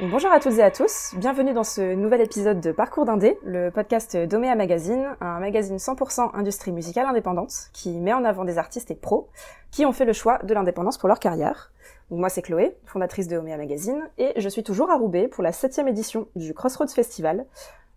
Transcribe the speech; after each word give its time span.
bonjour 0.00 0.30
à 0.30 0.40
toutes 0.40 0.58
et 0.58 0.62
à 0.62 0.70
tous, 0.70 1.14
bienvenue 1.16 1.54
dans 1.54 1.64
ce 1.64 1.94
nouvel 1.94 2.20
épisode 2.20 2.60
de 2.60 2.70
Parcours 2.70 3.06
d'Indé, 3.06 3.38
le 3.44 3.70
podcast 3.70 4.16
d'Omea 4.16 4.54
Magazine, 4.54 5.16
un 5.20 5.40
magazine 5.40 5.78
100% 5.78 6.30
industrie 6.34 6.72
musicale 6.72 7.06
indépendante 7.06 7.70
qui 7.72 7.98
met 7.98 8.12
en 8.12 8.24
avant 8.24 8.44
des 8.44 8.58
artistes 8.58 8.90
et 8.90 8.94
pros 8.94 9.28
qui 9.70 9.86
ont 9.86 9.92
fait 9.92 10.04
le 10.04 10.12
choix 10.12 10.38
de 10.42 10.52
l'indépendance 10.52 10.98
pour 10.98 11.08
leur 11.08 11.18
carrière. 11.18 11.72
moi 12.10 12.28
c'est 12.28 12.42
Chloé, 12.42 12.76
fondatrice 12.84 13.26
de 13.26 13.38
Omea 13.38 13.56
Magazine, 13.56 14.08
et 14.18 14.38
je 14.38 14.48
suis 14.48 14.62
toujours 14.62 14.90
à 14.90 14.96
Roubaix 14.96 15.28
pour 15.28 15.42
la 15.42 15.52
septième 15.52 15.88
édition 15.88 16.28
du 16.36 16.52
Crossroads 16.52 16.88
Festival, 16.88 17.46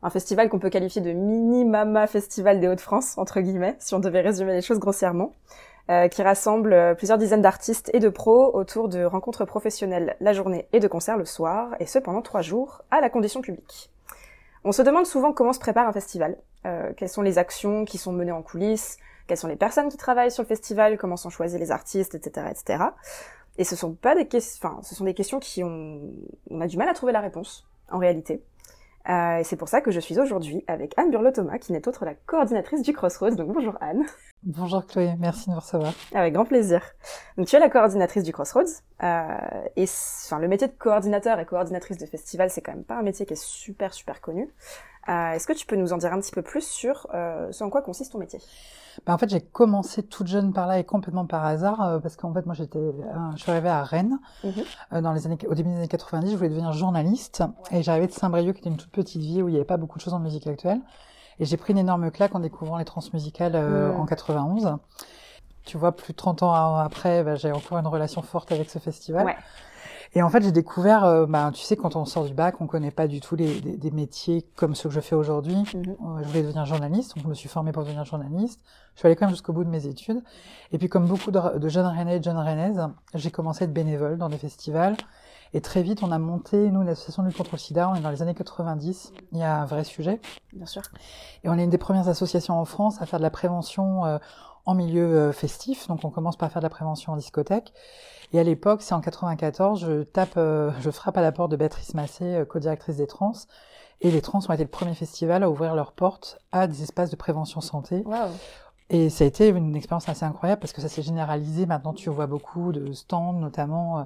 un 0.02 0.10
festival 0.10 0.48
qu'on 0.48 0.60
peut 0.60 0.70
qualifier 0.70 1.02
de 1.02 1.12
mini-mama 1.12 2.08
festival 2.08 2.62
des 2.62 2.70
Hauts-de-France, 2.70 3.18
entre 3.18 3.42
guillemets, 3.42 3.76
si 3.80 3.94
on 3.94 4.00
devait 4.00 4.22
résumer 4.22 4.54
les 4.54 4.62
choses 4.62 4.80
grossièrement. 4.80 5.34
Euh, 5.90 6.08
qui 6.08 6.22
rassemble 6.22 6.72
euh, 6.72 6.94
plusieurs 6.94 7.18
dizaines 7.18 7.42
d'artistes 7.42 7.90
et 7.96 8.00
de 8.00 8.10
pros 8.10 8.56
autour 8.56 8.90
de 8.90 9.04
rencontres 9.04 9.44
professionnelles 9.46 10.16
la 10.20 10.34
journée 10.34 10.68
et 10.72 10.80
de 10.80 10.88
concerts 10.88 11.18
le 11.18 11.26
soir, 11.26 11.72
et 11.80 11.88
ce 11.88 11.98
pendant 11.98 12.22
trois 12.22 12.44
jours, 12.44 12.84
à 12.92 13.02
la 13.02 13.10
condition 13.10 13.42
publique. 13.42 13.90
On 14.64 14.72
se 14.72 14.84
demande 14.84 15.08
souvent 15.08 15.34
comment 15.34 15.52
se 15.52 15.60
prépare 15.60 15.88
un 15.88 15.92
festival, 15.92 16.38
euh, 16.68 16.94
quelles 16.96 17.10
sont 17.10 17.24
les 17.24 17.40
actions 17.40 17.86
qui 17.86 17.98
sont 17.98 18.12
menées 18.12 18.32
en 18.32 18.44
coulisses, 18.44 18.98
quelles 19.26 19.40
sont 19.40 19.48
les 19.48 19.56
personnes 19.56 19.90
qui 19.90 19.98
travaillent 19.98 20.30
sur 20.30 20.44
le 20.44 20.48
festival, 20.48 20.96
comment 20.96 21.16
sont 21.16 21.32
choisis 21.32 21.60
les 21.60 21.72
artistes, 21.72 22.14
etc., 22.14 22.46
etc. 22.52 22.84
Et 23.58 23.64
ce 23.64 23.76
sont 23.76 23.96
pas 23.96 24.14
des 24.14 24.28
questions, 24.28 24.70
enfin, 24.70 24.84
ce 24.84 24.94
sont 24.94 25.06
des 25.06 25.16
questions 25.16 25.40
qui 25.40 25.64
ont, 25.64 26.02
on 26.52 26.62
a 26.62 26.68
du 26.68 26.78
mal 26.78 26.88
à 26.88 26.94
trouver 26.94 27.14
la 27.14 27.22
réponse, 27.22 27.68
en 27.90 27.98
réalité. 27.98 28.44
Euh, 29.10 29.38
et 29.38 29.44
c'est 29.44 29.58
pour 29.58 29.70
ça 29.70 29.82
que 29.82 29.90
je 29.90 30.00
suis 30.00 30.20
aujourd'hui 30.20 30.64
avec 30.68 30.94
Anne 30.98 31.10
Burlot-Thomas, 31.10 31.58
qui 31.58 31.72
n'est 31.72 31.88
autre 31.88 32.06
la 32.06 32.14
coordinatrice 32.14 32.84
du 32.84 32.94
Crossroads. 32.94 33.32
Donc 33.32 33.52
bonjour 33.52 33.76
Anne. 33.82 34.06
Bonjour 34.44 34.86
Chloé, 34.86 35.16
merci 35.20 35.50
de 35.50 35.56
me 35.56 35.60
recevoir. 35.60 35.94
Avec 36.14 36.34
grand 36.34 36.46
plaisir. 36.46 36.82
Donc 37.38 37.48
tu 37.48 37.58
es 37.58 37.60
la 37.60 37.70
coordinatrice 37.70 38.24
du 38.24 38.32
Crossroads. 38.32 38.82
Euh, 39.04 39.28
et 39.76 39.84
enfin, 39.84 40.40
le 40.40 40.48
métier 40.48 40.68
de 40.68 40.74
coordinateur 40.74 41.40
et 41.40 41.46
coordinatrice 41.46 41.98
de 41.98 42.06
festival, 42.06 42.50
c'est 42.50 42.62
quand 42.62 42.72
même 42.72 42.86
pas 42.86 42.96
un 42.96 43.02
métier 43.02 43.26
qui 43.26 43.34
est 43.34 43.44
super 43.44 43.94
super 43.94 44.22
connu. 44.22 44.50
Euh, 45.10 45.32
Est-ce 45.32 45.46
que 45.46 45.54
tu 45.54 45.66
peux 45.66 45.76
nous 45.76 45.92
en 45.92 45.98
dire 45.98 46.14
un 46.14 46.20
petit 46.20 46.32
peu 46.32 46.42
plus 46.42 46.66
sur 46.66 47.08
euh, 47.14 47.52
ce 47.52 47.64
en 47.66 47.70
quoi 47.70 47.82
consiste 47.82 48.14
ton 48.14 48.20
métier? 48.20 48.40
Bah, 49.06 49.14
En 49.14 49.18
fait, 49.18 49.30
j'ai 49.30 49.42
commencé 49.42 50.04
toute 50.04 50.28
jeune 50.28 50.54
par 50.54 50.68
là 50.68 50.80
et 50.80 50.86
complètement 50.86 51.26
par 51.26 51.44
hasard, 51.46 51.82
euh, 51.82 52.00
parce 52.00 52.16
qu'en 52.16 52.34
fait, 52.34 52.46
moi, 52.46 52.56
j'étais, 52.56 52.94
je 53.36 53.42
suis 53.42 53.52
arrivée 53.52 53.70
à 53.70 53.84
Rennes 53.84 54.20
mhm. 54.44 55.02
dans 55.02 55.12
les 55.12 55.26
années, 55.26 55.38
au 55.48 55.56
début 55.56 55.70
des 55.70 55.78
années 55.78 55.88
90. 55.88 56.32
Je 56.32 56.36
voulais 56.38 56.50
devenir 56.50 56.72
journaliste 56.72 57.44
et 57.72 57.82
j'arrivais 57.82 58.08
de 58.08 58.14
Saint-Brieuc, 58.14 58.54
qui 58.54 58.60
était 58.60 58.70
une 58.70 58.78
toute 58.78 58.92
petite 58.92 59.22
ville 59.22 59.44
où 59.44 59.50
il 59.50 59.52
n'y 59.52 59.58
avait 59.58 59.66
pas 59.66 59.78
beaucoup 59.78 59.98
de 59.98 60.04
choses 60.04 60.14
en 60.14 60.20
musique 60.20 60.48
actuelle. 60.48 60.80
Et 61.40 61.46
j'ai 61.46 61.58
pris 61.58 61.74
une 61.74 61.80
énorme 61.80 62.12
claque 62.12 62.36
en 62.36 62.40
découvrant 62.40 62.78
les 62.78 62.86
transmusicales 62.86 63.56
euh, 63.56 63.92
mhm. 63.92 64.02
en 64.02 64.06
91. 64.06 64.78
Tu 65.66 65.78
vois, 65.78 65.96
plus 65.96 66.14
de 66.14 66.18
30 66.18 66.44
ans 66.44 66.76
après, 66.78 67.24
bah, 67.24 67.36
j'ai 67.36 67.52
encore 67.52 67.78
une 67.78 67.88
relation 67.88 68.22
forte 68.22 68.52
avec 68.52 68.70
ce 68.70 68.80
festival. 68.80 69.26
Ouais. 69.26 69.36
Et 70.16 70.24
en 70.24 70.30
fait, 70.30 70.42
j'ai 70.42 70.52
découvert, 70.52 71.04
euh, 71.04 71.28
bah, 71.28 71.52
tu 71.54 71.62
sais, 71.62 71.76
quand 71.76 71.96
on 71.96 72.04
sort 72.06 72.26
du 72.26 72.34
bac, 72.34 72.60
on 72.62 72.68
connaît 72.68 72.90
pas 72.90 73.08
du 73.08 73.22
tout 73.22 73.36
les, 73.36 73.62
des, 73.62 73.92
métiers 73.92 74.44
comme 74.56 74.74
ceux 74.74 74.90
que 74.90 74.96
je 74.96 75.02
fais 75.02 75.16
aujourd'hui. 75.16 75.56
Mhm. 75.56 75.66
Euh, 75.76 76.24
je 76.24 76.28
voulais 76.28 76.42
devenir 76.42 76.66
journaliste, 76.66 77.16
donc 77.16 77.24
je 77.24 77.30
me 77.30 77.36
suis 77.36 77.50
formée 77.50 77.72
pour 77.72 77.84
devenir 77.84 78.06
journaliste. 78.06 78.60
Je 78.96 79.00
suis 79.00 79.08
allée 79.08 79.16
quand 79.16 79.28
même 79.28 79.36
jusqu'au 79.36 79.54
bout 79.54 79.64
de 79.64 79.70
mes 79.70 79.86
études. 79.86 80.24
Et 80.72 80.80
puis, 80.80 80.90
comme 80.90 81.06
beaucoup 81.06 81.30
de, 81.30 81.60
de 81.60 81.70
jeunes 81.70 81.86
Rennais 81.86 82.16
et 82.16 82.20
de 82.20 82.24
jeunes 82.24 82.38
Rennaises, 82.38 82.88
j'ai 83.14 83.30
commencé 83.30 83.64
à 83.64 83.66
être 83.66 83.74
bénévole 83.74 84.18
dans 84.18 84.30
des 84.30 84.40
festivals. 84.40 84.98
Et 85.54 85.62
très 85.62 85.82
vite, 85.82 86.04
on 86.04 86.12
a 86.12 86.20
monté, 86.20 86.70
nous, 86.70 86.84
l'association 86.84 87.24
du 87.24 87.34
contre 87.34 87.52
le 87.54 87.58
sida, 87.58 87.90
on 87.90 87.96
est 87.96 88.02
dans 88.02 88.12
les 88.12 88.22
années 88.22 88.36
90, 88.36 89.14
il 89.32 89.38
y 89.40 89.44
a 89.44 89.62
un 89.62 89.66
vrai 89.66 89.84
sujet. 89.84 90.22
Bien 90.54 90.66
sûr. 90.66 90.84
Et 91.44 91.50
on 91.50 91.58
est 91.58 91.64
une 91.64 91.72
des 91.72 91.80
premières 91.80 92.08
associations 92.08 92.60
en 92.60 92.66
France 92.66 93.02
à 93.02 93.06
faire 93.06 93.20
de 93.20 93.24
la 93.24 93.32
prévention 93.32 94.06
euh, 94.06 94.20
en 94.66 94.76
milieu 94.76 95.06
euh, 95.06 95.32
festif, 95.32 95.88
donc 95.88 96.04
on 96.04 96.12
commence 96.12 96.38
par 96.38 96.52
faire 96.52 96.62
de 96.62 96.66
la 96.66 96.70
prévention 96.70 97.14
en 97.14 97.16
discothèque. 97.16 97.74
Et 98.32 98.40
à 98.40 98.44
l'époque, 98.44 98.84
c'est 98.84 98.94
en 98.94 99.02
94, 99.02 99.80
je 99.80 100.04
tape, 100.04 100.34
euh, 100.38 100.72
je 100.82 100.92
frappe 100.92 101.18
à 101.18 101.22
la 101.22 101.32
porte 101.32 101.50
de 101.50 101.56
Béatrice 101.56 101.96
Massé, 101.96 102.44
co-directrice 102.48 102.98
des 102.98 103.08
Trans. 103.08 103.34
Et 104.02 104.12
les 104.12 104.22
Trans 104.22 104.40
ont 104.48 104.54
été 104.54 104.64
le 104.64 104.70
premier 104.70 104.94
festival 104.94 105.42
à 105.42 105.50
ouvrir 105.50 105.74
leurs 105.74 105.94
portes 105.94 106.38
à 106.52 106.68
des 106.68 106.84
espaces 106.84 107.10
de 107.10 107.16
prévention 107.16 107.60
santé. 107.60 108.04
Et 108.92 109.10
ça 109.10 109.24
a 109.24 109.28
été 109.28 109.50
une 109.50 109.76
expérience 109.76 110.08
assez 110.08 110.26
incroyable 110.26 110.62
parce 110.62 110.74
que 110.74 110.82
ça 110.82 110.88
s'est 110.88 111.02
généralisé. 111.02 111.66
Maintenant, 111.66 111.94
tu 111.94 112.10
vois 112.10 112.28
beaucoup 112.28 112.72
de 112.72 112.94
stands, 112.94 113.34
notamment 113.34 114.06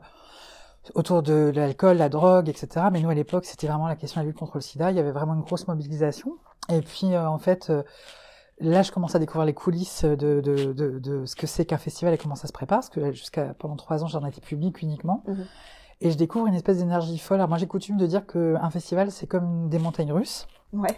autour 0.95 1.23
de 1.23 1.51
l'alcool, 1.55 1.97
la 1.97 2.09
drogue, 2.09 2.49
etc. 2.49 2.87
Mais 2.91 3.01
nous, 3.01 3.09
à 3.09 3.13
l'époque, 3.13 3.45
c'était 3.45 3.67
vraiment 3.67 3.87
la 3.87 3.95
question 3.95 4.21
de 4.21 4.25
la 4.25 4.29
lutte 4.29 4.39
contre 4.39 4.57
le 4.57 4.61
sida. 4.61 4.91
Il 4.91 4.97
y 4.97 4.99
avait 4.99 5.11
vraiment 5.11 5.33
une 5.33 5.41
grosse 5.41 5.67
mobilisation. 5.67 6.37
Et 6.69 6.81
puis, 6.81 7.17
en 7.17 7.37
fait, 7.39 7.71
là, 8.59 8.81
je 8.81 8.91
commence 8.91 9.15
à 9.15 9.19
découvrir 9.19 9.45
les 9.45 9.53
coulisses 9.53 10.05
de, 10.05 10.41
de, 10.41 10.73
de, 10.73 10.99
de 10.99 11.25
ce 11.25 11.35
que 11.35 11.47
c'est 11.47 11.65
qu'un 11.65 11.77
festival 11.77 12.13
et 12.13 12.17
comment 12.17 12.35
ça 12.35 12.47
se 12.47 12.53
prépare, 12.53 12.79
parce 12.79 12.89
que 12.89 13.11
jusqu'à 13.11 13.53
pendant 13.53 13.75
trois 13.75 14.03
ans, 14.03 14.07
j'en 14.07 14.25
étais 14.25 14.41
public 14.41 14.81
uniquement. 14.81 15.23
Mhm. 15.27 15.45
Et 16.01 16.11
je 16.11 16.17
découvre 16.17 16.47
une 16.47 16.55
espèce 16.55 16.77
d'énergie 16.79 17.17
folle. 17.17 17.37
Alors 17.37 17.49
moi, 17.49 17.57
j'ai 17.57 17.67
coutume 17.67 17.97
de 17.97 18.05
dire 18.05 18.25
qu'un 18.25 18.69
festival, 18.69 19.11
c'est 19.11 19.27
comme 19.27 19.69
des 19.69 19.79
montagnes 19.79 20.11
russes. 20.11 20.47
Ouais. 20.73 20.97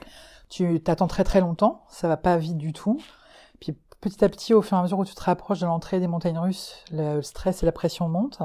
Tu 0.50 0.79
t'attends 0.79 1.07
très 1.07 1.23
très 1.23 1.41
longtemps, 1.41 1.84
ça 1.90 2.07
va 2.07 2.17
pas 2.17 2.38
vite 2.38 2.57
du 2.57 2.73
tout. 2.73 3.00
Puis 3.59 3.75
petit 4.02 4.23
à 4.23 4.29
petit, 4.29 4.53
au 4.53 4.62
fur 4.62 4.78
et 4.78 4.79
à 4.79 4.84
mesure 4.84 5.00
où 5.00 5.06
tu 5.06 5.16
te 5.16 5.22
rapproches 5.22 5.59
de 5.59 5.66
l'entrée 5.66 6.00
des 6.00 6.07
montagnes 6.07 6.40
russes, 6.40 6.84
le 6.91 7.22
stress 7.22 7.63
et 7.63 7.66
la 7.66 7.72
pression 7.72 8.07
montent. 8.09 8.40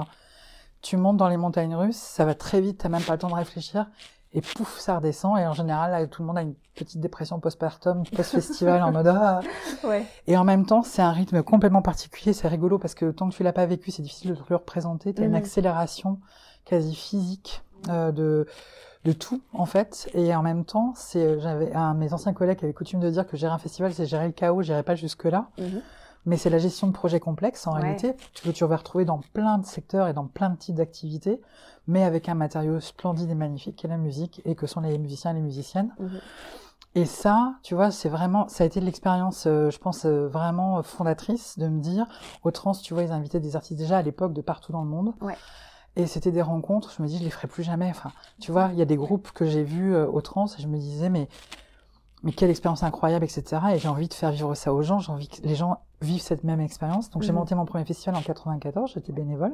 Tu 0.82 0.96
montes 0.96 1.16
dans 1.16 1.28
les 1.28 1.36
montagnes 1.36 1.74
russes, 1.74 1.96
ça 1.96 2.24
va 2.24 2.34
très 2.34 2.60
vite, 2.60 2.78
t'as 2.78 2.88
même 2.88 3.02
pas 3.02 3.12
le 3.12 3.18
temps 3.18 3.28
de 3.28 3.34
réfléchir 3.34 3.86
et 4.32 4.40
pouf, 4.40 4.78
ça 4.78 4.96
redescend. 4.96 5.38
Et 5.38 5.46
en 5.46 5.52
général, 5.52 6.08
tout 6.08 6.22
le 6.22 6.26
monde 6.26 6.38
a 6.38 6.42
une 6.42 6.54
petite 6.74 7.00
dépression 7.00 7.40
postpartum, 7.40 8.04
post-festival 8.14 8.82
en 8.82 8.92
mode 8.92 9.08
ah. 9.08 9.40
Ouais. 9.84 10.04
Et 10.26 10.36
en 10.36 10.44
même 10.44 10.66
temps, 10.66 10.82
c'est 10.82 11.02
un 11.02 11.10
rythme 11.10 11.42
complètement 11.42 11.82
particulier. 11.82 12.32
C'est 12.32 12.48
rigolo 12.48 12.78
parce 12.78 12.94
que 12.94 13.10
tant 13.10 13.28
que 13.28 13.34
tu 13.34 13.42
l'as 13.42 13.52
pas 13.52 13.66
vécu, 13.66 13.90
c'est 13.90 14.02
difficile 14.02 14.30
de 14.30 14.36
te 14.36 14.44
le 14.48 14.56
représenter. 14.56 15.12
T'as 15.12 15.24
une 15.24 15.30
mhm. 15.30 15.36
accélération 15.36 16.20
quasi 16.64 16.94
physique 16.94 17.62
euh, 17.88 18.12
de 18.12 18.46
de 19.04 19.12
tout 19.12 19.42
en 19.54 19.66
fait. 19.66 20.10
Et 20.14 20.34
en 20.34 20.42
même 20.42 20.64
temps, 20.64 20.92
c'est 20.94 21.40
j'avais 21.40 21.72
un 21.72 21.94
mes 21.94 22.12
anciens 22.12 22.34
collègues 22.34 22.58
avaient 22.62 22.74
coutume 22.74 23.00
de 23.00 23.10
dire 23.10 23.26
que 23.26 23.36
gérer 23.36 23.52
un 23.52 23.58
festival, 23.58 23.92
c'est 23.94 24.06
gérer 24.06 24.26
le 24.26 24.32
chaos. 24.32 24.62
J'irais 24.62 24.82
pas 24.82 24.94
jusque 24.94 25.24
là. 25.24 25.48
Mhm 25.58 25.80
mais 26.26 26.36
c'est 26.36 26.50
la 26.50 26.58
gestion 26.58 26.86
de 26.86 26.92
projets 26.92 27.20
complexes 27.20 27.66
en 27.66 27.72
réalité, 27.72 28.14
que 28.42 28.50
tu 28.50 28.64
vas 28.64 28.76
retrouver 28.76 29.04
dans 29.04 29.20
plein 29.32 29.58
de 29.58 29.66
secteurs 29.66 30.08
et 30.08 30.12
dans 30.12 30.26
plein 30.26 30.50
de 30.50 30.56
types 30.56 30.74
d'activités, 30.74 31.40
mais 31.86 32.04
avec 32.04 32.28
un 32.28 32.34
matériau 32.34 32.80
splendide 32.80 33.30
et 33.30 33.34
magnifique 33.34 33.76
qui 33.76 33.86
est 33.86 33.90
la 33.90 33.96
musique 33.96 34.42
et 34.44 34.54
que 34.54 34.66
sont 34.66 34.80
les 34.80 34.98
musiciens 34.98 35.32
et 35.32 35.34
les 35.34 35.40
musiciennes. 35.40 35.94
Mhm. 35.98 36.20
Et 36.96 37.04
ça, 37.04 37.54
tu 37.62 37.76
vois, 37.76 37.92
c'est 37.92 38.08
vraiment, 38.08 38.48
ça 38.48 38.64
a 38.64 38.66
été 38.66 38.80
l'expérience, 38.80 39.44
euh, 39.46 39.70
je 39.70 39.78
pense, 39.78 40.06
euh, 40.06 40.26
vraiment 40.26 40.82
fondatrice 40.82 41.56
de 41.56 41.68
me 41.68 41.80
dire, 41.80 42.06
au 42.42 42.50
trans, 42.50 42.72
tu 42.72 42.94
vois, 42.94 43.04
ils 43.04 43.12
invitaient 43.12 43.38
des 43.38 43.54
artistes 43.54 43.78
déjà 43.78 43.98
à 43.98 44.02
l'époque 44.02 44.32
de 44.32 44.40
partout 44.40 44.72
dans 44.72 44.82
le 44.82 44.88
monde. 44.88 45.14
Ouais. 45.20 45.36
Et 45.96 46.06
c'était 46.06 46.32
des 46.32 46.42
rencontres, 46.42 46.92
je 46.96 47.02
me 47.02 47.08
dis, 47.08 47.18
je 47.18 47.24
les 47.24 47.30
ferai 47.30 47.46
plus 47.48 47.62
jamais. 47.62 47.88
Enfin, 47.90 48.10
tu 48.40 48.50
vois, 48.50 48.70
il 48.72 48.78
y 48.78 48.82
a 48.82 48.86
des 48.86 48.96
groupes 48.96 49.30
que 49.32 49.44
j'ai 49.44 49.62
vus 49.62 49.94
euh, 49.94 50.06
au 50.06 50.20
trans 50.20 50.46
et 50.46 50.62
je 50.62 50.66
me 50.66 50.78
disais, 50.78 51.10
mais 51.10 51.28
mais 52.22 52.32
quelle 52.32 52.50
expérience 52.50 52.82
incroyable, 52.82 53.24
etc. 53.24 53.62
Et 53.72 53.78
j'ai 53.78 53.88
envie 53.88 54.08
de 54.08 54.14
faire 54.14 54.30
vivre 54.30 54.54
ça 54.54 54.72
aux 54.72 54.82
gens. 54.82 54.98
J'ai 54.98 55.12
envie 55.12 55.28
que 55.28 55.42
les 55.42 55.54
gens 55.54 55.78
vivent 56.02 56.20
cette 56.20 56.44
même 56.44 56.60
expérience. 56.60 57.10
Donc 57.10 57.22
j'ai 57.22 57.32
mhm. 57.32 57.38
monté 57.38 57.54
mon 57.54 57.64
premier 57.64 57.84
festival 57.84 58.16
en 58.16 58.22
94. 58.22 58.92
J'étais 58.94 59.12
bénévole. 59.12 59.52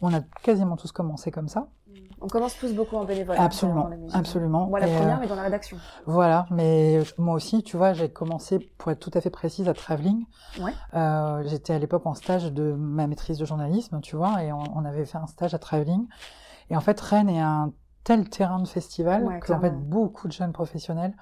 On 0.00 0.12
a 0.12 0.20
quasiment 0.42 0.76
tous 0.76 0.90
commencé 0.90 1.30
comme 1.30 1.48
ça. 1.48 1.68
On 2.20 2.28
commence 2.28 2.56
tous 2.56 2.72
beaucoup 2.72 2.96
en 2.96 3.04
bénévole. 3.04 3.36
Absolument, 3.38 3.90
absolument. 4.12 4.66
Moi 4.68 4.78
la 4.78 4.86
première, 4.86 5.16
euh, 5.16 5.20
mais 5.20 5.26
dans 5.26 5.34
la 5.34 5.42
rédaction. 5.42 5.76
Voilà, 6.06 6.46
mais 6.50 7.00
moi 7.18 7.34
aussi, 7.34 7.64
tu 7.64 7.76
vois, 7.76 7.94
j'ai 7.94 8.08
commencé, 8.08 8.60
pour 8.78 8.92
être 8.92 9.00
tout 9.00 9.10
à 9.14 9.20
fait 9.20 9.28
précise, 9.28 9.68
à 9.68 9.74
travelling. 9.74 10.24
Ouais. 10.60 10.72
Euh, 10.94 11.42
J'étais 11.46 11.74
à 11.74 11.78
l'époque 11.78 12.06
en 12.06 12.14
stage 12.14 12.52
de 12.52 12.72
ma 12.72 13.08
maîtrise 13.08 13.38
de 13.38 13.44
journalisme, 13.44 14.00
tu 14.00 14.14
vois, 14.14 14.42
et 14.42 14.52
on, 14.52 14.62
on 14.74 14.84
avait 14.84 15.04
fait 15.04 15.18
un 15.18 15.26
stage 15.26 15.52
à 15.52 15.58
travelling. 15.58 16.06
Et 16.70 16.76
en 16.76 16.80
fait, 16.80 16.98
Rennes 17.00 17.28
est 17.28 17.40
un 17.40 17.72
tel 18.04 18.28
terrain 18.28 18.60
de 18.60 18.68
festival 18.68 19.24
ouais, 19.24 19.40
que 19.40 19.52
en 19.52 19.60
fait 19.60 19.70
beaucoup 19.70 20.26
de 20.28 20.32
jeunes 20.32 20.52
professionnels 20.52 21.14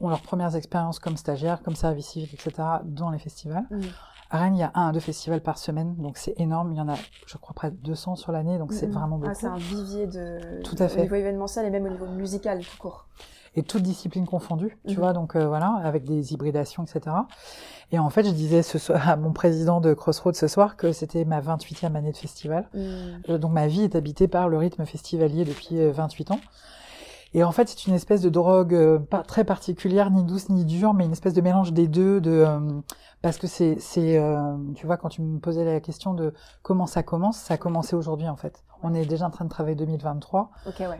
ont 0.00 0.08
leurs 0.08 0.22
premières 0.22 0.54
expériences 0.56 0.98
comme 0.98 1.16
stagiaires, 1.16 1.62
comme 1.62 1.74
service 1.74 2.06
civique, 2.06 2.34
etc. 2.34 2.68
dans 2.84 3.10
les 3.10 3.18
festivals. 3.18 3.66
Mm. 3.70 3.80
À 4.30 4.38
Rennes, 4.40 4.56
il 4.56 4.60
y 4.60 4.62
a 4.62 4.70
un 4.74 4.88
à 4.88 4.92
deux 4.92 5.00
festivals 5.00 5.40
par 5.40 5.56
semaine, 5.56 5.96
donc 5.96 6.18
c'est 6.18 6.38
énorme. 6.38 6.72
Il 6.72 6.76
y 6.76 6.80
en 6.82 6.88
a, 6.88 6.96
je 7.26 7.38
crois, 7.38 7.54
près 7.54 7.70
de 7.70 7.76
200 7.76 8.16
sur 8.16 8.30
l'année, 8.30 8.58
donc 8.58 8.74
c'est 8.74 8.86
mm. 8.86 8.92
vraiment 8.92 9.16
ah, 9.16 9.18
beaucoup. 9.20 9.30
Ah, 9.30 9.34
c'est 9.34 9.46
un 9.46 9.56
vivier 9.56 10.06
de. 10.06 10.62
Tout 10.62 10.76
à 10.78 10.88
fait. 10.88 11.00
Au 11.00 11.02
niveau 11.04 11.14
événementiel 11.14 11.64
et 11.64 11.70
même 11.70 11.86
au 11.86 11.90
niveau 11.90 12.06
musical, 12.06 12.60
tout 12.60 12.76
court 12.78 13.06
et 13.58 13.64
toutes 13.64 13.82
disciplines 13.82 14.26
confondues, 14.26 14.78
tu 14.86 14.94
mhm. 14.94 15.00
vois, 15.00 15.12
donc 15.12 15.34
euh, 15.34 15.46
voilà, 15.48 15.80
avec 15.82 16.04
des 16.04 16.32
hybridations, 16.32 16.84
etc. 16.84 17.16
Et 17.90 17.98
en 17.98 18.08
fait, 18.08 18.24
je 18.24 18.30
disais 18.30 18.62
ce 18.62 18.78
soir 18.78 19.08
à 19.08 19.16
mon 19.16 19.32
président 19.32 19.80
de 19.80 19.94
Crossroads 19.94 20.34
ce 20.34 20.46
soir 20.46 20.76
que 20.76 20.92
c'était 20.92 21.24
ma 21.24 21.40
28e 21.40 21.96
année 21.96 22.12
de 22.12 22.16
festival. 22.16 22.68
Mhm. 22.72 22.82
Euh, 23.30 23.38
donc 23.38 23.52
ma 23.52 23.66
vie 23.66 23.82
est 23.82 23.96
habitée 23.96 24.28
par 24.28 24.48
le 24.48 24.58
rythme 24.58 24.86
festivalier 24.86 25.44
depuis 25.44 25.76
28 25.90 26.30
euh, 26.30 26.34
ans. 26.34 26.40
Et 27.34 27.44
en 27.44 27.52
fait, 27.52 27.68
c'est 27.68 27.86
une 27.86 27.94
espèce 27.94 28.20
de 28.20 28.28
drogue 28.28 28.98
pas 29.10 29.22
très 29.22 29.44
particulière, 29.44 30.10
ni 30.10 30.24
douce 30.24 30.48
ni 30.48 30.64
dure, 30.64 30.94
mais 30.94 31.04
une 31.04 31.12
espèce 31.12 31.34
de 31.34 31.40
mélange 31.40 31.72
des 31.72 31.88
deux, 31.88 32.20
de 32.20 32.46
parce 33.20 33.36
que 33.36 33.46
c'est 33.46 33.76
c'est 33.80 34.20
tu 34.74 34.86
vois 34.86 34.96
quand 34.96 35.08
tu 35.08 35.22
me 35.22 35.38
posais 35.38 35.64
la 35.64 35.80
question 35.80 36.14
de 36.14 36.32
comment 36.62 36.86
ça 36.86 37.02
commence, 37.02 37.36
ça 37.36 37.54
a 37.54 37.56
commencé 37.56 37.94
aujourd'hui 37.94 38.28
en 38.28 38.36
fait. 38.36 38.62
On 38.82 38.94
est 38.94 39.06
déjà 39.06 39.26
en 39.26 39.30
train 39.30 39.44
de 39.44 39.50
travailler 39.50 39.74
2023. 39.76 40.50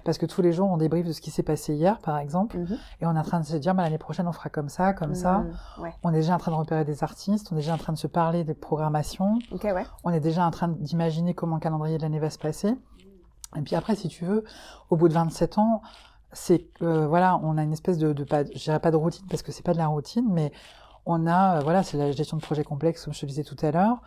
Parce 0.04 0.18
que 0.18 0.26
tous 0.26 0.42
les 0.42 0.52
jours, 0.52 0.68
on 0.68 0.76
débriefe 0.76 1.06
de 1.06 1.12
ce 1.12 1.20
qui 1.20 1.30
s'est 1.30 1.42
passé 1.42 1.74
hier, 1.74 1.98
par 1.98 2.18
exemple. 2.18 2.58
Mhm. 2.58 2.78
Et 3.00 3.06
on 3.06 3.14
est 3.14 3.18
en 3.18 3.22
train 3.22 3.40
de 3.40 3.44
se 3.44 3.56
dire, 3.56 3.74
bah, 3.74 3.84
l'année 3.84 3.98
prochaine, 3.98 4.26
on 4.26 4.32
fera 4.32 4.50
comme 4.50 4.68
ça, 4.68 4.92
comme 4.92 5.14
ça. 5.14 5.38
Mhm. 5.38 5.92
On 6.02 6.10
est 6.12 6.16
déjà 6.16 6.34
en 6.34 6.38
train 6.38 6.50
de 6.50 6.56
repérer 6.56 6.84
des 6.84 7.04
artistes. 7.04 7.48
On 7.52 7.56
est 7.56 7.60
déjà 7.60 7.74
en 7.74 7.78
train 7.78 7.92
de 7.92 7.98
se 7.98 8.06
parler 8.06 8.44
des 8.44 8.54
programmations. 8.54 9.38
On 10.04 10.10
est 10.10 10.20
déjà 10.20 10.44
en 10.44 10.50
train 10.50 10.68
d'imaginer 10.68 11.34
comment 11.34 11.56
le 11.56 11.60
calendrier 11.60 11.98
de 11.98 12.02
l'année 12.02 12.18
va 12.18 12.30
se 12.30 12.38
passer. 12.38 12.74
Et 13.56 13.62
puis 13.62 13.76
après, 13.76 13.94
si 13.94 14.08
tu 14.08 14.24
veux, 14.24 14.44
au 14.90 14.96
bout 14.96 15.08
de 15.08 15.14
27 15.14 15.58
ans, 15.58 15.80
c'est 16.32 16.66
euh, 16.82 17.06
voilà, 17.06 17.38
on 17.42 17.56
a 17.58 17.62
une 17.62 17.72
espèce 17.72 17.98
de, 17.98 18.12
de 18.12 18.24
pas, 18.24 18.44
je 18.44 18.58
dirais 18.58 18.80
pas 18.80 18.90
de 18.90 18.96
routine 18.96 19.24
parce 19.28 19.42
que 19.42 19.52
c'est 19.52 19.64
pas 19.64 19.72
de 19.72 19.78
la 19.78 19.86
routine, 19.86 20.26
mais 20.30 20.52
on 21.06 21.26
a, 21.26 21.58
euh, 21.58 21.60
voilà, 21.62 21.82
c'est 21.82 21.96
la 21.96 22.10
gestion 22.12 22.36
de 22.36 22.42
projet 22.42 22.64
complexe 22.64 23.04
comme 23.04 23.14
je 23.14 23.20
te 23.20 23.26
disais 23.26 23.44
tout 23.44 23.56
à 23.62 23.70
l'heure, 23.70 24.00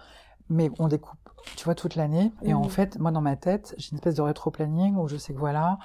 mais 0.50 0.69
on 0.79 0.88
découpe, 0.88 1.18
tu 1.56 1.65
vois, 1.65 1.75
toute 1.75 1.95
l'année. 1.95 2.31
Et 2.44 2.53
en 2.53 2.63
Mhm. 2.63 2.69
fait, 2.69 3.00
moi 3.00 3.12
dans 3.12 3.21
ma 3.21 3.35
tête, 3.35 3.73
j'ai 3.77 3.91
une 3.91 3.97
espèce 3.97 4.15
de 4.15 4.21
rétro-planning 4.21 4.95
où 4.97 5.07
je 5.07 5.18
sais 5.18 5.33
que 5.33 5.39
voilà, 5.39 5.79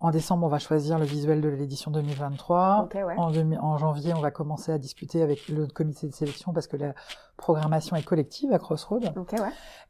en 0.00 0.10
décembre, 0.10 0.46
on 0.46 0.48
va 0.48 0.58
choisir 0.60 0.98
le 0.98 1.04
visuel 1.06 1.40
de 1.40 1.48
l'édition 1.48 1.90
2023. 1.90 2.82
Ok, 2.84 2.94
ouais. 2.94 3.14
En, 3.16 3.32
en 3.64 3.78
janvier, 3.78 4.14
on 4.14 4.20
va 4.20 4.30
commencer 4.30 4.70
à 4.70 4.78
discuter 4.78 5.22
avec 5.22 5.48
le 5.48 5.66
comité 5.66 6.06
de 6.06 6.14
sélection 6.14 6.52
parce 6.52 6.66
que 6.68 6.76
la 6.76 6.94
programmation 7.38 7.96
est 7.96 8.02
collective 8.02 8.52
à 8.52 8.58
Crossroad. 8.58 9.10
Ok, 9.16 9.32
ouais. 9.32 9.38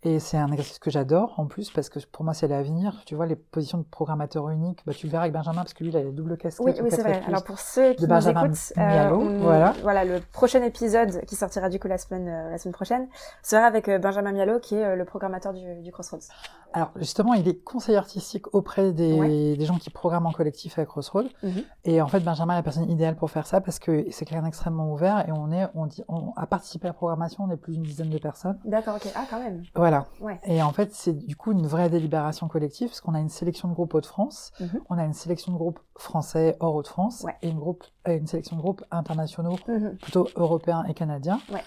Et 0.04 0.20
c'est 0.20 0.36
un 0.36 0.46
exercice 0.52 0.78
que 0.78 0.90
j'adore 0.90 1.34
en 1.40 1.46
plus 1.46 1.70
parce 1.72 1.88
que 1.88 1.98
pour 2.12 2.24
moi 2.24 2.32
c'est 2.32 2.46
l'avenir. 2.46 3.02
Tu 3.04 3.16
vois, 3.16 3.26
les 3.26 3.34
positions 3.34 3.78
de 3.78 3.82
programmateur 3.82 4.48
unique, 4.50 4.78
bah, 4.86 4.92
tu 4.94 5.06
le 5.06 5.10
verras 5.10 5.24
avec 5.24 5.32
Benjamin 5.32 5.62
parce 5.62 5.74
que 5.74 5.82
lui 5.82 5.90
il 5.90 5.96
a 5.96 6.04
la 6.04 6.12
double 6.12 6.36
casquette. 6.36 6.64
Oui, 6.64 6.72
ou 6.80 6.84
oui, 6.84 6.90
c'est 6.92 7.02
vrai. 7.02 7.20
Alors 7.26 7.42
pour 7.42 7.58
ceux 7.58 7.94
qui 7.94 8.06
nous 8.06 8.28
écoutent, 8.28 8.72
Mialo, 8.76 9.18
on- 9.20 9.38
voilà. 9.40 10.04
le 10.04 10.20
prochain 10.32 10.62
épisode 10.62 11.24
qui 11.26 11.34
sortira 11.34 11.68
du 11.68 11.80
coup 11.80 11.88
la 11.88 11.98
semaine, 11.98 12.28
euh, 12.28 12.50
la 12.50 12.58
semaine 12.58 12.74
prochaine 12.74 13.08
sera 13.42 13.62
avec 13.64 13.88
euh, 13.88 13.98
Benjamin 13.98 14.30
Mialo 14.30 14.60
qui 14.60 14.76
est 14.76 14.84
euh, 14.84 14.94
le 14.94 15.04
programmateur 15.04 15.52
du, 15.52 15.80
du 15.82 15.90
Crossroads. 15.90 16.28
Alors 16.74 16.92
justement, 16.96 17.32
il 17.34 17.48
est 17.48 17.56
conseiller 17.64 17.96
artistique 17.98 18.54
auprès 18.54 18.92
des, 18.92 19.14
Ouais. 19.18 19.56
des 19.56 19.64
gens 19.64 19.78
qui 19.78 19.88
programment 19.90 20.26
en 20.28 20.32
collectif 20.32 20.78
à 20.78 20.84
Crossroad. 20.84 21.26
Mhm. 21.42 21.62
Et 21.86 22.02
en 22.02 22.06
fait, 22.08 22.20
Benjamin 22.20 22.52
est 22.52 22.58
la 22.58 22.62
personne 22.62 22.88
idéale 22.90 23.16
pour 23.16 23.30
faire 23.30 23.46
ça 23.46 23.60
parce 23.62 23.78
que 23.78 24.04
c'est 24.10 24.26
quelqu'un 24.26 24.44
d'extrêmement 24.44 24.92
ouvert 24.92 25.26
et 25.26 25.32
on 25.32 25.50
est, 25.50 25.66
on 25.74 25.86
dit, 25.86 26.04
on, 26.08 26.32
à 26.36 26.46
participer 26.46 26.86
à 26.86 26.90
la 26.90 26.94
programmation, 26.94 27.37
on 27.40 27.50
est 27.50 27.56
plus 27.56 27.74
d'une 27.74 27.82
dizaine 27.82 28.10
de 28.10 28.18
personnes. 28.18 28.58
D'accord, 28.64 28.96
ok. 28.96 29.10
Ah, 29.14 29.24
quand 29.30 29.38
même. 29.40 29.62
Voilà. 29.74 30.06
Ouais. 30.20 30.40
Et 30.44 30.62
en 30.62 30.72
fait, 30.72 30.94
c'est 30.94 31.12
du 31.12 31.36
coup 31.36 31.52
une 31.52 31.66
vraie 31.66 31.88
délibération 31.90 32.48
collective 32.48 32.88
parce 32.88 33.00
qu'on 33.00 33.14
a 33.14 33.20
une 33.20 33.28
sélection 33.28 33.68
de 33.68 33.74
groupes 33.74 33.94
Hauts-de-France, 33.94 34.52
Mhm. 34.60 34.80
on 34.90 34.98
a 34.98 35.04
une 35.04 35.12
sélection 35.12 35.52
de 35.52 35.56
groupes 35.58 35.80
français 35.96 36.56
hors 36.60 36.74
Hauts-de-France 36.74 37.22
Ouais. 37.24 37.36
et 37.42 37.48
une, 37.48 37.58
groupe, 37.58 37.84
euh, 38.06 38.16
une 38.18 38.26
sélection 38.26 38.56
de 38.56 38.60
groupes 38.62 38.84
internationaux 38.90 39.56
Mhm. 39.68 39.96
plutôt 39.96 40.28
européens 40.36 40.84
et 40.88 40.94
canadiens. 40.94 41.40
Ouais. 41.52 41.62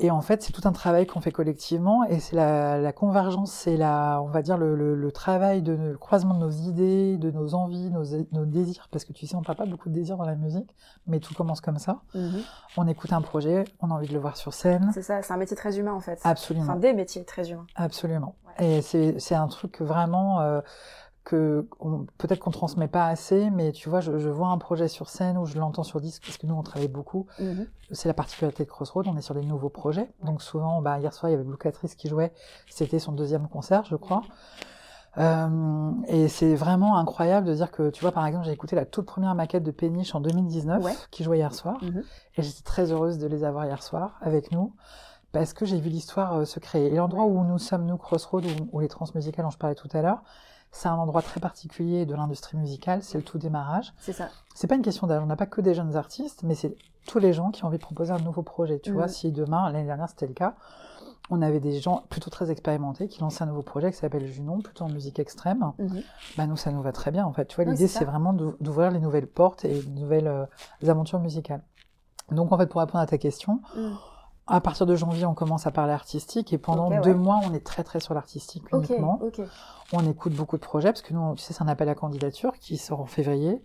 Et 0.00 0.10
en 0.12 0.20
fait, 0.20 0.42
c'est 0.42 0.52
tout 0.52 0.62
un 0.64 0.72
travail 0.72 1.06
qu'on 1.06 1.20
fait 1.20 1.32
collectivement 1.32 2.04
et 2.04 2.20
c'est 2.20 2.36
la, 2.36 2.78
la 2.78 2.92
convergence, 2.92 3.50
c'est 3.50 3.76
la, 3.76 4.20
on 4.22 4.28
va 4.28 4.42
dire 4.42 4.56
le, 4.56 4.76
le, 4.76 4.94
le 4.94 5.12
travail 5.12 5.60
de 5.60 5.72
le 5.72 5.98
croisement 5.98 6.34
de 6.34 6.40
nos 6.40 6.50
idées, 6.50 7.18
de 7.18 7.30
nos 7.32 7.54
envies, 7.54 7.90
nos, 7.90 8.04
nos 8.30 8.44
désirs, 8.44 8.88
parce 8.92 9.04
que 9.04 9.12
tu 9.12 9.26
sais, 9.26 9.34
on 9.34 9.42
parle 9.42 9.58
pas 9.58 9.66
beaucoup 9.66 9.88
de 9.88 9.94
désirs 9.94 10.16
dans 10.16 10.24
la 10.24 10.36
musique, 10.36 10.70
mais 11.08 11.18
tout 11.18 11.34
commence 11.34 11.60
comme 11.60 11.78
ça. 11.78 12.02
Mhm. 12.14 12.42
On 12.76 12.86
écoute 12.86 13.12
un 13.12 13.22
projet, 13.22 13.64
on 13.80 13.90
a 13.90 13.94
envie 13.94 14.06
de 14.06 14.12
le 14.12 14.20
voir 14.20 14.36
sur 14.36 14.54
scène. 14.54 14.90
C'est 14.94 15.02
ça, 15.02 15.20
c'est 15.22 15.32
un 15.32 15.36
métier 15.36 15.56
très 15.56 15.78
humain 15.78 15.94
en 15.94 16.00
fait. 16.00 16.20
Absolument. 16.22 16.64
Enfin, 16.66 16.76
des 16.76 16.92
métiers 16.92 17.24
très 17.24 17.50
humains. 17.50 17.66
Absolument. 17.74 18.36
Ouais. 18.46 18.76
Et 18.78 18.82
c'est 18.82 19.18
c'est 19.18 19.34
un 19.34 19.48
truc 19.48 19.80
vraiment 19.80 20.40
euh, 20.40 20.60
que 21.28 21.68
peut-être 22.16 22.38
qu'on 22.40 22.50
transmet 22.50 22.88
pas 22.88 23.06
assez, 23.06 23.50
mais 23.50 23.72
tu 23.72 23.88
vois, 23.90 24.00
je, 24.00 24.18
je 24.18 24.28
vois 24.30 24.48
un 24.48 24.58
projet 24.58 24.88
sur 24.88 25.08
scène 25.10 25.36
ou 25.36 25.44
je 25.46 25.58
l'entends 25.58 25.82
sur 25.82 26.00
disque 26.00 26.22
parce 26.24 26.38
que 26.38 26.46
nous 26.46 26.54
on 26.54 26.62
travaille 26.62 26.88
beaucoup. 26.88 27.26
Mhm. 27.38 27.66
C'est 27.92 28.08
la 28.08 28.14
particularité 28.14 28.64
de 28.64 28.68
Crossroad, 28.70 29.06
on 29.06 29.16
est 29.16 29.20
sur 29.22 29.34
des 29.34 29.44
nouveaux 29.44 29.68
projets. 29.68 30.10
Donc 30.24 30.40
souvent, 30.42 30.80
bah, 30.82 30.98
hier 30.98 31.12
soir 31.12 31.28
il 31.30 31.32
y 31.32 31.34
avait 31.34 31.44
Blue 31.44 31.56
Catrice 31.58 31.94
qui 31.94 32.08
jouait, 32.08 32.32
c'était 32.70 32.98
son 32.98 33.12
deuxième 33.12 33.46
concert, 33.48 33.84
je 33.84 33.96
crois. 33.96 34.22
Euh, 35.16 35.90
et 36.06 36.28
c'est 36.28 36.54
vraiment 36.54 36.96
incroyable 36.96 37.46
de 37.46 37.54
dire 37.54 37.70
que, 37.72 37.90
tu 37.90 38.02
vois, 38.02 38.12
par 38.12 38.24
exemple, 38.26 38.44
j'ai 38.44 38.52
écouté 38.52 38.76
la 38.76 38.84
toute 38.84 39.06
première 39.06 39.34
maquette 39.34 39.64
de 39.64 39.70
Péniche 39.70 40.14
en 40.14 40.20
2019, 40.20 40.82
Ouais. 40.84 40.92
qui 41.10 41.24
jouait 41.24 41.38
hier 41.38 41.54
soir, 41.54 41.76
Mhm. 41.82 42.02
et 42.36 42.42
j'étais 42.42 42.62
très 42.62 42.92
heureuse 42.92 43.18
de 43.18 43.26
les 43.26 43.42
avoir 43.44 43.64
hier 43.66 43.82
soir 43.82 44.16
avec 44.20 44.52
nous, 44.52 44.74
parce 45.32 45.52
que 45.54 45.66
j'ai 45.66 45.80
vu 45.80 45.88
l'histoire 45.90 46.36
euh, 46.38 46.44
se 46.44 46.60
créer. 46.60 46.92
Et 46.92 46.96
l'endroit 46.96 47.24
où 47.24 47.42
nous 47.44 47.58
sommes, 47.58 47.84
nous, 47.86 47.96
Crossroad, 47.96 48.44
où, 48.44 48.76
où 48.76 48.80
les 48.80 48.88
transmusicales 48.88 49.44
dont 49.44 49.50
je 49.50 49.58
parlais 49.58 49.74
tout 49.74 49.88
à 49.92 50.02
l'heure, 50.02 50.22
c'est 50.70 50.88
un 50.88 50.96
endroit 50.96 51.22
très 51.22 51.40
particulier 51.40 52.06
de 52.06 52.14
l'industrie 52.14 52.56
musicale, 52.56 53.02
c'est 53.02 53.18
le 53.18 53.24
tout 53.24 53.38
démarrage. 53.38 53.94
C'est 54.00 54.12
ça. 54.12 54.28
C'est 54.54 54.66
pas 54.66 54.74
une 54.74 54.82
question 54.82 55.06
d'âge, 55.06 55.22
on 55.22 55.26
n'a 55.26 55.36
pas 55.36 55.46
que 55.46 55.60
des 55.60 55.74
jeunes 55.74 55.96
artistes, 55.96 56.42
mais 56.42 56.54
c'est 56.54 56.76
tous 57.06 57.18
les 57.18 57.32
gens 57.32 57.50
qui 57.50 57.64
ont 57.64 57.68
envie 57.68 57.78
de 57.78 57.82
proposer 57.82 58.12
un 58.12 58.18
nouveau 58.18 58.42
projet. 58.42 58.78
Tu 58.80 58.90
vois, 58.92 59.08
si 59.08 59.32
demain, 59.32 59.70
l'année 59.70 59.86
dernière 59.86 60.08
c'était 60.08 60.26
le 60.26 60.34
cas, 60.34 60.54
on 61.30 61.42
avait 61.42 61.60
des 61.60 61.78
gens 61.80 62.04
plutôt 62.08 62.30
très 62.30 62.50
expérimentés 62.50 63.06
qui 63.08 63.20
lançaient 63.20 63.42
un 63.44 63.46
nouveau 63.46 63.62
projet 63.62 63.90
qui 63.90 63.98
s'appelle 63.98 64.26
Junon, 64.26 64.60
plutôt 64.60 64.84
en 64.84 64.88
musique 64.88 65.18
extrême. 65.18 65.72
Mhm. 65.78 66.02
Bah 66.36 66.46
nous, 66.46 66.56
ça 66.56 66.70
nous 66.70 66.82
va 66.82 66.92
très 66.92 67.10
bien 67.10 67.24
en 67.26 67.32
fait. 67.32 67.46
Tu 67.46 67.56
vois, 67.56 67.64
l'idée 67.72 67.86
c'est 67.98 68.04
vraiment 68.06 68.32
d'ou- 68.32 68.56
d'ouvrir 68.60 68.90
les 68.90 69.00
nouvelles 69.00 69.26
portes 69.26 69.64
et 69.64 69.82
de 69.82 69.88
nouvelles 70.00 70.26
euh, 70.26 70.46
aventures 70.86 71.18
musicales. 71.20 71.62
Donc 72.30 72.52
en 72.52 72.58
fait, 72.58 72.66
pour 72.66 72.80
répondre 72.80 73.00
à 73.02 73.06
ta 73.06 73.16
question, 73.18 73.60
Mhm. 73.74 73.96
À 74.48 74.60
partir 74.60 74.86
de 74.86 74.96
janvier, 74.96 75.26
on 75.26 75.34
commence 75.34 75.66
à 75.66 75.70
parler 75.70 75.92
artistique 75.92 76.52
et 76.52 76.58
pendant 76.58 76.90
deux 77.00 77.10
ouais. 77.10 77.14
mois, 77.14 77.40
on 77.44 77.52
est 77.52 77.64
très 77.64 77.84
très 77.84 78.00
sur 78.00 78.14
l'artistique 78.14 78.64
uniquement. 78.72 79.20
On 79.92 80.08
écoute 80.08 80.34
beaucoup 80.34 80.56
de 80.56 80.62
projets 80.62 80.88
parce 80.88 81.02
que 81.02 81.14
nous, 81.14 81.34
tu 81.34 81.42
sais, 81.42 81.52
c'est 81.52 81.62
un 81.62 81.68
appel 81.68 81.88
à 81.88 81.94
candidature 81.94 82.58
qui 82.58 82.76
sort 82.76 83.00
en 83.00 83.06
février. 83.06 83.62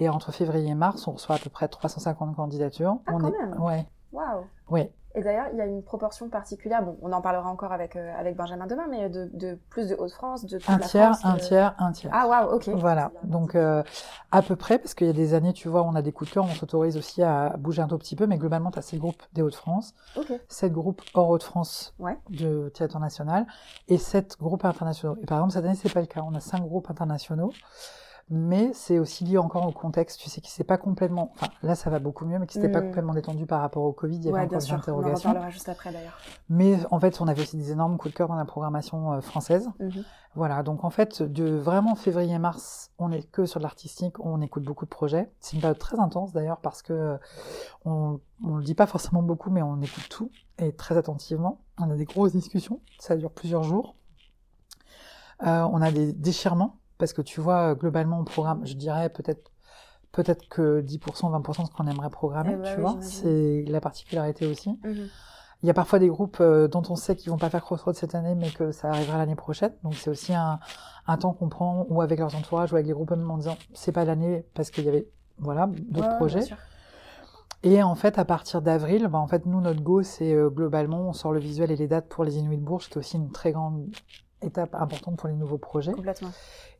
Et 0.00 0.08
entre 0.08 0.32
février 0.32 0.70
et 0.70 0.74
mars, 0.74 1.06
on 1.06 1.12
reçoit 1.12 1.36
à 1.36 1.38
peu 1.38 1.50
près 1.50 1.68
350 1.68 2.34
candidatures. 2.34 2.96
Ah, 3.06 3.12
on 3.14 3.18
quand 3.18 3.28
est... 3.28 3.38
même. 3.38 3.60
Ouais, 3.60 3.86
Waouh. 4.12 4.44
ouais. 4.70 4.92
Et 5.16 5.22
d'ailleurs, 5.22 5.46
il 5.52 5.58
y 5.58 5.60
a 5.60 5.66
une 5.66 5.82
proportion 5.84 6.28
particulière, 6.28 6.82
bon, 6.82 6.98
on 7.00 7.12
en 7.12 7.20
parlera 7.20 7.48
encore 7.48 7.70
avec, 7.72 7.94
euh, 7.94 8.12
avec 8.18 8.34
Benjamin 8.36 8.66
demain, 8.66 8.86
mais 8.90 9.08
de, 9.08 9.30
de 9.32 9.54
plus 9.70 9.88
de 9.88 9.94
Hauts-de-France, 9.94 10.44
de 10.44 10.58
toute 10.58 10.68
Un 10.68 10.78
la 10.78 10.86
tiers, 10.86 11.12
France, 11.16 11.24
un 11.24 11.34
de- 11.34 11.40
tiers, 11.40 11.74
un 11.78 11.92
tiers. 11.92 12.10
Ah, 12.12 12.26
waouh, 12.26 12.56
ok. 12.56 12.68
Voilà, 12.70 13.12
donc 13.22 13.54
euh, 13.54 13.84
à 14.32 14.42
peu 14.42 14.56
près, 14.56 14.76
parce 14.78 14.94
qu'il 14.94 15.06
y 15.06 15.10
a 15.10 15.12
des 15.12 15.34
années, 15.34 15.52
tu 15.52 15.68
vois, 15.68 15.84
on 15.84 15.94
a 15.94 16.02
des 16.02 16.10
coups 16.10 16.30
de 16.30 16.34
cœur, 16.34 16.44
on 16.44 16.48
s'autorise 16.54 16.96
aussi 16.96 17.22
à 17.22 17.50
bouger 17.58 17.80
un 17.80 17.86
tout 17.86 17.96
petit 17.98 18.16
peu, 18.16 18.26
mais 18.26 18.38
globalement, 18.38 18.72
tu 18.72 18.78
as 18.80 18.82
7 18.82 18.98
groupes 18.98 19.22
des 19.34 19.42
Hauts-de-France, 19.42 19.94
Ok. 20.16 20.32
7 20.48 20.72
groupes 20.72 21.02
hors 21.14 21.28
Hauts-de-France 21.28 21.94
Ouais. 22.00 22.18
de 22.30 22.68
théâtre 22.70 22.98
national, 22.98 23.46
et 23.86 23.98
7 23.98 24.36
groupes 24.40 24.64
internationaux. 24.64 25.16
Et 25.22 25.26
par 25.26 25.38
exemple, 25.38 25.52
cette 25.52 25.64
année, 25.64 25.76
c'est 25.76 25.92
pas 25.94 26.00
le 26.00 26.06
cas, 26.06 26.22
on 26.28 26.34
a 26.34 26.40
5 26.40 26.60
groupes 26.62 26.90
internationaux, 26.90 27.52
mais 28.30 28.72
c'est 28.72 28.98
aussi 28.98 29.24
lié 29.24 29.36
encore 29.38 29.66
au 29.66 29.72
contexte, 29.72 30.18
tu 30.20 30.30
sais, 30.30 30.40
qui 30.40 30.50
s'est 30.50 30.64
pas 30.64 30.78
complètement, 30.78 31.30
enfin 31.34 31.48
là, 31.62 31.74
ça 31.74 31.90
va 31.90 31.98
beaucoup 31.98 32.24
mieux, 32.24 32.38
mais 32.38 32.46
qui 32.46 32.54
s'était 32.54 32.70
pas 32.70 32.80
Mm. 32.80 32.86
complètement 32.86 33.14
détendu 33.14 33.46
par 33.46 33.60
rapport 33.60 33.82
au 33.84 33.92
Covid, 33.92 34.16
il 34.16 34.24
y 34.24 34.28
avait 34.28 34.38
Ouais, 34.38 34.44
encore 34.46 34.58
des 34.58 34.64
sûr. 34.64 34.74
On 34.74 34.76
en 34.76 34.80
interrogations. 34.80 35.28
reparlera 35.30 35.50
juste 35.50 35.68
après 35.68 35.92
d'ailleurs. 35.92 36.16
Mais 36.48 36.78
en 36.90 36.98
fait, 37.00 37.20
on 37.20 37.28
avait 37.28 37.42
aussi 37.42 37.56
des 37.56 37.70
énormes 37.72 37.98
coups 37.98 38.12
de 38.12 38.16
cœur 38.16 38.28
dans 38.28 38.34
la 38.36 38.44
programmation 38.46 39.12
euh, 39.12 39.20
française. 39.20 39.68
Mhm. 39.78 40.04
Voilà, 40.36 40.62
donc 40.64 40.82
en 40.84 40.90
fait, 40.90 41.22
de 41.22 41.44
vraiment 41.56 41.94
février-mars, 41.94 42.90
on 42.98 43.12
est 43.12 43.22
que 43.30 43.46
sur 43.46 43.60
de 43.60 43.62
l'artistique, 43.64 44.18
on 44.18 44.40
écoute 44.40 44.64
beaucoup 44.64 44.84
de 44.84 44.90
projets. 44.90 45.30
C'est 45.38 45.54
une 45.54 45.60
période 45.60 45.78
très 45.78 46.00
intense 46.00 46.32
d'ailleurs 46.32 46.60
parce 46.60 46.82
que 46.82 46.92
euh, 46.92 47.16
on, 47.84 48.20
on 48.42 48.56
le 48.56 48.64
dit 48.64 48.74
pas 48.74 48.86
forcément 48.86 49.22
beaucoup, 49.22 49.50
mais 49.50 49.62
on 49.62 49.80
écoute 49.80 50.08
tout 50.08 50.30
et 50.58 50.72
très 50.74 50.96
attentivement. 50.96 51.60
On 51.78 51.90
a 51.90 51.94
des 51.96 52.04
grosses 52.04 52.32
discussions, 52.32 52.80
ça 52.98 53.16
dure 53.16 53.30
plusieurs 53.30 53.62
jours. 53.62 53.94
Euh, 55.46 55.62
on 55.72 55.82
a 55.82 55.90
des 55.90 56.12
déchirements 56.12 56.76
parce 56.98 57.12
que 57.12 57.22
tu 57.22 57.40
vois, 57.40 57.74
globalement, 57.74 58.20
on 58.20 58.24
programme, 58.24 58.64
je 58.66 58.74
dirais 58.74 59.08
peut-être 59.10 59.50
peut-être 60.12 60.48
que 60.48 60.80
10%, 60.80 61.30
20% 61.42 61.62
de 61.62 61.66
ce 61.66 61.72
qu'on 61.72 61.88
aimerait 61.88 62.10
programmer, 62.10 62.52
Eh 62.54 62.56
bah 62.56 62.68
tu 62.70 62.76
oui, 62.76 62.80
vois. 62.82 62.96
C'est 63.00 63.64
la 63.66 63.80
particularité 63.80 64.46
aussi. 64.46 64.70
Mhm. 64.84 65.08
Il 65.62 65.66
y 65.66 65.70
a 65.70 65.74
parfois 65.74 65.98
des 65.98 66.08
groupes 66.08 66.36
euh, 66.40 66.68
dont 66.68 66.82
on 66.90 66.94
sait 66.94 67.16
qu'ils 67.16 67.30
vont 67.32 67.38
pas 67.38 67.48
faire 67.50 67.62
Crossroads 67.62 67.94
cette 67.94 68.14
année, 68.14 68.34
mais 68.34 68.50
que 68.50 68.70
ça 68.70 68.90
arrivera 68.90 69.16
l'année 69.18 69.34
prochaine. 69.34 69.72
Donc 69.82 69.94
c'est 69.94 70.10
aussi 70.10 70.34
un, 70.34 70.60
un 71.06 71.16
temps 71.16 71.32
qu'on 71.32 71.48
prend, 71.48 71.86
ou 71.88 72.00
avec 72.02 72.18
leurs 72.20 72.34
entourages, 72.36 72.72
ou 72.72 72.76
avec 72.76 72.86
les 72.86 72.92
groupes 72.92 73.10
eux-mêmes 73.12 73.30
en 73.30 73.38
disant 73.38 73.56
c'est 73.72 73.90
pas 73.92 74.04
l'année 74.04 74.44
parce 74.54 74.70
qu'il 74.70 74.84
y 74.84 74.88
avait 74.88 75.08
voilà 75.38 75.66
d'autres 75.66 76.10
Ouais, 76.10 76.16
projets. 76.16 76.44
Et 77.62 77.82
en 77.82 77.94
fait, 77.94 78.18
à 78.18 78.26
partir 78.26 78.60
d'avril, 78.60 79.08
bah, 79.08 79.18
en 79.18 79.26
fait, 79.26 79.46
nous 79.46 79.60
notre 79.60 79.80
go 79.80 80.02
c'est 80.02 80.34
euh, 80.34 80.50
globalement 80.50 81.08
on 81.08 81.12
sort 81.14 81.32
le 81.32 81.40
visuel 81.40 81.70
et 81.70 81.76
les 81.76 81.88
dates 81.88 82.08
pour 82.08 82.24
les 82.24 82.36
Inuits 82.36 82.58
de 82.58 82.62
Bourges, 82.62 82.88
qui 82.88 82.94
est 82.94 82.98
aussi 82.98 83.16
une 83.16 83.32
très 83.32 83.52
grande 83.52 83.88
étape 84.44 84.74
importante 84.74 85.16
pour 85.16 85.28
les 85.28 85.34
nouveaux 85.34 85.58
projets. 85.58 85.92
Complètement. 85.92 86.30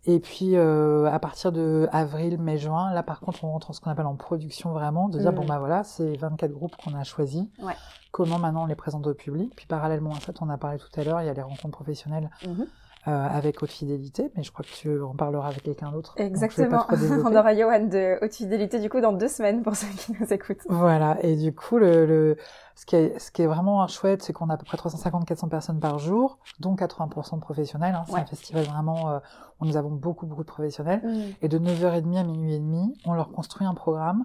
Et 0.07 0.21
puis 0.21 0.57
euh, 0.57 1.11
à 1.11 1.19
partir 1.19 1.51
de 1.51 1.89
avril, 1.91 2.39
mai, 2.39 2.59
juin, 2.59 2.93
là 2.93 3.03
par 3.03 3.21
contre 3.21 3.43
on 3.45 3.53
rentre 3.53 3.71
en 3.71 3.73
ce 3.73 3.81
qu'on 3.81 3.91
appelle 3.91 4.05
en 4.07 4.17
production 4.17 4.73
vraiment, 4.73 5.09
de 5.09 5.19
dire 5.19 5.33
Mm. 5.33 5.37
bon 5.37 5.47
bah 5.47 5.59
voilà, 5.59 5.83
c'est 5.83 6.17
24 6.17 6.53
groupes 6.53 6.77
qu'on 6.77 6.95
a 6.95 7.05
choisis. 7.05 7.45
Ouais. 7.63 7.73
Comment 8.13 8.39
maintenant 8.39 8.65
on 8.65 8.67
les 8.67 8.75
présente 8.75 9.07
au 9.07 9.15
public? 9.15 9.53
Puis 9.57 9.67
parallèlement 9.67 10.13
à 10.13 10.21
ça, 10.21 10.33
on 10.43 10.51
a 10.51 10.59
parlé 10.59 10.79
tout 10.79 11.01
à 11.01 11.05
l'heure, 11.05 11.23
il 11.23 11.27
y 11.27 11.31
a 11.31 11.33
les 11.35 11.43
rencontres 11.43 11.71
professionnelles 11.77 12.29
Mhm. 12.47 12.67
Euh, 13.07 13.27
avec 13.29 13.63
haute 13.63 13.71
fidélité, 13.71 14.31
mais 14.37 14.43
je 14.43 14.51
crois 14.51 14.65
que 14.65 14.71
tu 14.71 15.01
en 15.03 15.15
parleras 15.15 15.49
avec 15.49 15.63
quelqu'un 15.63 15.91
d'autre. 15.93 16.15
Exactement. 16.17 16.87
On 17.25 17.37
aura 17.37 17.55
Johan 17.55 17.81
de 17.87 18.19
Haute 18.25 18.35
Fidélité 18.35 18.81
du 18.81 18.89
coup 18.89 19.01
dans 19.01 19.13
deux 19.13 19.29
semaines 19.29 19.63
pour 19.63 19.77
ceux 19.77 19.87
qui 19.89 20.13
nous 20.19 20.33
écoutent. 20.33 20.63
Voilà, 20.69 21.19
et 21.23 21.37
du 21.37 21.55
coup, 21.55 21.77
le, 21.79 22.07
le, 22.07 22.37
ce, 22.77 22.87
qui 22.87 22.97
est, 22.97 23.19
ce 23.19 23.31
qui 23.31 23.43
est 23.43 23.47
vraiment 23.47 23.87
chouette, 23.89 24.23
c'est 24.23 24.33
qu'on 24.33 24.49
a 24.49 24.55
à 24.55 24.57
peu 24.57 24.65
près 24.65 24.79
350-400 24.79 25.49
personnes 25.51 25.81
par 25.81 25.99
jour, 25.99 26.39
dont 26.61 26.75
80% 26.77 27.35
de 27.37 27.41
professionnels. 27.41 27.95
Hein. 27.95 28.05
C'est 28.07 28.15
Ouais. 28.15 28.21
un 28.21 28.27
festival 28.27 28.65
vraiment 28.65 29.11
euh, 29.11 29.19
où 29.61 29.67
nous 29.67 29.77
avons 29.77 29.91
beaucoup, 29.91 30.25
beaucoup 30.27 30.43
de 30.45 30.49
professionnels. 30.49 31.01
Mhm. 31.05 31.35
Et 31.43 31.49
de 31.49 31.59
9h30 31.59 32.17
à 32.19 32.23
minuit 32.25 32.55
et 32.55 32.59
demi, 32.59 32.99
on 33.05 33.13
leur 33.13 33.31
construit 33.33 33.67
un 33.67 33.75
programme, 33.75 34.25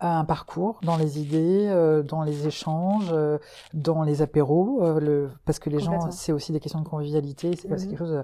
un 0.00 0.24
parcours 0.24 0.78
dans 0.82 0.96
les 0.96 1.20
idées, 1.20 1.66
euh, 1.68 2.02
dans 2.02 2.22
les 2.22 2.46
échanges, 2.46 3.08
euh, 3.10 3.38
dans 3.74 4.02
les 4.02 4.22
apéros, 4.22 4.80
euh, 4.82 5.00
le, 5.00 5.30
parce 5.44 5.58
que 5.58 5.70
les 5.70 5.80
gens, 5.80 6.10
c'est 6.12 6.32
aussi 6.32 6.52
des 6.52 6.60
questions 6.60 6.80
de 6.80 6.88
convivialité, 6.88 7.56
c'est 7.56 7.68
Mhm. 7.68 7.78
quelque 7.78 7.98
chose... 7.98 8.12
euh, 8.12 8.22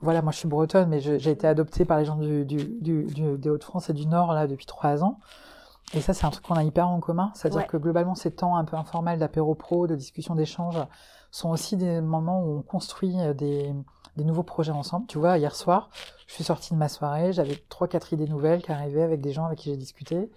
voilà, 0.00 0.22
moi 0.22 0.32
je 0.32 0.38
suis 0.38 0.48
bretonne, 0.48 0.88
mais 0.88 1.00
j'ai 1.00 1.30
été 1.30 1.46
adoptée 1.46 1.84
par 1.84 1.98
les 1.98 2.04
gens 2.04 2.16
du, 2.16 2.44
du, 2.44 2.56
du, 2.80 3.04
du- 3.04 3.38
des 3.38 3.48
Hauts-de-France 3.48 3.88
et 3.90 3.92
du 3.92 4.06
Nord 4.06 4.32
là 4.34 4.46
depuis 4.46 4.66
trois 4.66 5.02
ans. 5.04 5.18
Et 5.94 6.00
ça, 6.00 6.12
c'est 6.12 6.26
un 6.26 6.30
truc 6.30 6.44
qu'on 6.44 6.56
a 6.56 6.64
hyper 6.64 6.88
en 6.88 6.98
commun. 6.98 7.30
C'est-à-dire 7.34 7.66
que 7.68 7.76
globalement, 7.76 8.14
ces 8.16 8.32
temps 8.32 8.56
un 8.56 8.64
peu 8.64 8.76
informels 8.76 9.18
d'apéro 9.20 9.54
pro, 9.54 9.86
de 9.86 9.94
discussion, 9.94 10.34
d'échange, 10.34 10.76
sont 11.30 11.50
aussi 11.50 11.76
des 11.76 12.00
moments 12.00 12.42
où 12.42 12.58
on 12.58 12.62
construit 12.62 13.14
des, 13.36 13.72
des 14.16 14.24
nouveaux 14.24 14.42
projets 14.42 14.72
ensemble. 14.72 15.06
Tu 15.06 15.18
vois, 15.18 15.38
hier 15.38 15.54
soir, 15.54 15.90
je 16.26 16.34
suis 16.34 16.44
sortie 16.44 16.74
de 16.74 16.78
ma 16.78 16.88
soirée, 16.88 17.32
j'avais 17.32 17.56
trois, 17.68 17.86
quatre 17.86 18.12
idées 18.12 18.26
nouvelles 18.26 18.62
qui 18.62 18.72
arrivaient 18.72 19.02
avec 19.02 19.20
des 19.20 19.32
gens 19.32 19.44
avec 19.44 19.60
qui 19.60 19.70
j'ai 19.70 19.76
discuté. 19.76 20.30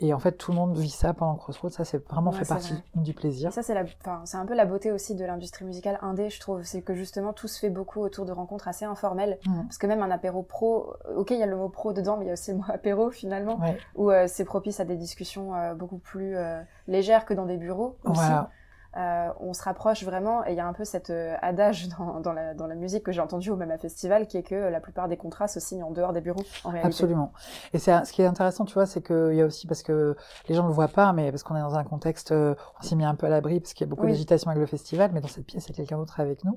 Et 0.00 0.12
en 0.12 0.18
fait, 0.18 0.32
tout 0.32 0.50
le 0.50 0.56
monde 0.56 0.76
vit 0.76 0.90
ça 0.90 1.14
pendant 1.14 1.36
Crossroads. 1.36 1.70
Ça, 1.70 1.84
c'est 1.84 2.04
vraiment 2.08 2.32
fait 2.32 2.46
partie 2.46 2.74
du 2.96 3.14
plaisir. 3.14 3.52
ça, 3.52 3.62
c'est 3.62 4.36
un 4.36 4.46
peu 4.46 4.54
la 4.54 4.66
beauté 4.66 4.90
aussi 4.90 5.14
de 5.14 5.24
l'industrie 5.24 5.64
musicale 5.64 5.98
indé, 6.02 6.30
je 6.30 6.40
trouve. 6.40 6.62
C'est 6.64 6.82
que 6.82 6.94
justement, 6.94 7.32
tout 7.32 7.46
se 7.46 7.60
fait 7.60 7.70
beaucoup 7.70 8.00
autour 8.00 8.24
de 8.24 8.32
rencontres 8.32 8.66
assez 8.66 8.84
informelles. 8.84 9.38
Mmh. 9.46 9.62
Parce 9.62 9.78
que 9.78 9.86
même 9.86 10.02
un 10.02 10.10
apéro 10.10 10.42
pro, 10.42 10.94
ok, 11.16 11.30
il 11.30 11.38
y 11.38 11.42
a 11.42 11.46
le 11.46 11.56
mot 11.56 11.68
pro 11.68 11.92
dedans, 11.92 12.16
mais 12.16 12.24
il 12.24 12.28
y 12.28 12.30
a 12.30 12.34
aussi 12.34 12.50
le 12.50 12.58
mot 12.58 12.64
apéro 12.68 13.10
finalement, 13.10 13.60
où 13.94 14.10
euh, 14.10 14.26
c'est 14.26 14.44
propice 14.44 14.80
à 14.80 14.84
des 14.84 14.96
discussions 14.96 15.54
euh, 15.54 15.74
beaucoup 15.74 15.98
plus 15.98 16.36
euh, 16.36 16.60
légères 16.88 17.24
que 17.24 17.34
dans 17.34 17.46
des 17.46 17.56
bureaux. 17.56 17.96
Aussi. 18.04 18.16
Voilà. 18.16 18.50
Euh, 18.96 19.28
on 19.40 19.52
se 19.54 19.62
rapproche 19.62 20.04
vraiment 20.04 20.46
et 20.46 20.52
il 20.52 20.56
y 20.56 20.60
a 20.60 20.66
un 20.66 20.72
peu 20.72 20.84
cet 20.84 21.10
euh, 21.10 21.34
adage 21.42 21.88
dans, 22.22 22.32
la, 22.32 22.54
dans 22.54 22.68
la 22.68 22.76
musique 22.76 23.02
que 23.02 23.10
j'ai 23.10 23.20
entendu 23.20 23.50
au 23.50 23.56
même 23.56 23.72
à 23.72 23.78
festival 23.78 24.28
qui 24.28 24.36
est 24.36 24.44
que 24.44 24.54
la 24.54 24.80
plupart 24.80 25.08
des 25.08 25.16
contrats 25.16 25.48
se 25.48 25.58
signent 25.58 25.82
en 25.82 25.90
dehors 25.90 26.12
des 26.12 26.20
bureaux 26.20 26.44
en 26.62 26.70
réalité. 26.70 26.86
Absolument. 26.86 27.32
Et 27.72 27.78
c'est 27.78 28.04
ce 28.04 28.12
qui 28.12 28.22
est 28.22 28.26
intéressant, 28.26 28.64
tu 28.64 28.74
vois, 28.74 28.86
c'est 28.86 29.02
qu'il 29.04 29.34
y 29.34 29.40
a 29.40 29.46
aussi 29.46 29.66
parce 29.66 29.82
que 29.82 30.16
les 30.48 30.54
gens 30.54 30.62
ne 30.62 30.68
le 30.68 30.74
voient 30.74 30.88
pas, 30.88 31.12
mais 31.12 31.30
parce 31.32 31.42
qu'on 31.42 31.56
est 31.56 31.60
dans 31.60 31.74
un 31.74 31.84
contexte, 31.84 32.30
euh, 32.30 32.54
on 32.78 32.82
s'est 32.82 32.94
mis 32.94 33.04
un 33.04 33.16
peu 33.16 33.26
à 33.26 33.30
l'abri 33.30 33.58
parce 33.60 33.74
qu'il 33.74 33.84
y 33.84 33.88
a 33.88 33.90
beaucoup 33.90 34.06
d'agitation 34.06 34.50
avec 34.50 34.60
le 34.60 34.66
festival, 34.66 35.10
mais 35.12 35.20
dans 35.20 35.28
cette 35.28 35.46
pièce 35.46 35.66
il 35.66 35.70
y 35.70 35.72
a 35.72 35.76
quelqu'un 35.76 35.96
d'autre 35.96 36.20
avec 36.20 36.44
nous 36.44 36.56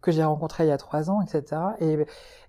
que 0.00 0.10
j'ai 0.10 0.24
rencontré 0.24 0.64
il 0.64 0.68
y 0.68 0.72
a 0.72 0.78
trois 0.78 1.10
ans, 1.10 1.20
etc. 1.20 1.60
Et 1.80 2.06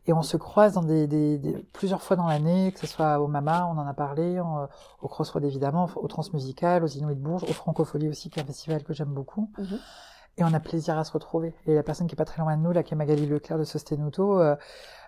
et 0.08 0.14
on 0.14 0.22
se 0.22 0.38
croise 0.38 0.74
dans 0.74 0.84
des, 0.84 1.08
des, 1.08 1.38
des 1.38 1.54
plusieurs 1.74 2.02
fois 2.02 2.16
dans 2.16 2.28
l'année, 2.28 2.72
que 2.72 2.80
ce 2.80 2.88
soit 2.88 3.20
au 3.20 3.28
Mama, 3.28 3.68
on 3.72 3.78
en 3.78 3.88
a 3.88 3.94
parlé, 3.94 4.40
au 5.02 5.08
Crossroad 5.08 5.44
évidemment, 5.44 5.90
au 5.96 6.08
Transmusical, 6.08 6.84
aux 6.84 6.88
Inuits 6.88 7.16
de 7.16 7.22
Bourges, 7.22 7.44
au 7.44 7.54
Francophonie 7.54 8.10
aussi, 8.10 8.30
qui 8.30 8.40
est 8.40 8.44
un 8.44 8.46
festival 8.46 8.84
que 8.84 8.94
j'aime 8.94 9.14
beaucoup. 9.14 9.50
Mhm. 9.58 9.80
Et 10.38 10.44
on 10.44 10.54
a 10.54 10.60
plaisir 10.60 10.98
à 10.98 11.06
se 11.06 11.14
retrouver. 11.14 11.56
Et 11.66 11.74
la 11.74 11.82
personne 11.82 12.08
qui 12.08 12.14
est 12.14 12.18
pas 12.18 12.26
très 12.26 12.42
loin 12.42 12.58
de 12.58 12.62
nous, 12.62 12.74
là, 12.74 12.84
qui 12.84 12.94
est 12.94 12.98
Magali 12.98 13.26
Leclerc 13.26 13.58
de 13.58 13.64
Sostenuto, 13.64 14.42
euh, 14.42 14.58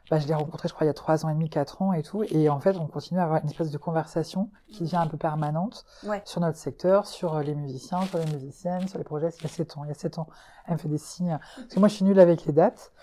bah, 0.10 0.20
je 0.20 0.28
l'ai 0.28 0.34
rencontrée, 0.34 0.70
je 0.70 0.74
crois, 0.74 0.86
il 0.86 0.88
y 0.88 0.90
a 0.90 0.94
trois 0.94 1.26
ans 1.26 1.30
et 1.30 1.34
demi, 1.34 1.50
quatre 1.50 1.82
ans 1.82 1.92
et 1.92 2.02
tout. 2.02 2.24
Et 2.24 2.50
en 2.50 2.62
fait, 2.62 2.78
on 2.78 2.88
continue 2.88 3.20
à 3.20 3.24
avoir 3.24 3.42
une 3.44 3.50
espèce 3.50 3.72
de 3.72 3.78
conversation 3.78 4.50
qui 4.72 4.84
devient 4.84 4.96
un 4.96 5.08
peu 5.08 5.18
permanente 5.18 5.86
sur 6.24 6.40
notre 6.40 6.58
secteur, 6.58 7.06
sur 7.06 7.36
euh, 7.36 7.44
les 7.44 7.56
musiciens, 7.56 8.02
sur 8.04 8.20
les 8.20 8.26
musiciennes, 8.32 8.88
sur 8.88 8.98
les 8.98 9.04
projets. 9.04 9.30
Il 9.40 9.44
y 9.44 9.46
a 9.46 9.50
sept 9.50 9.76
ans, 9.76 9.84
il 9.84 9.90
y 9.90 9.92
a 9.92 9.96
sept 9.96 10.18
ans, 10.18 10.28
elle 10.66 10.74
me 10.74 10.78
fait 10.78 10.88
des 10.88 10.98
signes. 10.98 11.38
Parce 11.58 11.74
que 11.74 11.80
moi, 11.80 11.90
je 11.90 11.96
suis 11.96 12.06
nulle 12.06 12.20
avec 12.20 12.46
les 12.46 12.54
dates. 12.54 12.94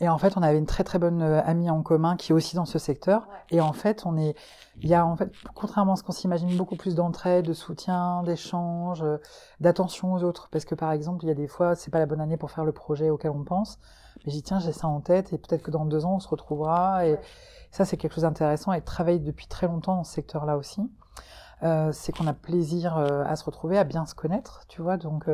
Et 0.00 0.08
en 0.08 0.18
fait, 0.18 0.36
on 0.36 0.42
avait 0.42 0.58
une 0.58 0.66
très 0.66 0.82
très 0.82 0.98
bonne 0.98 1.22
euh, 1.22 1.40
amie 1.44 1.70
en 1.70 1.82
commun 1.82 2.16
qui 2.16 2.32
est 2.32 2.34
aussi 2.34 2.56
dans 2.56 2.64
ce 2.64 2.78
secteur. 2.78 3.28
Et 3.50 3.60
en 3.60 3.72
fait, 3.72 4.04
on 4.06 4.16
est, 4.16 4.34
il 4.80 4.88
y 4.88 4.94
a 4.94 5.06
en 5.06 5.16
fait, 5.16 5.30
contrairement 5.54 5.92
à 5.92 5.96
ce 5.96 6.02
qu'on 6.02 6.12
s'imagine, 6.12 6.56
beaucoup 6.56 6.76
plus 6.76 6.94
d'entraide, 6.96 7.46
de 7.46 7.52
soutien, 7.52 8.22
d'échange, 8.24 9.02
euh, 9.02 9.18
d'attention 9.60 10.12
aux 10.12 10.24
autres. 10.24 10.48
Parce 10.50 10.64
que 10.64 10.74
par 10.74 10.90
exemple, 10.90 11.24
il 11.24 11.28
y 11.28 11.30
a 11.30 11.34
des 11.34 11.46
fois, 11.46 11.76
c'est 11.76 11.90
pas 11.90 12.00
la 12.00 12.06
bonne 12.06 12.20
année 12.20 12.36
pour 12.36 12.50
faire 12.50 12.64
le 12.64 12.72
projet 12.72 13.10
auquel 13.10 13.30
on 13.30 13.44
pense. 13.44 13.78
Mais 14.26 14.32
j'ai 14.32 14.42
tiens, 14.42 14.58
j'ai 14.58 14.72
ça 14.72 14.88
en 14.88 15.00
tête 15.00 15.32
et 15.32 15.38
peut-être 15.38 15.62
que 15.62 15.70
dans 15.70 15.84
deux 15.84 16.04
ans, 16.04 16.16
on 16.16 16.20
se 16.20 16.28
retrouvera. 16.28 17.06
Et 17.06 17.16
ça, 17.70 17.84
c'est 17.84 17.96
quelque 17.96 18.14
chose 18.14 18.22
d'intéressant 18.22 18.72
et 18.72 18.80
travailler 18.80 19.20
depuis 19.20 19.46
très 19.46 19.68
longtemps 19.68 19.96
dans 19.96 20.04
ce 20.04 20.12
secteur-là 20.12 20.56
aussi. 20.56 20.82
Euh, 21.62 21.92
c'est 21.92 22.12
qu'on 22.12 22.26
a 22.26 22.32
plaisir 22.32 22.96
à 22.96 23.36
se 23.36 23.44
retrouver, 23.44 23.78
à 23.78 23.84
bien 23.84 24.06
se 24.06 24.14
connaître, 24.14 24.62
tu 24.68 24.82
vois. 24.82 24.96
Donc, 24.96 25.28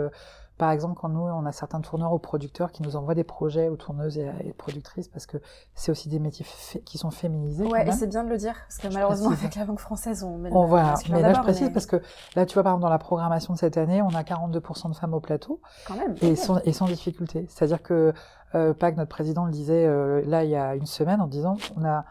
par 0.60 0.72
exemple, 0.72 0.94
quand 1.00 1.08
nous, 1.08 1.22
on 1.22 1.46
a 1.46 1.52
certains 1.52 1.80
tourneurs 1.80 2.12
ou 2.12 2.18
producteurs 2.18 2.70
qui 2.70 2.82
nous 2.82 2.94
envoient 2.94 3.14
des 3.14 3.24
projets 3.24 3.70
aux 3.70 3.76
tourneuses 3.76 4.18
et, 4.18 4.52
productrices, 4.58 5.08
parce 5.08 5.24
que 5.24 5.38
c'est 5.74 5.90
aussi 5.90 6.10
des 6.10 6.18
métiers 6.18 6.44
qui 6.84 6.98
sont 6.98 7.10
féminisés. 7.10 7.64
Ouais, 7.64 7.88
et 7.88 7.92
c'est 7.92 8.08
bien 8.08 8.24
de 8.24 8.28
le 8.28 8.36
dire, 8.36 8.52
parce 8.68 8.76
que 8.76 8.92
malheureusement, 8.92 9.30
avec 9.30 9.54
la 9.54 9.64
langue 9.64 9.78
française, 9.78 10.22
on 10.22 10.36
met 10.36 10.50
on, 10.52 10.66
voilà. 10.66 10.96
Mais 11.08 11.22
là, 11.22 11.32
je 11.32 11.40
précise 11.40 11.70
parce 11.72 11.86
que 11.86 11.96
là, 12.36 12.44
tu 12.44 12.52
vois, 12.52 12.62
par 12.62 12.72
exemple, 12.72 12.82
dans 12.82 12.90
la 12.90 12.98
programmation 12.98 13.54
de 13.54 13.58
cette 13.58 13.78
année, 13.78 14.02
on 14.02 14.14
a 14.14 14.22
42% 14.22 14.90
de 14.90 14.94
femmes 14.94 15.14
au 15.14 15.20
plateau. 15.20 15.62
Quand 15.86 15.96
même. 15.96 16.14
Et, 16.20 16.36
sans, 16.36 16.58
et 16.58 16.74
sans 16.74 16.84
difficulté. 16.84 17.46
C'est-à-dire 17.48 17.82
que, 17.82 18.12
euh, 18.54 18.74
que 18.74 18.96
notre 18.96 19.08
président, 19.08 19.46
le 19.46 19.52
disait 19.52 19.86
euh, 19.86 20.20
là, 20.26 20.44
il 20.44 20.50
y 20.50 20.56
a 20.56 20.74
une 20.74 20.84
semaine, 20.84 21.22
en 21.22 21.26
disant, 21.26 21.56
on 21.74 21.86
a, 21.86 22.04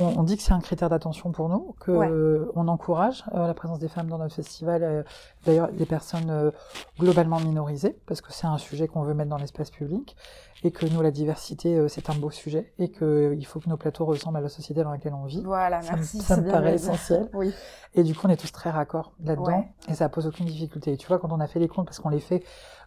on, 0.00 0.22
dit 0.22 0.36
que 0.36 0.42
c'est 0.42 0.52
un 0.52 0.60
critère 0.60 0.88
d'attention 0.88 1.32
pour 1.32 1.48
nous, 1.48 1.74
que 1.80 2.50
on 2.54 2.68
encourage 2.68 3.24
euh, 3.34 3.46
la 3.46 3.54
présence 3.54 3.78
des 3.78 3.88
femmes 3.88 4.08
dans 4.08 4.18
notre 4.18 4.34
festival, 4.34 4.82
euh, 4.82 5.02
d'ailleurs 5.44 5.70
des 5.72 5.86
personnes 5.86 6.30
euh, 6.30 6.50
globalement 6.98 7.40
minorisées, 7.40 7.96
parce 8.06 8.20
que 8.20 8.32
c'est 8.32 8.46
un 8.46 8.58
sujet 8.58 8.88
qu'on 8.88 9.02
veut 9.02 9.14
mettre 9.14 9.30
dans 9.30 9.38
l'espace 9.38 9.70
public, 9.70 10.16
et 10.64 10.70
que 10.70 10.86
nous 10.86 11.00
la 11.02 11.10
diversité 11.10 11.86
c'est 11.88 12.10
un 12.10 12.14
beau 12.14 12.30
sujet, 12.30 12.72
et 12.78 12.90
que 12.90 13.34
il 13.38 13.46
faut 13.46 13.60
que 13.60 13.68
nos 13.68 13.76
plateaux 13.76 14.04
ressemblent 14.04 14.38
à 14.38 14.40
la 14.40 14.48
société 14.48 14.82
dans 14.82 14.90
laquelle 14.90 15.14
on 15.14 15.24
vit. 15.24 15.42
Voilà, 15.42 15.80
merci. 15.82 16.20
Ça, 16.20 16.36
me 16.36 16.50
paraît 16.50 16.74
essentiel. 16.74 17.28
oui. 17.34 17.52
Et 17.94 18.02
du 18.02 18.14
coup, 18.14 18.26
on 18.26 18.30
est 18.30 18.36
tous 18.36 18.52
très 18.52 18.70
raccords 18.70 19.12
là-dedans, 19.22 19.66
et 19.88 19.94
ça 19.94 20.08
pose 20.08 20.26
aucune 20.26 20.46
difficulté. 20.46 20.92
Et 20.92 20.96
tu 20.96 21.06
vois, 21.06 21.18
quand 21.18 21.32
on 21.32 21.40
a 21.40 21.46
fait 21.46 21.60
les 21.60 21.68
comptes, 21.68 21.86
parce 21.86 22.00
qu'on 22.00 22.08
les 22.08 22.20
fait 22.20 22.42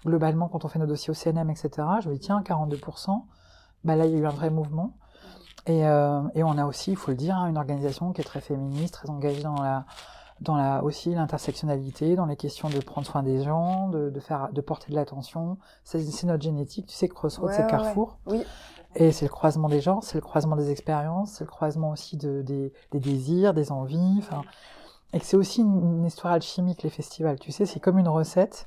globalement 0.06 0.48
quand 0.48 0.66
on 0.66 0.68
fait 0.68 0.80
nos 0.80 0.88
dossiers 0.88 1.12
au 1.12 1.14
CNM, 1.14 1.50
etc. 1.50 1.70
Je 2.02 2.10
me 2.10 2.14
dis 2.14 2.20
tiens, 2.20 2.42
42%. 2.42 3.22
Bah 3.84 3.96
là, 3.96 4.06
il 4.06 4.12
y 4.12 4.16
a 4.16 4.20
eu 4.20 4.26
un 4.26 4.30
vrai 4.30 4.50
mouvement. 4.50 4.94
Et, 5.68 5.86
euh, 5.86 6.22
et, 6.34 6.44
on 6.44 6.58
a 6.58 6.66
aussi, 6.66 6.92
il 6.92 6.98
faut 6.98 7.12
le 7.12 7.18
dire, 7.18 7.38
hein, 7.38 7.48
une 7.48 7.58
organisation 7.58 8.14
qui 8.14 8.22
est 8.22 8.26
très 8.26 8.42
féministe, 8.42 8.96
très 8.96 9.10
engagée 9.10 9.44
dans 9.44 9.62
la, 9.62 9.86
dans 10.40 10.56
la 10.56 10.84
aussi 10.84 11.14
l'intersectionnalité, 11.14 12.16
dans 12.16 12.26
les 12.26 12.36
questions 12.36 12.70
de 12.70 12.80
prendre 12.80 13.06
soin 13.06 13.22
des 13.22 13.44
gens, 13.44 13.90
de, 13.90 14.10
de 14.10 14.20
faire, 14.20 14.50
de 14.52 14.62
porter 14.62 14.92
de 14.92 14.96
l'attention. 14.96 15.58
C'est 15.84 16.24
notre 16.24 16.44
génétique. 16.44 16.88
Tu 16.88 16.96
sais 16.96 17.08
que 17.08 17.14
Crossroads, 17.14 17.52
c'est 17.52 17.68
Carrefour. 17.68 18.18
Oui. 18.26 18.44
Et 18.96 19.12
c'est 19.12 19.26
le 19.26 19.32
croisement 19.32 19.70
des 19.70 19.80
gens, 19.80 20.02
c'est 20.02 20.18
le 20.18 20.22
croisement 20.22 20.58
des 20.58 20.70
expériences, 20.70 21.32
c'est 21.34 21.46
le 21.46 21.50
croisement 21.50 21.92
aussi 21.92 22.18
de, 22.18 22.42
des, 22.42 22.74
des 22.92 23.00
désirs, 23.00 23.54
des 23.54 23.72
envies. 23.72 24.16
Enfin, 24.18 24.42
et 25.14 25.20
que 25.20 25.26
c'est 25.26 25.38
aussi 25.38 25.62
une, 25.62 26.00
une 26.00 26.06
histoire 26.06 26.34
alchimique 26.34 26.84
les 26.84 26.90
festivals. 26.90 27.40
Tu 27.40 27.52
sais, 27.52 27.66
c'est 27.66 27.80
comme 27.80 28.00
une 28.00 28.10
recette. 28.10 28.66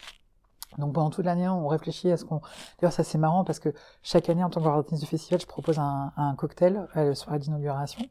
Donc 0.79 0.93
pendant 0.93 1.11
toute 1.11 1.25
l'année, 1.25 1.49
on 1.49 1.69
réfléchit 1.69 2.11
à 2.11 2.17
ce 2.17 2.25
qu'on. 2.25 2.41
D'ailleurs, 2.81 2.93
ça 2.93 3.05
c'est 3.05 3.19
marrant 3.19 3.45
parce 3.45 3.59
que 3.59 3.71
chaque 4.03 4.29
année, 4.29 4.45
en 4.45 4.51
tant 4.51 4.61
qu'organisatrice 4.61 5.01
du 5.01 5.07
festival, 5.07 5.41
je 5.41 5.47
propose 5.47 5.79
un, 5.79 6.13
un 6.17 6.35
cocktail 6.35 6.87
à 6.95 7.05
la 7.05 7.15
soirée 7.15 7.39
d'inauguration. 7.39 8.05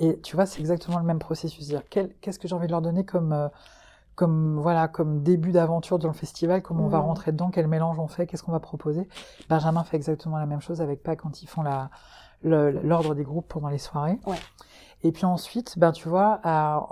Et 0.00 0.18
tu 0.20 0.34
vois, 0.34 0.46
c'est 0.46 0.60
exactement 0.60 0.98
le 0.98 1.04
même 1.04 1.18
processus. 1.18 1.68
dire 1.68 1.82
qu'est-ce 1.88 2.38
que 2.38 2.48
j'ai 2.48 2.54
envie 2.54 2.66
de 2.66 2.72
leur 2.72 2.80
donner 2.80 3.04
comme, 3.04 3.32
euh, 3.32 3.48
comme 4.14 4.58
voilà, 4.58 4.88
comme 4.88 5.22
début 5.22 5.52
d'aventure 5.52 5.98
dans 5.98 6.08
le 6.08 6.14
festival, 6.14 6.62
comment 6.62 6.84
on 6.84 6.88
va 6.88 6.98
mmh. 6.98 7.02
rentrer 7.02 7.32
dedans, 7.32 7.50
quel 7.50 7.68
mélange 7.68 7.98
on 7.98 8.08
fait, 8.08 8.26
qu'est-ce 8.26 8.42
qu'on 8.42 8.52
va 8.52 8.60
proposer? 8.60 9.06
Benjamin 9.50 9.84
fait 9.84 9.96
exactement 9.96 10.38
la 10.38 10.46
même 10.46 10.62
chose 10.62 10.80
avec 10.80 11.02
pas 11.02 11.16
quand 11.16 11.42
ils 11.42 11.46
font 11.46 11.62
la 11.62 11.90
l'ordre 12.42 13.14
des 13.14 13.22
groupes 13.22 13.48
pendant 13.48 13.68
les 13.68 13.76
soirées. 13.76 14.18
Ouais. 14.26 14.38
Et 15.02 15.12
puis 15.12 15.26
ensuite, 15.26 15.78
ben 15.78 15.92
tu 15.92 16.08
vois, 16.08 16.40
à, 16.42 16.82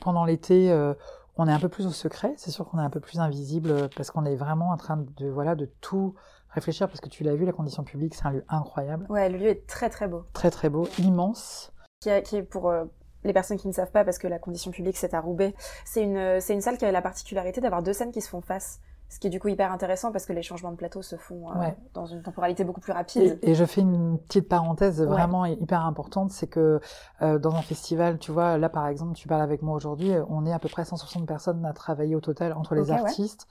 pendant 0.00 0.24
l'été. 0.24 0.70
Euh, 0.70 0.94
on 1.36 1.48
est 1.48 1.52
un 1.52 1.58
peu 1.58 1.68
plus 1.68 1.86
au 1.86 1.90
secret, 1.90 2.34
c'est 2.36 2.50
sûr 2.50 2.68
qu'on 2.68 2.78
est 2.78 2.84
un 2.84 2.90
peu 2.90 3.00
plus 3.00 3.18
invisible 3.18 3.70
euh, 3.70 3.88
parce 3.96 4.10
qu'on 4.10 4.24
est 4.24 4.36
vraiment 4.36 4.70
en 4.70 4.76
train 4.76 5.04
de 5.16 5.28
voilà 5.28 5.54
de 5.54 5.66
tout 5.80 6.14
réfléchir 6.50 6.88
parce 6.88 7.00
que 7.00 7.08
tu 7.08 7.24
l'as 7.24 7.34
vu, 7.34 7.44
la 7.44 7.52
condition 7.52 7.82
publique, 7.82 8.14
c'est 8.14 8.26
un 8.26 8.30
lieu 8.30 8.44
incroyable. 8.48 9.06
Ouais, 9.08 9.28
le 9.28 9.38
lieu 9.38 9.48
est 9.48 9.66
très 9.66 9.90
très 9.90 10.06
beau. 10.06 10.24
Très 10.32 10.50
très 10.50 10.68
beau, 10.68 10.88
immense. 10.98 11.72
Qui, 12.00 12.10
est 12.10 12.42
pour 12.42 12.70
euh, 12.70 12.84
les 13.24 13.32
personnes 13.32 13.56
qui 13.56 13.66
ne 13.66 13.72
savent 13.72 13.90
pas 13.90 14.04
parce 14.04 14.18
que 14.18 14.28
la 14.28 14.38
condition 14.38 14.70
publique 14.70 14.96
c'est 14.96 15.14
à 15.14 15.20
Roubaix, 15.20 15.54
c'est 15.84 16.02
une 16.02 16.40
c'est 16.40 16.54
une 16.54 16.60
salle 16.60 16.78
qui 16.78 16.84
a 16.84 16.92
la 16.92 17.02
particularité 17.02 17.60
d'avoir 17.60 17.82
deux 17.82 17.92
scènes 17.92 18.12
qui 18.12 18.20
se 18.20 18.28
font 18.28 18.42
face. 18.42 18.80
Ce 19.08 19.20
qui 19.20 19.28
est 19.28 19.30
du 19.30 19.38
coup 19.38 19.48
hyper 19.48 19.70
intéressant 19.70 20.10
parce 20.10 20.26
que 20.26 20.32
les 20.32 20.42
changements 20.42 20.72
de 20.72 20.76
plateau 20.76 21.02
se 21.02 21.16
font 21.16 21.50
euh, 21.50 21.68
dans 21.92 22.06
une 22.06 22.22
temporalité 22.22 22.64
beaucoup 22.64 22.80
plus 22.80 22.92
rapide. 22.92 23.38
Et, 23.42 23.54
je 23.54 23.64
fais 23.64 23.82
une 23.82 24.18
petite 24.18 24.48
parenthèse 24.48 25.00
vraiment 25.02 25.44
hyper 25.44 25.84
importante, 25.84 26.30
c'est 26.30 26.48
que 26.48 26.80
euh, 27.22 27.38
dans 27.38 27.54
un 27.54 27.62
festival, 27.62 28.18
tu 28.18 28.32
vois, 28.32 28.58
là 28.58 28.68
par 28.68 28.88
exemple, 28.88 29.14
tu 29.14 29.28
parles 29.28 29.42
avec 29.42 29.62
moi 29.62 29.76
aujourd'hui, 29.76 30.12
on 30.28 30.46
est 30.46 30.52
à 30.52 30.58
peu 30.58 30.68
près 30.68 30.84
160 30.84 31.26
personnes 31.26 31.64
à 31.64 31.72
travailler 31.72 32.16
au 32.16 32.20
total 32.20 32.52
entre 32.54 32.74
les 32.74 32.90
artistes, 32.90 33.46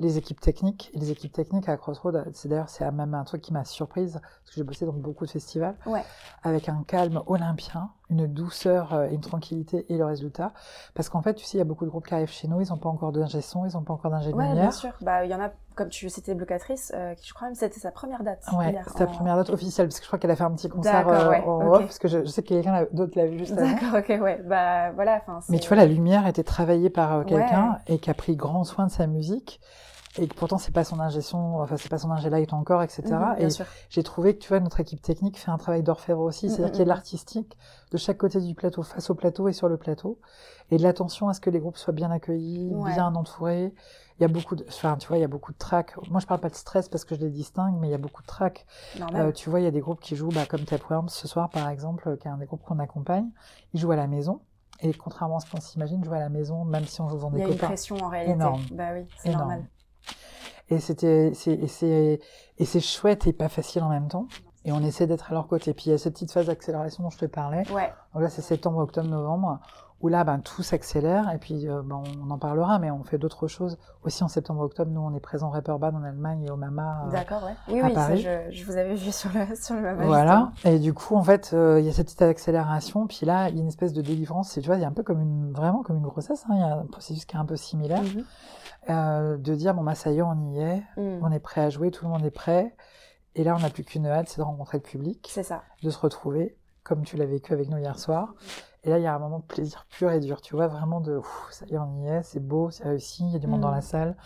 les 0.00 0.18
équipes 0.18 0.40
techniques. 0.40 0.90
Et 0.94 0.98
les 0.98 1.10
équipes 1.10 1.32
techniques 1.32 1.68
à 1.68 1.76
Crossroad, 1.76 2.24
c'est 2.32 2.48
d'ailleurs 2.48 2.68
c'est 2.68 2.90
même 2.90 3.14
un 3.14 3.24
truc 3.24 3.42
qui 3.42 3.52
m'a 3.52 3.64
surprise 3.64 4.14
parce 4.14 4.50
que 4.50 4.54
j'ai 4.56 4.64
bossé 4.64 4.86
dans 4.86 4.92
beaucoup 4.92 5.26
de 5.26 5.30
festivals, 5.30 5.76
avec 6.42 6.68
un 6.68 6.82
calme 6.86 7.22
olympien, 7.26 7.90
une 8.08 8.26
douceur 8.26 8.94
euh, 8.94 9.08
et 9.08 9.14
une 9.14 9.20
tranquillité 9.20 9.86
et 9.88 9.96
le 9.96 10.04
résultat. 10.04 10.52
Parce 10.94 11.08
qu'en 11.08 11.22
fait, 11.22 11.34
tu 11.34 11.44
sais, 11.44 11.58
il 11.58 11.58
y 11.58 11.62
a 11.62 11.64
beaucoup 11.64 11.84
de 11.84 11.90
groupes 11.90 12.06
qui 12.06 12.14
arrivent 12.14 12.30
chez 12.30 12.48
nous, 12.48 12.60
ils 12.60 12.68
n'ont 12.70 12.78
pas 12.78 12.88
encore 12.88 13.12
d'ingé 13.12 13.40
son, 13.40 13.66
ils 13.66 13.74
n'ont 13.74 13.82
pas 13.82 13.92
encore 13.92 14.10
d'ingé 14.10 14.32
ouais, 14.32 14.52
bien 14.52 14.72
sûr. 14.72 14.92
Bah, 15.02 15.24
il 15.24 15.30
y 15.30 15.34
en 15.34 15.40
a, 15.40 15.50
comme 15.76 15.88
tu 15.90 16.08
citais 16.08 16.34
Blocatrice, 16.34 16.92
euh, 16.96 17.14
qui 17.14 17.28
je 17.28 17.34
crois 17.34 17.46
même 17.48 17.54
c'était 17.54 17.78
sa 17.78 17.92
première 17.92 18.24
date. 18.24 18.44
Ouais, 18.56 18.74
c'était 18.84 18.98
sa 18.98 19.06
première 19.06 19.36
date 19.36 19.50
officielle, 19.50 19.86
parce 19.86 20.00
que 20.00 20.04
je 20.04 20.08
crois 20.08 20.18
qu'elle 20.18 20.30
a 20.32 20.36
fait 20.36 20.44
un 20.44 20.52
petit 20.52 20.68
concert 20.68 21.06
euh, 21.06 21.40
en 21.42 21.74
off, 21.74 21.82
parce 21.82 21.98
que 21.98 22.08
je, 22.08 22.24
sais 22.24 22.42
que 22.42 22.48
quelqu'un 22.48 22.86
d'autre 22.92 23.12
l'a 23.16 23.26
vu 23.26 23.38
juste 23.38 23.52
avant. 23.52 23.70
D'accord, 23.70 23.98
ok, 23.98 24.22
ouais. 24.22 24.42
Bah, 24.44 24.90
voilà, 24.92 25.22
Mais 25.48 25.58
tu 25.58 25.68
vois, 25.68 25.76
la 25.76 25.86
lumière 25.86 26.26
était 26.26 26.44
travaillée 26.44 26.90
par 26.90 27.24
quelqu'un 27.26 27.78
et 27.86 27.98
qui 27.98 28.10
a 28.10 28.14
pris 28.14 28.34
grand 28.34 28.64
soin 28.64 28.86
de 28.86 28.90
sa 28.90 29.06
musique 29.06 29.60
et 30.18 30.26
que 30.26 30.34
pourtant 30.34 30.58
c'est 30.58 30.72
pas 30.72 30.82
son 30.82 30.98
ingé 30.98 31.20
enfin 31.32 31.76
c'est 31.76 31.88
pas 31.88 31.98
son 31.98 32.10
ingé 32.10 32.30
light 32.30 32.52
encore, 32.52 32.82
etc. 32.82 33.02
Mhm, 33.06 33.36
et 33.38 33.48
j'ai 33.90 34.02
trouvé 34.02 34.34
que 34.34 34.40
tu 34.40 34.48
vois 34.48 34.58
notre 34.58 34.80
équipe 34.80 35.00
technique 35.02 35.38
fait 35.38 35.50
un 35.50 35.58
travail 35.58 35.82
d'orfèvre 35.84 36.20
aussi, 36.20 36.46
mhm, 36.46 36.52
c'est-à-dire 36.52 36.72
qu'il 36.72 36.78
y 36.80 36.82
a 36.82 36.84
de 36.84 36.88
l'artistique 36.88 37.56
de 37.92 37.96
chaque 37.96 38.18
côté 38.18 38.40
du 38.40 38.54
plateau, 38.54 38.82
face 38.82 39.08
au 39.10 39.14
plateau 39.14 39.48
et 39.48 39.52
sur 39.52 39.68
le 39.68 39.76
plateau, 39.76 40.18
et 40.70 40.78
de 40.78 40.82
l'attention 40.82 41.28
à 41.28 41.34
ce 41.34 41.40
que 41.40 41.50
les 41.50 41.60
groupes 41.60 41.76
soient 41.76 41.92
bien 41.92 42.10
accueillis, 42.10 42.72
bien 42.86 43.14
entourés. 43.14 43.72
Il 44.18 44.22
y 44.22 44.24
a 44.24 44.28
beaucoup 44.28 44.54
de, 44.54 44.64
enfin 44.68 44.96
tu 44.98 45.08
vois, 45.08 45.16
il 45.16 45.20
y 45.20 45.24
a 45.24 45.28
beaucoup 45.28 45.52
de 45.52 45.58
tracks. 45.58 45.94
Moi 46.10 46.20
je 46.20 46.26
parle 46.26 46.40
pas 46.40 46.50
de 46.50 46.54
stress 46.54 46.88
parce 46.88 47.04
que 47.04 47.14
je 47.14 47.20
les 47.20 47.30
distingue, 47.30 47.76
mais 47.80 47.88
il 47.88 47.90
y 47.90 47.94
a 47.94 47.98
beaucoup 47.98 48.20
de 48.22 48.26
tracks. 48.26 48.66
Euh, 49.14 49.32
tu 49.32 49.48
vois, 49.48 49.60
il 49.60 49.64
y 49.64 49.66
a 49.66 49.70
des 49.70 49.80
groupes 49.80 50.00
qui 50.00 50.14
jouent, 50.16 50.28
bah, 50.28 50.44
comme 50.46 50.64
Tapeworms 50.64 51.08
ce 51.08 51.26
soir 51.28 51.48
par 51.50 51.68
exemple, 51.68 52.16
qui 52.18 52.26
est 52.28 52.30
un 52.30 52.36
des 52.36 52.46
groupes 52.46 52.62
qu'on 52.64 52.80
accompagne. 52.80 53.30
Ils 53.72 53.80
jouent 53.80 53.92
à 53.92 53.96
la 53.96 54.08
maison 54.08 54.40
Et 54.80 54.92
contrairement 54.92 55.36
à 55.36 55.40
ce 55.40 55.50
qu'on 55.50 55.60
s'imagine, 55.60 56.04
jouer 56.04 56.16
à 56.16 56.20
la 56.20 56.28
maison, 56.28 56.64
même 56.64 56.84
si 56.84 57.00
on 57.00 57.08
joue 57.08 57.18
dans 57.18 57.30
des 57.30 57.38
Il 57.38 57.40
y 57.40 57.44
a 57.44 57.46
copains. 57.46 57.66
une 57.66 57.68
pression 57.68 57.96
en 57.96 58.08
réalité. 58.08 58.32
Énorme. 58.34 58.62
Bah 58.72 58.88
oui, 58.94 59.06
c'est 59.16 59.30
normal. 59.30 59.64
Et 60.70 60.78
c'était, 60.78 61.32
c'est, 61.34 61.52
et 61.52 61.66
c'est, 61.66 62.20
et 62.58 62.80
chouette 62.80 63.26
et 63.26 63.32
pas 63.32 63.48
facile 63.48 63.82
en 63.82 63.88
même 63.88 64.08
temps. 64.08 64.26
Et 64.64 64.72
on 64.72 64.80
essaie 64.80 65.06
d'être 65.06 65.30
à 65.30 65.34
leur 65.34 65.48
côté. 65.48 65.72
Puis 65.74 65.86
il 65.86 65.90
y 65.90 65.94
a 65.94 65.98
cette 65.98 66.14
petite 66.14 66.32
phase 66.32 66.46
d'accélération 66.46 67.02
dont 67.02 67.10
je 67.10 67.18
te 67.18 67.26
parlais. 67.26 67.64
Ouais, 67.72 67.92
Donc 68.14 68.22
là, 68.22 68.28
c'est 68.28 68.42
septembre, 68.42 68.78
octobre, 68.78 69.08
novembre, 69.08 69.58
où 70.02 70.08
là, 70.08 70.22
ben, 70.22 70.38
tout 70.38 70.62
s'accélère. 70.62 71.32
Et 71.32 71.38
puis, 71.38 71.66
euh, 71.66 71.80
ben, 71.82 72.02
on 72.22 72.30
en 72.30 72.38
parlera, 72.38 72.78
mais 72.78 72.90
on 72.90 73.02
fait 73.02 73.16
d'autres 73.16 73.48
choses. 73.48 73.78
Aussi 74.04 74.22
en 74.22 74.28
septembre, 74.28 74.60
octobre, 74.60 74.90
nous, 74.90 75.00
on 75.00 75.14
est 75.14 75.20
présent 75.20 75.48
au 75.48 75.50
Reeperbahn 75.50 75.96
en 75.96 76.04
Allemagne 76.04 76.44
et 76.46 76.50
au 76.50 76.56
Mama. 76.56 77.04
euh, 77.06 77.10
d'accord, 77.10 77.42
ouais. 77.44 77.54
Oui, 77.68 77.80
à 77.80 77.86
oui, 77.86 77.94
ça, 77.94 78.16
je, 78.16 78.50
je 78.50 78.64
vous 78.64 78.76
avais 78.76 78.94
vu 78.94 79.10
sur 79.12 79.30
le, 79.32 79.56
sur 79.56 79.74
le 79.74 79.80
Mama, 79.80 80.04
Voilà. 80.04 80.52
Et 80.64 80.78
du 80.78 80.92
coup, 80.92 81.16
en 81.16 81.22
fait, 81.24 81.50
euh, 81.54 81.80
il 81.80 81.86
y 81.86 81.88
a 81.88 81.92
cette 81.92 82.06
petite 82.06 82.22
accélération. 82.22 83.06
Puis 83.06 83.24
là, 83.24 83.48
il 83.48 83.56
y 83.56 83.58
a 83.58 83.62
une 83.62 83.68
espèce 83.68 83.94
de 83.94 84.02
délivrance. 84.02 84.50
C'est, 84.50 84.60
tu 84.60 84.66
vois, 84.66 84.76
il 84.76 84.82
y 84.82 84.84
a 84.84 84.88
un 84.88 84.92
peu 84.92 85.02
comme 85.02 85.20
une, 85.22 85.52
vraiment 85.52 85.82
comme 85.82 85.96
une 85.96 86.02
grossesse. 86.06 86.44
Hein. 86.50 86.54
Il 86.54 86.60
y 86.60 86.62
a 86.62 86.74
un 86.76 86.86
processus 86.86 87.24
qui 87.24 87.34
est 87.34 87.40
un 87.40 87.46
peu 87.46 87.56
similaire. 87.56 88.02
justement. 88.04 88.24
Euh, 88.88 89.36
de 89.36 89.54
dire, 89.54 89.74
bon, 89.74 89.82
bah, 89.82 89.94
ça 89.94 90.10
y 90.10 90.18
est, 90.18 90.22
on 90.22 90.52
y 90.52 90.58
est. 90.60 90.82
Mhm. 90.96 91.20
On 91.22 91.30
est 91.30 91.38
prêt 91.40 91.60
à 91.60 91.70
jouer. 91.70 91.90
Tout 91.90 92.04
le 92.06 92.10
monde 92.10 92.24
est 92.24 92.30
prêt. 92.30 92.74
Et 93.34 93.44
là, 93.44 93.54
on 93.54 93.60
n'a 93.60 93.70
plus 93.70 93.84
qu'une 93.84 94.06
hâte, 94.06 94.28
c'est 94.28 94.38
de 94.38 94.42
rencontrer 94.42 94.78
le 94.78 94.82
public, 94.82 95.28
C'est 95.32 95.42
ça. 95.44 95.62
de 95.82 95.90
se 95.90 95.98
retrouver, 95.98 96.56
comme 96.82 97.02
tu 97.04 97.16
l'as 97.16 97.26
vécu 97.26 97.52
avec 97.52 97.68
nous 97.68 97.76
hier 97.78 97.98
soir. 97.98 98.34
Et 98.82 98.90
là, 98.90 98.98
il 98.98 99.02
y 99.02 99.06
a 99.06 99.14
un 99.14 99.18
moment 99.18 99.38
de 99.40 99.44
plaisir 99.44 99.86
pur 99.90 100.10
et 100.10 100.18
dur. 100.18 100.40
Tu 100.40 100.56
vois, 100.56 100.66
vraiment 100.66 101.00
de, 101.00 101.16
ouf, 101.18 101.48
ça 101.50 101.66
y 101.66 101.74
est, 101.74 101.78
on 101.78 102.00
y 102.02 102.08
est, 102.08 102.22
c'est 102.22 102.40
beau, 102.40 102.70
c'est 102.70 102.84
réussi, 102.84 103.24
il 103.24 103.32
y 103.32 103.36
a 103.36 103.38
du 103.38 103.46
monde 103.46 103.60
Mm. 103.60 103.62
dans 103.62 103.70
la 103.70 103.82
salle. 103.82 104.16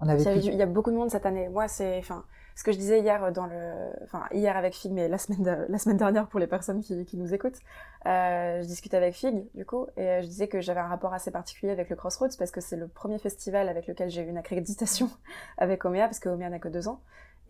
On 0.00 0.08
avait 0.08 0.22
il 0.22 0.54
y 0.54 0.62
a 0.62 0.66
beaucoup 0.66 0.90
de 0.90 0.96
monde 0.96 1.10
cette 1.10 1.24
année. 1.26 1.48
Moi, 1.48 1.66
c'est, 1.66 1.98
enfin, 1.98 2.24
ce 2.56 2.62
que 2.64 2.70
je 2.72 2.78
disais 2.78 3.00
hier 3.00 3.32
dans 3.32 3.46
le, 3.46 3.72
enfin, 4.04 4.22
hier 4.32 4.56
avec 4.56 4.74
Fig, 4.74 4.92
mais 4.92 5.08
la 5.08 5.18
semaine, 5.18 5.42
de- 5.42 5.66
la 5.68 5.78
semaine 5.78 5.96
dernière 5.96 6.28
pour 6.28 6.38
les 6.40 6.46
personnes 6.46 6.80
qui, 6.82 7.04
qui 7.04 7.16
nous 7.16 7.34
écoutent, 7.34 7.58
euh, 8.06 8.62
je 8.62 8.66
discutais 8.66 8.96
avec 8.96 9.14
Fig, 9.14 9.46
du 9.54 9.64
coup, 9.66 9.86
et 9.96 10.02
euh, 10.08 10.22
je 10.22 10.26
disais 10.26 10.46
que 10.48 10.60
j'avais 10.60 10.80
un 10.80 10.86
rapport 10.88 11.12
assez 11.14 11.30
particulier 11.30 11.72
avec 11.72 11.88
le 11.90 11.96
Crossroads 11.96 12.36
parce 12.38 12.50
que 12.50 12.60
c'est 12.60 12.76
le 12.76 12.86
premier 12.88 13.18
festival 13.18 13.68
avec 13.68 13.86
lequel 13.86 14.08
j'ai 14.10 14.22
eu 14.22 14.28
une 14.28 14.36
accréditation 14.38 15.10
avec 15.58 15.84
Omea, 15.84 16.04
parce 16.06 16.20
que 16.20 16.28
Omea 16.28 16.48
n'a 16.50 16.58
que 16.58 16.68
deux 16.68 16.86
ans. 16.88 17.00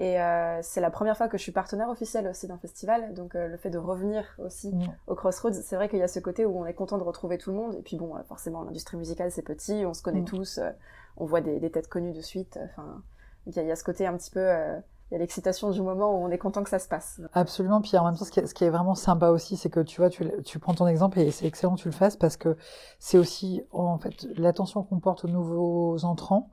Et 0.00 0.20
euh, 0.20 0.58
c'est 0.62 0.80
la 0.80 0.90
première 0.90 1.16
fois 1.16 1.28
que 1.28 1.38
je 1.38 1.42
suis 1.44 1.52
partenaire 1.52 1.88
officiel 1.88 2.26
aussi 2.26 2.49
d'un 2.49 2.58
festival, 2.58 3.14
donc 3.14 3.37
euh, 3.37 3.46
le 3.46 3.56
fait 3.56 3.70
de 3.70 3.78
revenir 3.78 4.25
aussi 4.38 4.75
au 5.06 5.14
Crossroads, 5.14 5.52
c'est 5.52 5.76
vrai 5.76 5.88
qu'il 5.88 6.00
y 6.00 6.02
a 6.02 6.08
ce 6.08 6.18
côté 6.18 6.44
où 6.44 6.58
on 6.58 6.66
est 6.66 6.75
content 6.75 6.99
de 6.99 7.04
retrouver 7.04 7.38
tout 7.38 7.50
le 7.50 7.56
monde. 7.56 7.76
Et 7.76 7.82
puis 7.82 7.96
bon, 7.96 8.16
euh, 8.16 8.23
forcément, 8.25 8.62
l'industrie 8.64 8.96
musicale 8.96 9.30
c'est 9.30 9.42
petit, 9.42 9.84
on 9.87 9.94
se 9.94 10.02
connaît 10.02 10.23
tous, 10.25 10.58
euh, 10.58 10.70
on 11.16 11.26
voit 11.26 11.40
des, 11.42 11.61
des 11.61 11.70
têtes 11.70 11.87
connues 11.88 12.12
de 12.12 12.23
suite. 12.23 12.58
Enfin, 12.64 13.02
il 13.46 13.56
y, 13.56 13.64
y 13.64 13.70
a 13.70 13.76
ce 13.76 13.84
côté 13.84 14.04
un 14.04 14.16
petit 14.16 14.32
peu, 14.32 14.40
euh, 14.40 14.80
il 15.11 15.14
y 15.14 15.16
a 15.16 15.18
l'excitation 15.18 15.70
du 15.70 15.82
moment 15.82 16.12
où 16.12 16.25
on 16.25 16.30
est 16.30 16.38
content 16.38 16.62
que 16.62 16.70
ça 16.70 16.78
se 16.78 16.88
passe. 16.88 17.20
Absolument. 17.34 17.80
Puis 17.80 17.96
en 17.96 18.04
même 18.04 18.16
temps, 18.16 18.25
ce 18.25 18.30
qui 18.30 18.40
est, 18.40 18.46
ce 18.46 18.54
qui 18.54 18.64
est 18.64 18.70
vraiment 18.70 18.94
sympa 18.94 19.28
aussi, 19.28 19.56
c'est 19.56 19.70
que 19.70 19.80
tu 19.80 20.00
vois, 20.00 20.11
tu, 20.11 20.30
tu 20.44 20.58
prends 20.58 20.75
ton 20.75 20.87
exemple 20.87 21.18
et 21.20 21.30
c'est 21.30 21.46
excellent 21.46 21.75
que 21.76 21.80
tu 21.80 21.88
le 21.88 21.94
fasses 21.94 22.16
parce 22.16 22.37
que 22.37 22.56
c'est 22.99 23.18
aussi, 23.18 23.62
en 23.73 23.99
fait, 23.99 24.26
l'attention 24.37 24.82
qu'on 24.82 25.00
porte 25.00 25.25
aux 25.25 25.28
nouveaux 25.28 26.04
entrants, 26.04 26.50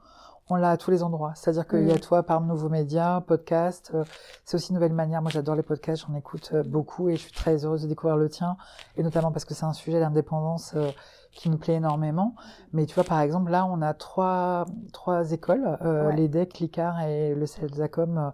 on 0.49 0.55
l'a 0.55 0.71
à 0.71 0.77
tous 0.77 0.91
les 0.91 1.01
endroits. 1.01 1.31
C'est-à-dire 1.35 1.65
qu'il 1.65 1.87
y 1.87 1.91
a 1.91 1.95
Mm. 1.95 1.99
toi, 2.01 2.23
par 2.23 2.41
nouveaux 2.41 2.67
médias, 2.67 3.21
podcasts, 3.21 3.91
euh, 3.93 4.03
c'est 4.43 4.55
aussi 4.55 4.71
une 4.71 4.75
nouvelle 4.75 4.91
manière. 4.91 5.21
Moi, 5.21 5.31
j'adore 5.31 5.55
les 5.55 5.63
podcasts, 5.63 6.03
j'en 6.05 6.13
écoute 6.15 6.49
euh, 6.53 6.63
beaucoup 6.63 7.07
et 7.07 7.15
je 7.15 7.21
suis 7.21 7.31
très 7.31 7.63
heureuse 7.63 7.83
de 7.83 7.87
découvrir 7.87 8.17
le 8.17 8.27
tien. 8.27 8.57
Et 8.97 9.03
notamment 9.03 9.31
parce 9.31 9.45
que 9.45 9.53
c'est 9.53 9.65
un 9.65 9.71
sujet 9.73 10.01
d'indépendance 10.01 10.73
euh, 10.75 10.89
qui 11.31 11.49
me 11.49 11.57
plaît 11.57 11.75
énormément. 11.75 12.35
Mais 12.73 12.85
tu 12.85 12.95
vois, 12.95 13.03
par 13.03 13.19
exemple, 13.21 13.51
là, 13.51 13.65
on 13.65 13.81
a 13.81 13.93
trois, 13.93 14.65
trois 14.93 15.31
écoles, 15.31 15.77
euh, 15.81 16.07
Ouais. 16.07 16.15
l'EDEC, 16.15 16.59
l'ICAR 16.59 16.99
et 17.01 17.33
le 17.35 17.45
CELSACOM, 17.45 18.17
euh, 18.17 18.29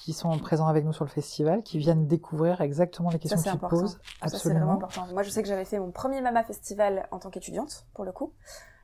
qui 0.00 0.12
sont 0.12 0.36
présents 0.38 0.66
avec 0.66 0.84
nous 0.84 0.92
sur 0.92 1.04
le 1.04 1.10
festival, 1.10 1.62
qui 1.62 1.78
viennent 1.78 2.06
découvrir 2.06 2.60
exactement 2.60 3.10
les 3.10 3.18
questions 3.18 3.40
te 3.40 3.48
important. 3.48 3.68
poses. 3.68 3.90
Ça, 3.92 3.98
c'est 3.98 4.50
vraiment 4.50 4.72
Absolument. 4.72 4.72
important. 4.74 5.06
Moi, 5.12 5.22
je 5.22 5.30
sais 5.30 5.42
que 5.42 5.48
j'avais 5.48 5.64
fait 5.64 5.78
mon 5.78 5.90
premier 5.92 6.20
Mama 6.20 6.42
Festival 6.44 7.06
en 7.12 7.18
tant 7.18 7.30
qu'étudiante, 7.30 7.86
pour 7.94 8.04
le 8.04 8.12
coup. 8.12 8.32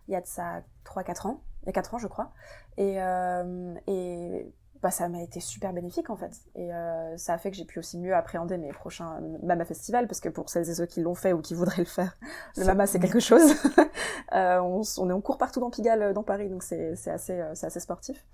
Il 0.08 0.12
y 0.12 0.16
a 0.16 0.20
de 0.20 0.26
ça 0.26 0.60
3-4 0.84 1.26
ans. 1.26 1.40
Il 1.62 1.66
y 1.66 1.68
a 1.68 1.72
4 1.72 1.94
ans, 1.94 1.98
je 1.98 2.06
crois. 2.06 2.30
Et, 2.78 3.02
euh, 3.02 3.74
et 3.86 4.50
bah, 4.82 4.90
ça 4.90 5.08
m'a 5.10 5.22
été 5.22 5.40
super 5.40 5.72
bénéfique, 5.74 6.08
en 6.08 6.16
fait. 6.16 6.32
Et 6.54 6.72
euh, 6.72 7.16
ça 7.18 7.34
a 7.34 7.38
fait 7.38 7.50
que 7.50 7.56
j'ai 7.56 7.66
pu 7.66 7.78
aussi 7.78 7.98
mieux 7.98 8.14
appréhender 8.14 8.56
mes 8.56 8.72
prochains 8.72 9.20
Mama 9.42 9.66
Festival, 9.66 10.06
parce 10.06 10.20
que 10.20 10.30
pour 10.30 10.48
celles 10.48 10.68
et 10.70 10.74
ceux 10.74 10.86
qui 10.86 11.02
l'ont 11.02 11.14
fait 11.14 11.34
ou 11.34 11.42
qui 11.42 11.54
voudraient 11.54 11.82
le 11.82 11.84
faire, 11.84 12.16
le 12.56 12.64
Mama, 12.64 12.86
c'est 12.86 12.98
quelque 12.98 13.20
chose. 13.20 13.54
Euh, 14.32 14.60
on, 14.60 14.82
on 14.98 15.10
est 15.10 15.12
en 15.12 15.20
cours 15.20 15.38
partout 15.38 15.58
dans 15.58 15.70
Pigalle, 15.70 16.02
euh, 16.02 16.12
dans 16.12 16.22
Paris, 16.22 16.48
donc 16.48 16.62
c'est 16.62 16.92
assez, 17.08 17.32
euh, 17.32 17.50
assez 17.50 17.80
sportif. 17.80 18.24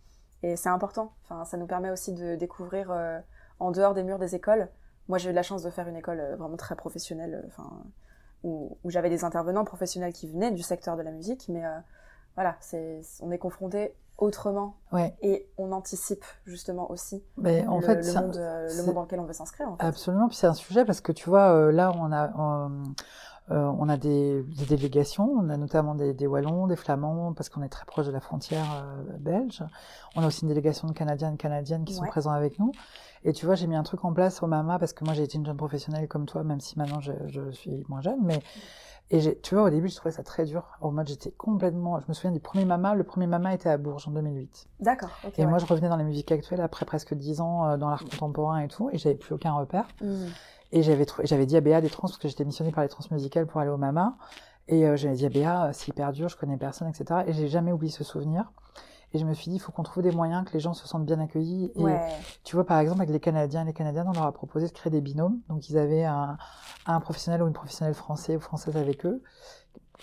Et 0.43 0.55
c'est 0.55 0.69
important. 0.69 1.15
Enfin, 1.25 1.47
ça 1.47 1.57
nous 1.57 1.67
permet 1.67 1.91
aussi 1.91 2.13
de 2.13 2.35
découvrir 2.35 2.95
en 3.59 3.71
dehors 3.71 3.95
des 3.95 4.03
murs 4.03 4.19
des 4.19 4.35
écoles. 4.35 4.69
Moi, 5.09 5.17
j'ai 5.17 5.31
eu 5.31 5.33
la 5.33 5.43
chance 5.43 5.63
de 5.63 5.71
faire 5.71 5.89
une 5.89 5.97
école 5.97 6.21
vraiment 6.39 6.59
très 6.59 6.77
professionnelle, 6.77 7.43
enfin, 7.47 7.83
où, 8.45 8.77
où 8.85 8.91
j'avais 8.91 9.09
des 9.09 9.25
intervenants 9.25 9.65
professionnels 9.65 10.13
qui 10.13 10.29
venaient 10.29 10.51
du 10.51 10.63
secteur 10.63 10.99
de 10.99 11.03
la 11.03 11.13
musique, 11.13 11.49
mais 11.49 11.63
voilà, 12.35 12.57
c'est, 12.61 13.01
on 13.23 13.31
est 13.31 13.39
confronté 13.39 13.95
autrement 14.19 14.77
Ouais. 14.93 15.15
et 15.23 15.49
on 15.59 15.73
anticipe 15.73 16.25
justement 16.45 16.91
aussi 16.91 17.23
Mais 17.37 17.67
en 17.67 17.77
le, 17.79 17.83
fait, 17.87 17.97
le 17.97 18.17
un- 18.17 18.35
euh, 18.37 18.69
le 18.77 18.83
monde 18.85 18.95
dans 18.95 19.03
lequel 19.03 19.21
on 19.21 19.25
veut 19.25 19.33
s'inscrire. 19.33 19.69
En 19.69 19.77
fait. 19.77 19.85
Absolument, 19.85 20.29
puis 20.29 20.37
c'est 20.37 20.47
un 20.47 20.55
sujet 20.55 20.85
parce 20.85 21.01
que 21.01 21.13
tu 21.13 21.29
vois, 21.29 21.51
euh, 21.53 21.71
là 21.73 21.93
on 21.97 22.11
a, 22.13 22.29
euh, 22.67 22.69
euh, 23.53 23.73
on 23.79 23.89
a 23.89 23.97
des, 23.97 24.43
des 24.43 24.65
délégations, 24.65 25.31
on 25.31 25.49
a 25.51 25.57
notamment 25.57 25.95
des, 25.95 26.15
des 26.15 26.27
Wallons, 26.27 26.67
des 26.67 26.77
Flamands, 26.77 27.33
parce 27.35 27.49
qu'on 27.49 27.63
est 27.63 27.69
très 27.69 27.85
proche 27.85 28.07
de 28.07 28.11
la 28.11 28.21
frontière 28.21 28.65
euh, 28.75 29.17
belge. 29.19 29.63
On 30.17 30.23
a 30.23 30.27
aussi 30.27 30.43
une 30.43 30.49
délégation 30.49 30.89
de 30.89 30.93
Canadiens 30.95 31.33
et 31.33 31.37
Canadiennes 31.37 31.85
qui 31.85 31.95
sont 31.95 32.07
présents 32.07 32.33
avec 32.33 32.59
nous. 32.59 32.73
Et 33.25 33.33
tu 33.33 33.45
vois, 33.47 33.55
j'ai 33.55 33.67
mis 33.67 33.77
un 33.77 33.83
truc 33.83 34.05
en 34.05 34.13
place 34.13 34.43
au 34.43 34.47
Mama 34.47 34.79
parce 34.79 34.93
que 34.93 35.05
moi 35.05 35.13
j'ai 35.15 35.23
été 35.25 35.37
une 35.37 35.45
jeune 35.47 35.57
professionnelle 35.57 36.07
comme 36.09 36.27
toi, 36.27 36.43
même 36.45 36.61
si 36.61 36.79
maintenant 36.79 37.01
je, 37.01 37.13
je 37.27 37.51
suis 37.51 37.85
moins 37.89 38.01
jeune, 38.01 38.21
mais 38.23 38.41
et 39.11 39.21
j'ai- 39.21 39.39
tu 39.41 39.55
vois, 39.55 39.65
au 39.65 39.71
début, 39.71 39.89
je 39.89 39.95
trouvais 39.97 40.11
ça 40.15 40.23
très 40.23 40.45
dur. 40.45 40.65
En 40.81 40.91
mode, 40.91 41.07
j'étais 41.09 41.31
complètement. 41.31 42.01
Je 42.01 42.07
me 42.09 42.15
souviens 42.15 42.33
du 42.33 42.41
premier 42.41 42.65
Mama. 42.65 42.95
Le 42.95 43.05
premier 43.05 43.27
Mama 43.27 43.55
était 43.55 43.69
à 43.69 43.77
Bourges 43.79 44.09
en 44.09 44.11
2008. 44.11 44.67
D'accord. 44.81 45.11
Et 45.37 45.43
ouais. 45.43 45.47
moi, 45.47 45.59
je 45.59 45.67
revenais 45.67 45.89
dans 45.89 45.97
les 45.97 46.05
musiques 46.05 46.33
actuelles 46.33 46.61
après 46.61 46.85
presque 46.87 47.15
10 47.15 47.41
ans 47.41 47.67
euh, 47.67 47.77
dans 47.77 47.89
l'art 47.89 48.05
contemporain 48.05 48.61
et 48.61 48.69
tout, 48.69 48.91
et 48.93 48.99
j'avais 48.99 49.15
plus 49.15 49.35
aucun 49.35 49.53
repère. 49.53 49.87
Mhm. 50.03 50.29
Et 50.73 50.83
j'avais 50.83 51.05
trou- 51.05 51.23
j'avais 51.25 51.47
dit 51.47 51.57
à 51.57 51.61
Béa 51.61 51.81
des 51.81 51.89
trans 51.89 52.09
parce 52.09 52.19
que 52.19 52.27
j'étais 52.29 52.45
missionnée 52.45 52.73
par 52.73 52.83
les 52.83 52.89
trans 52.89 53.05
musicales 53.13 53.47
pour 53.47 53.61
aller 53.61 53.71
au 53.71 53.77
Mama. 53.77 54.17
Et 54.69 54.85
euh, 54.87 54.97
j'avais 54.97 55.15
dit 55.15 55.25
à 55.27 55.29
Béa, 55.29 55.67
euh, 55.67 55.71
c'est 55.73 55.89
hyper 55.89 56.11
dur, 56.13 56.29
je 56.29 56.37
connais 56.37 56.57
personne, 56.57 56.89
etc. 56.89 57.21
Et 57.29 57.33
j'ai 57.33 57.47
jamais 57.47 57.71
oublié 57.71 57.93
ce 57.93 58.03
souvenir. 58.03 58.51
Et 59.13 59.19
je 59.19 59.25
me 59.25 59.33
suis 59.35 59.51
dit, 59.51 59.57
il 59.57 59.61
faut 59.61 59.73
qu'on 59.73 59.83
trouve 59.85 60.03
des 60.03 60.11
moyens 60.11 60.45
que 60.45 60.53
les 60.53 60.61
gens 60.61 60.75
se 60.75 60.87
sentent 60.87 61.07
bien 61.07 61.21
accueillis. 61.21 61.71
Et 61.77 61.83
Ouais. 61.83 62.01
tu 62.45 62.57
vois, 62.57 62.67
par 62.67 62.79
exemple, 62.81 63.01
avec 63.01 63.11
les 63.11 63.21
Canadiens 63.21 63.63
et 63.63 63.67
les 63.67 63.73
Canadiennes, 63.73 64.09
on 64.09 64.13
leur 64.13 64.25
a 64.27 64.33
proposé 64.33 64.67
de 64.67 64.73
créer 64.73 64.91
des 64.91 65.01
binômes. 65.01 65.39
Donc, 65.49 65.69
ils 65.71 65.79
avaient 65.79 66.05
un, 66.05 66.37
un 66.87 67.01
professionnel 67.01 67.43
ou 67.43 67.47
une 67.47 67.53
professionnelle 67.53 67.95
français 67.95 68.37
ou 68.37 68.41
française 68.41 68.77
avec 68.77 69.07
eux, 69.07 69.23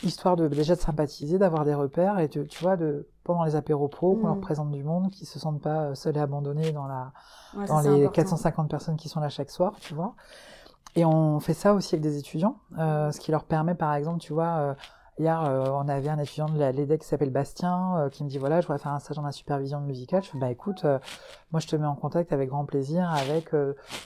histoire 0.04 0.36
de 0.36 0.48
déjà 0.48 0.76
de 0.76 0.80
sympathiser, 0.82 1.38
d'avoir 1.38 1.66
des 1.66 1.74
repères 1.76 2.18
et 2.20 2.28
de, 2.28 2.44
tu 2.44 2.63
vois, 2.63 2.78
de 2.78 3.08
pendant 3.24 3.44
les 3.44 3.56
apéros 3.56 3.88
pro, 3.88 4.16
qu'on 4.16 4.24
Mm. 4.24 4.28
leur 4.28 4.39
présente 4.39 4.72
du 4.72 4.84
monde, 4.84 5.12
qu'ils 5.12 5.28
se 5.28 5.38
sentent 5.39 5.62
pas 5.62 5.82
euh, 5.84 5.96
seuls 5.96 6.18
et 6.18 6.20
abandonnés 6.20 6.72
dans 6.72 6.88
la 6.88 7.12
Ouais, 7.56 7.68
dans 7.68 7.82
les 7.82 8.06
important. 8.06 8.12
450 8.13 8.70
personnes 8.70 8.96
qui 8.96 9.10
sont 9.10 9.20
là 9.20 9.30
chaque 9.30 9.52
soir, 9.52 9.74
tu 9.80 9.94
vois. 9.94 10.16
Et 10.96 11.06
on 11.06 11.39
fait 11.39 11.54
ça 11.54 11.74
aussi 11.74 11.96
avec 11.96 12.02
des 12.04 12.18
étudiants, 12.18 12.58
euh, 12.78 13.12
ce 13.12 13.20
qui 13.20 13.32
leur 13.32 13.44
permet, 13.46 13.76
par 13.76 13.94
exemple, 13.96 14.20
tu 14.20 14.34
vois, 14.34 14.58
euh, 14.58 14.74
hier, 15.19 15.43
euh, 15.43 15.69
on 15.69 15.88
avait 15.88 16.10
un 16.10 16.19
étudiant 16.19 16.47
de 16.47 16.58
la 16.60 16.71
l'EDEC 16.71 17.02
qui 17.02 17.08
s'appelle 17.08 17.30
Bastien, 17.30 17.97
euh, 17.97 18.10
qui 18.10 18.23
me 18.23 18.30
dit, 18.30 18.38
voilà, 18.38 18.62
je 18.62 18.67
voudrais 18.67 18.80
faire 18.80 18.91
un 18.91 18.99
stage 18.99 19.17
dans 19.17 19.23
la 19.23 19.32
supervision 19.32 19.80
musicale. 19.80 20.23
Je 20.23 20.30
fais, 20.30 20.38
bah 20.38 20.49
écoute, 20.49 20.86
euh, 20.86 20.99
moi 21.52 21.60
je 21.60 21.67
te 21.67 21.76
mets 21.76 21.86
en 21.86 21.95
contact 21.95 22.34
avec 22.34 22.49
grand 22.49 22.65
plaisir 22.65 23.10
avec 23.12 23.52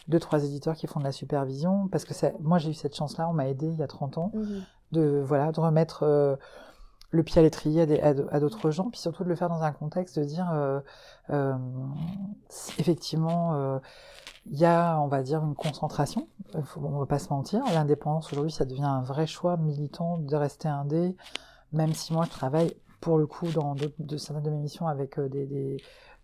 deux, 0.08 0.20
trois 0.20 0.44
éditeurs 0.44 0.76
qui 0.76 0.88
font 0.88 1.00
de 1.00 1.06
la 1.06 1.12
supervision, 1.12 1.88
parce 1.88 2.06
que 2.06 2.14
moi 2.42 2.58
j'ai 2.58 2.72
eu 2.72 2.74
cette 2.74 2.96
chance-là, 2.96 3.28
on 3.30 3.34
m'a 3.34 3.48
aidé 3.48 3.68
il 3.68 3.80
y 3.80 3.84
a 3.84 3.88
30 3.88 4.18
ans, 4.18 4.32
Mhm. 4.34 4.64
de, 4.92 5.22
voilà, 5.24 5.52
de 5.52 5.60
remettre 5.60 6.38
le 7.10 7.24
pied 7.24 7.40
à 7.40 7.42
l'étrier 7.42 8.02
à, 8.04 8.40
d'autres 8.40 8.70
gens, 8.72 8.90
puis 8.90 9.00
surtout 9.00 9.24
de 9.24 9.30
le 9.30 9.36
faire 9.36 9.50
dans 9.50 9.64
un 9.64 9.72
contexte 9.72 10.20
de 10.20 10.24
dire, 10.26 10.52
effectivement, 12.80 13.80
il 14.50 14.58
y 14.58 14.66
a, 14.66 15.00
on 15.00 15.08
va 15.08 15.24
dire, 15.24 15.44
une 15.44 15.56
concentration. 15.56 16.28
Faut- 16.64 16.82
on 16.84 17.00
va 17.00 17.06
pas 17.06 17.20
se 17.20 17.30
mentir. 17.30 17.62
L'indépendance 17.74 18.32
aujourd'hui, 18.32 18.52
ça 18.52 18.66
devient 18.66 18.84
un 18.84 19.02
vrai 19.02 19.28
choix 19.28 19.58
militant 19.58 20.18
de 20.18 20.36
rester 20.36 20.68
indé, 20.68 21.16
même 21.74 21.94
si 21.94 22.14
moi 22.14 22.26
je 22.26 22.32
travaille 22.32 22.76
pour 23.02 23.18
le 23.18 23.28
coup 23.28 23.48
dans 23.52 23.76
de 23.76 24.18
certaines 24.18 24.44
de 24.44 24.50
mes 24.50 24.58
missions 24.58 24.88
avec 24.88 25.20
euh, 25.20 25.30
des, 25.30 25.78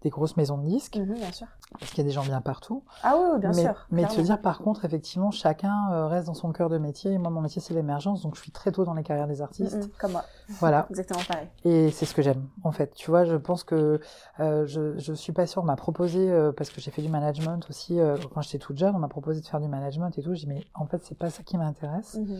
des 0.04 0.10
grosses 0.10 0.36
maisons 0.38 0.58
de 0.58 0.68
disques, 0.68 0.98
Mhm, 0.98 1.16
bien 1.16 1.32
sûr. 1.32 1.48
parce 1.80 1.90
qu'il 1.92 2.00
y 2.00 2.02
a 2.02 2.04
des 2.04 2.12
gens 2.12 2.24
bien 2.24 2.42
partout. 2.42 2.84
Ah 3.04 3.16
oui, 3.18 3.24
oui, 3.34 3.40
bien 3.40 3.50
mais, 3.52 3.62
sûr. 3.64 3.88
mais 3.90 4.04
de 4.06 4.10
se 4.12 4.22
dire 4.22 4.40
par 4.42 4.60
contre, 4.60 4.84
effectivement, 4.86 5.32
chacun 5.32 5.90
euh, 5.92 6.08
reste 6.08 6.28
dans 6.28 6.34
son 6.34 6.52
cœur 6.52 6.70
de 6.70 6.78
métier. 6.78 7.14
Et 7.14 7.18
moi, 7.18 7.32
mon 7.32 7.40
métier, 7.42 7.62
c'est 7.62 7.74
l'émergence, 7.74 8.22
donc 8.22 8.36
je 8.36 8.42
suis 8.42 8.52
très 8.52 8.72
tôt 8.72 8.84
dans 8.84 8.94
les 8.94 9.04
carrières 9.04 9.28
des 9.28 9.42
artistes. 9.42 9.78
Mhm, 9.78 9.90
Comme 9.98 10.12
moi. 10.12 10.24
Voilà. 10.60 10.86
Exactement 10.92 11.22
pareil. 11.28 11.48
Et 11.64 11.90
c'est 11.92 12.06
ce 12.06 12.14
que 12.14 12.22
j'aime, 12.22 12.48
en 12.64 12.72
fait. 12.74 12.94
Tu 12.96 13.10
vois, 13.10 13.24
je 13.24 13.36
pense 13.36 13.64
que 13.64 14.02
euh, 14.42 14.66
je, 14.68 14.98
je 14.98 15.14
suis 15.14 15.32
pas 15.32 15.48
sûre. 15.48 15.64
On 15.64 15.66
m'a 15.66 15.78
proposé, 15.78 16.30
euh, 16.30 16.52
parce 16.52 16.70
que 16.70 16.82
j'ai 16.82 16.92
fait 16.92 17.02
du 17.02 17.10
management 17.10 17.66
aussi, 17.70 18.00
euh, 18.00 18.18
quand 18.34 18.42
j'étais 18.42 18.60
toute 18.60 18.78
jeune, 18.78 18.96
on 18.96 19.00
m'a 19.00 19.08
proposé 19.08 19.40
de 19.42 19.46
faire 19.48 19.62
du 19.62 19.68
management 19.70 20.16
et 20.18 20.22
tout. 20.22 20.34
J'ai 20.34 20.42
dit, 20.46 20.48
mais 20.48 20.66
en 20.76 20.86
fait, 20.86 21.02
c'est 21.04 21.18
pas 21.18 21.30
ça 21.30 21.44
qui 21.44 21.58
m'intéresse. 21.58 22.16
Mhm. 22.16 22.40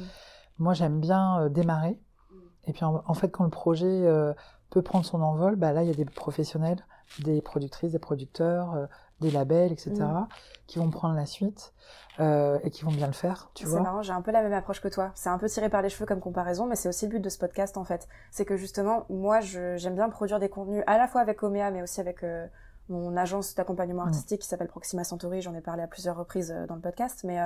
Moi, 0.60 0.74
j'aime 0.74 1.00
bien 1.00 1.50
démarrer. 1.50 1.98
Et 2.66 2.74
puis, 2.74 2.84
en, 2.84 3.02
en 3.08 3.14
fait, 3.14 3.30
quand 3.30 3.44
le 3.46 3.50
projet 3.50 4.06
peut 4.70 4.82
prendre 4.82 5.06
son 5.06 5.22
envol, 5.22 5.56
bah 5.56 5.72
là, 5.74 5.84
il 5.84 5.88
y 5.88 5.92
a 5.92 5.96
des 5.96 6.06
professionnels, 6.06 6.86
des 7.20 7.42
productrices, 7.42 7.92
des 7.92 8.00
producteurs, 8.00 8.74
euh, 8.76 8.86
des 9.22 9.32
labels, 9.32 9.72
etc., 9.72 9.92
Mm. 9.94 10.28
qui 10.68 10.80
vont 10.80 10.90
prendre 10.90 11.16
la 11.16 11.26
suite 11.26 11.74
euh, 12.20 12.60
et 12.64 12.70
qui 12.72 12.84
vont 12.84 12.92
bien 12.92 13.08
le 13.08 13.14
faire, 13.14 13.50
tu 13.54 13.64
C'est 13.66 13.70
vois. 13.72 13.82
marrant, 13.82 14.02
j'ai 14.02 14.12
un 14.14 14.22
peu 14.22 14.32
la 14.32 14.42
même 14.42 14.54
approche 14.54 14.82
que 14.82 14.88
toi. 14.88 15.12
C'est 15.16 15.30
un 15.30 15.38
peu 15.38 15.48
tiré 15.48 15.70
par 15.70 15.82
les 15.82 15.90
cheveux 15.90 16.06
comme 16.06 16.20
comparaison, 16.20 16.66
mais 16.66 16.76
c'est 16.76 16.90
aussi 16.90 17.06
le 17.06 17.12
but 17.12 17.20
de 17.20 17.30
ce 17.30 17.38
podcast 17.38 17.78
en 17.78 17.84
fait. 17.84 18.08
C'est 18.32 18.46
que 18.46 18.56
justement, 18.58 19.06
moi, 19.10 19.40
j'aime 19.40 19.96
bien 19.96 20.10
produire 20.10 20.40
des 20.40 20.50
contenus 20.50 20.84
à 20.88 20.98
la 20.98 21.08
fois 21.08 21.22
avec 21.22 21.42
Omea, 21.44 21.72
mais 21.72 21.82
aussi 21.82 22.00
avec 22.02 22.24
euh, 22.24 22.46
mon 22.90 23.16
agence 23.18 23.56
d'accompagnement 23.56 24.04
Mm. 24.04 24.08
artistique 24.08 24.42
qui 24.42 24.48
s'appelle 24.48 24.68
Proxima 24.68 25.04
Centauri. 25.04 25.42
J'en 25.42 25.54
ai 25.54 25.62
parlé 25.62 25.84
à 25.84 25.88
plusieurs 25.88 26.18
reprises 26.18 26.54
dans 26.68 26.76
le 26.76 26.82
podcast, 26.82 27.24
mais 27.24 27.40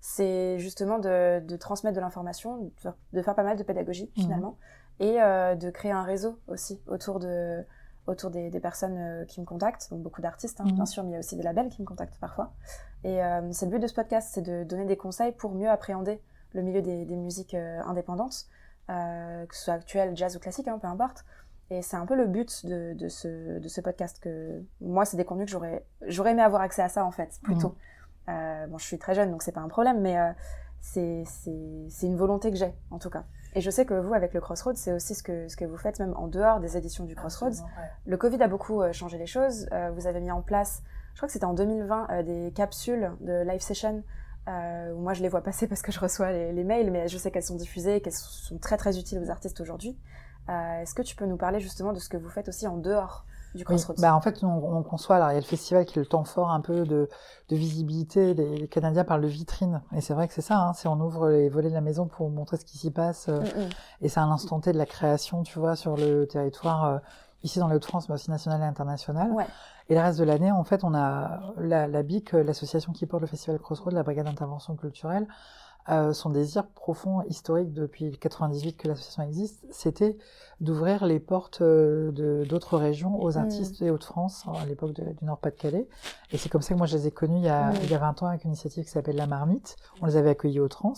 c'est 0.00 0.58
justement 0.58 0.98
de, 0.98 1.40
de 1.40 1.56
transmettre 1.56 1.96
de 1.96 2.00
l'information, 2.00 2.58
de 2.58 2.70
faire, 2.76 2.94
de 3.12 3.22
faire 3.22 3.34
pas 3.34 3.42
mal 3.44 3.56
de 3.56 3.62
pédagogie 3.62 4.10
Mhm. 4.16 4.22
finalement, 4.22 4.58
et 5.00 5.14
de 5.14 5.70
créer 5.70 5.92
un 5.92 6.02
réseau 6.02 6.38
aussi 6.48 6.80
autour 6.86 7.18
de 7.20 7.64
autour 8.06 8.30
des, 8.30 8.50
des 8.50 8.60
personnes 8.60 8.96
euh, 8.98 9.24
qui 9.24 9.40
me 9.40 9.46
contactent, 9.46 9.88
donc 9.90 10.02
beaucoup 10.02 10.20
d'artistes 10.20 10.60
hein, 10.60 10.64
Mhm. 10.66 10.72
bien 10.74 10.86
sûr, 10.86 11.02
mais 11.04 11.10
il 11.10 11.12
y 11.12 11.16
a 11.16 11.18
aussi 11.20 11.36
des 11.36 11.42
labels 11.42 11.68
qui 11.70 11.80
me 11.82 11.86
contactent 11.86 12.18
parfois. 12.18 12.52
Et 13.02 13.22
euh, 13.22 13.50
c'est 13.52 13.66
le 13.66 13.70
but 13.72 13.78
de 13.80 13.86
ce 13.86 13.94
podcast, 13.94 14.30
c'est 14.32 14.42
de 14.42 14.64
donner 14.64 14.84
des 14.84 14.96
conseils 14.96 15.32
pour 15.32 15.52
mieux 15.52 15.68
appréhender 15.70 16.20
le 16.52 16.62
milieu 16.62 16.82
des, 16.82 17.04
des 17.04 17.16
musiques 17.16 17.54
euh, 17.54 17.80
indépendantes, 17.84 18.46
que 18.88 19.54
ce 19.56 19.64
soit 19.64 19.74
actuel, 19.74 20.16
jazz 20.16 20.36
ou 20.36 20.38
classique, 20.40 20.68
hein, 20.68 20.78
peu 20.78 20.86
importe. 20.86 21.24
Et 21.70 21.80
c'est 21.80 21.96
un 21.96 22.04
peu 22.04 22.14
le 22.14 22.26
but 22.26 22.66
de, 22.66 22.92
de, 22.94 23.08
ce, 23.08 23.58
de 23.58 23.68
ce 23.68 23.80
podcast 23.80 24.20
que 24.20 24.62
moi, 24.82 25.06
c'est 25.06 25.16
des 25.16 25.24
contenus 25.24 25.46
que 25.46 25.52
j'aurais 25.52 25.86
j'aurais 26.06 26.32
aimé 26.32 26.42
avoir 26.42 26.60
accès 26.60 26.82
à 26.82 26.90
ça 26.90 27.04
en 27.06 27.10
fait, 27.10 27.40
plutôt. 27.42 27.74
Euh, 28.28 28.66
bon, 28.66 28.76
je 28.76 28.84
suis 28.84 28.98
très 28.98 29.14
jeune, 29.14 29.30
donc 29.30 29.42
c'est 29.42 29.52
pas 29.52 29.62
un 29.62 29.68
problème, 29.68 30.00
mais 30.02 30.16
c'est 30.82 31.24
c'est 31.26 31.86
c'est 31.88 32.06
une 32.06 32.16
volonté 32.16 32.50
que 32.50 32.56
j'ai 32.58 32.74
en 32.90 32.98
tout 32.98 33.08
cas. 33.10 33.24
Et 33.54 33.60
je 33.60 33.70
sais 33.70 33.86
que 33.86 33.94
vous, 33.94 34.14
avec 34.14 34.34
le 34.34 34.40
Crossroads, 34.40 34.74
c'est 34.74 34.92
aussi 34.92 35.14
ce 35.14 35.22
que 35.22 35.48
ce 35.48 35.56
que 35.56 35.64
vous 35.64 35.76
faites 35.76 36.00
même 36.00 36.14
en 36.16 36.26
dehors 36.26 36.60
des 36.60 36.76
éditions 36.76 37.04
du 37.04 37.14
Crossroads. 37.14 37.50
Ouais. 37.50 37.90
Le 38.06 38.16
Covid 38.16 38.42
a 38.42 38.48
beaucoup 38.48 38.82
euh, 38.82 38.92
changé 38.92 39.16
les 39.16 39.26
choses. 39.26 39.68
Euh, 39.72 39.90
vous 39.94 40.06
avez 40.06 40.20
mis 40.20 40.30
en 40.32 40.42
place, 40.42 40.82
je 41.12 41.18
crois 41.18 41.28
que 41.28 41.32
c'était 41.32 41.44
en 41.44 41.54
2020, 41.54 42.08
euh, 42.10 42.22
des 42.22 42.52
capsules 42.52 43.12
de 43.20 43.42
live 43.42 43.60
session. 43.60 44.02
Euh, 44.48 44.94
moi, 44.96 45.14
je 45.14 45.22
les 45.22 45.28
vois 45.28 45.42
passer 45.42 45.66
parce 45.68 45.82
que 45.82 45.92
je 45.92 46.00
reçois 46.00 46.32
les, 46.32 46.52
les 46.52 46.64
mails, 46.64 46.90
mais 46.90 47.08
je 47.08 47.16
sais 47.16 47.30
qu'elles 47.30 47.44
sont 47.44 47.54
diffusées, 47.54 48.00
qu'elles 48.00 48.12
sont 48.12 48.58
très 48.58 48.76
très 48.76 48.98
utiles 48.98 49.18
aux 49.20 49.30
artistes 49.30 49.60
aujourd'hui. 49.60 49.96
Euh, 50.48 50.82
Est-ce 50.82 50.94
que 50.94 51.02
tu 51.02 51.16
peux 51.16 51.26
nous 51.26 51.36
parler 51.36 51.60
justement 51.60 51.92
de 51.92 51.98
ce 51.98 52.08
que 52.08 52.16
vous 52.16 52.28
faites 52.28 52.48
aussi 52.48 52.66
en 52.66 52.76
dehors 52.76 53.24
du 53.54 53.60
Oui, 53.60 53.64
Crossroads 53.76 53.94
bah 54.00 54.14
en 54.14 54.20
fait, 54.20 54.42
on, 54.42 54.48
on 54.48 54.82
conçoit, 54.82 55.16
alors 55.16 55.30
il 55.30 55.34
y 55.34 55.36
a 55.36 55.40
le 55.40 55.46
festival 55.46 55.84
qui 55.84 55.98
est 55.98 56.02
le 56.02 56.06
temps 56.06 56.24
fort 56.24 56.50
un 56.50 56.60
peu 56.60 56.84
de, 56.84 57.08
de 57.48 57.56
visibilité. 57.56 58.34
Les, 58.34 58.56
les 58.58 58.68
Canadiens 58.68 59.04
parlent 59.04 59.22
de 59.22 59.28
vitrine. 59.28 59.82
Et 59.94 60.00
c'est 60.00 60.14
vrai 60.14 60.28
que 60.28 60.34
c'est 60.34 60.42
ça, 60.42 60.58
hein, 60.58 60.72
c'est 60.74 60.88
on 60.88 61.00
ouvre 61.00 61.28
les 61.30 61.48
volets 61.48 61.68
de 61.70 61.74
la 61.74 61.80
maison 61.80 62.06
pour 62.06 62.28
montrer 62.30 62.56
ce 62.56 62.64
qui 62.64 62.78
s'y 62.78 62.90
passe. 62.90 63.28
euh, 63.28 63.40
Mm, 63.40 63.44
mm. 63.44 63.68
Et 64.02 64.08
c'est 64.08 64.20
à 64.20 64.26
l'instant 64.26 64.60
T 64.60 64.72
de 64.72 64.78
la 64.78 64.86
création, 64.86 65.42
tu 65.42 65.58
vois, 65.58 65.76
sur 65.76 65.96
le 65.96 66.26
territoire, 66.26 66.84
euh, 66.84 66.98
ici 67.42 67.58
dans 67.58 67.68
les 67.68 67.76
Hauts-de-France, 67.76 68.08
mais 68.08 68.14
aussi 68.14 68.30
national 68.30 68.60
et 68.60 68.64
international. 68.64 69.30
Ouais. 69.32 69.46
Et 69.90 69.94
le 69.94 70.00
reste 70.00 70.18
de 70.18 70.24
l'année, 70.24 70.50
en 70.50 70.64
fait, 70.64 70.82
on 70.82 70.94
a 70.94 71.40
la, 71.58 71.86
la 71.86 72.02
BIC, 72.02 72.34
euh, 72.34 72.42
l'association 72.42 72.92
qui 72.92 73.04
porte 73.06 73.20
le 73.20 73.26
festival 73.26 73.58
Crossroads, 73.58 73.90
la 73.92 74.02
brigade 74.02 74.24
d'intervention 74.26 74.76
culturelle, 74.76 75.26
euh, 75.90 76.12
son 76.12 76.30
désir 76.30 76.66
profond, 76.68 77.22
historique 77.28 77.72
depuis 77.72 78.16
98 78.18 78.76
que 78.76 78.88
l'association 78.88 79.22
existe, 79.22 79.64
c'était 79.70 80.16
d'ouvrir 80.60 81.04
les 81.04 81.20
portes 81.20 81.60
euh, 81.60 82.10
de 82.12 82.44
d'autres 82.48 82.78
régions 82.78 83.20
aux 83.20 83.32
Mm. 83.32 83.36
artistes 83.38 83.80
des 83.82 83.90
Hauts-de-France, 83.90 84.44
à 84.60 84.64
l'époque 84.66 84.92
du 84.92 85.02
Nord-Pas-de-Calais. 85.22 85.86
Et 86.32 86.38
c'est 86.38 86.48
comme 86.48 86.62
ça 86.62 86.72
que 86.74 86.78
moi 86.78 86.86
je 86.86 86.96
les 86.96 87.06
ai 87.08 87.10
connus 87.10 87.38
il 87.38 87.44
y 87.44 87.48
a, 87.48 87.70
Mm. 87.70 87.74
il 87.82 87.90
y 87.90 87.94
a 87.94 87.98
20 87.98 88.22
ans 88.22 88.26
avec 88.28 88.44
une 88.44 88.50
initiative 88.50 88.84
qui 88.84 88.90
s'appelle 88.90 89.16
La 89.16 89.26
Marmite. 89.26 89.76
On 90.00 90.06
les 90.06 90.16
avait 90.16 90.30
accueillis 90.30 90.60
aux 90.60 90.68
trans. 90.68 90.94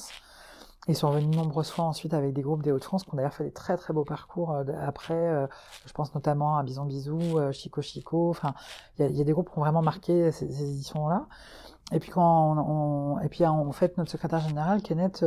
Ils 0.89 0.95
sont 0.95 1.09
revenus 1.11 1.37
nombreuses 1.37 1.71
fois 1.71 1.85
ensuite 1.87 2.15
avec 2.15 2.33
des 2.33 2.43
groupes 2.43 2.63
des 2.63 2.71
Hauts-de-France 2.71 3.03
qui 3.05 3.11
ont 3.13 3.17
d'ailleurs 3.17 3.35
fait 3.35 3.45
des 3.45 3.51
très 3.53 3.77
très 3.77 3.93
beaux 3.93 4.05
parcours 4.05 4.53
euh, 4.53 4.63
après. 4.87 5.15
euh, 5.15 5.47
je 5.85 5.93
pense 5.93 6.15
notamment 6.15 6.57
à 6.59 6.63
Bison 6.63 6.85
Bisou, 6.85 7.19
euh, 7.39 7.51
Chico 7.53 7.83
Chico. 7.83 8.31
Enfin, 8.31 8.55
il 8.99 9.03
y 9.03 9.05
a, 9.09 9.11
il 9.11 9.17
y 9.17 9.21
a 9.21 9.25
des 9.25 9.33
groupes 9.33 9.51
qui 9.51 9.59
ont 9.59 9.63
vraiment 9.63 9.83
marqué 9.83 10.31
ces, 10.31 10.51
ces 10.51 10.63
éditions-là. 10.71 11.27
Et 11.93 11.99
puis 12.01 12.11
quand 12.11 12.57
on, 12.57 12.59
on- 13.17 13.19
et 13.21 13.29
puis 13.29 13.45
en 13.47 13.71
fait 13.73 13.97
notre 13.99 14.11
secrétaire 14.11 14.41
général 14.41 14.83
Kenneth 14.83 15.25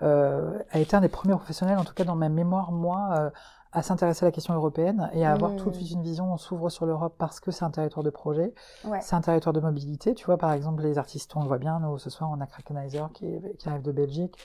a 0.00 0.78
été 0.78 0.96
un 0.96 1.00
des 1.00 1.08
premiers 1.08 1.34
professionnels, 1.36 1.78
en 1.78 1.84
tout 1.84 1.94
cas 1.94 2.04
dans 2.04 2.16
ma 2.16 2.28
mémoire 2.28 2.72
moi, 2.72 3.30
à 3.72 3.82
s'intéresser 3.82 4.24
à 4.24 4.28
la 4.28 4.32
question 4.32 4.52
européenne 4.52 5.10
et 5.12 5.24
à 5.24 5.30
avoir 5.32 5.52
Mm. 5.52 5.56
tout 5.56 5.70
de 5.70 5.76
suite 5.76 5.92
une 5.92 6.02
vision. 6.02 6.32
On 6.32 6.36
s'ouvre 6.36 6.70
sur 6.70 6.86
l'Europe 6.86 7.14
parce 7.18 7.38
que 7.38 7.50
c'est 7.52 7.64
un 7.64 7.70
territoire 7.70 8.02
de 8.02 8.10
projet, 8.10 8.52
Ouais. 8.84 8.98
c'est 9.00 9.14
un 9.14 9.20
territoire 9.20 9.52
de 9.52 9.60
mobilité. 9.60 10.12
Tu 10.14 10.26
vois 10.26 10.38
par 10.38 10.52
exemple 10.52 10.82
les 10.82 10.98
artistes, 10.98 11.34
on 11.36 11.40
le 11.42 11.46
voit 11.46 11.58
bien. 11.58 11.78
Nous 11.80 11.96
ce 11.98 12.10
soir 12.10 12.30
on 12.36 12.40
a 12.40 12.46
Krakenizer 12.46 13.08
qui 13.12 13.26
arrive 13.66 13.82
de 13.82 13.92
Belgique, 13.92 14.36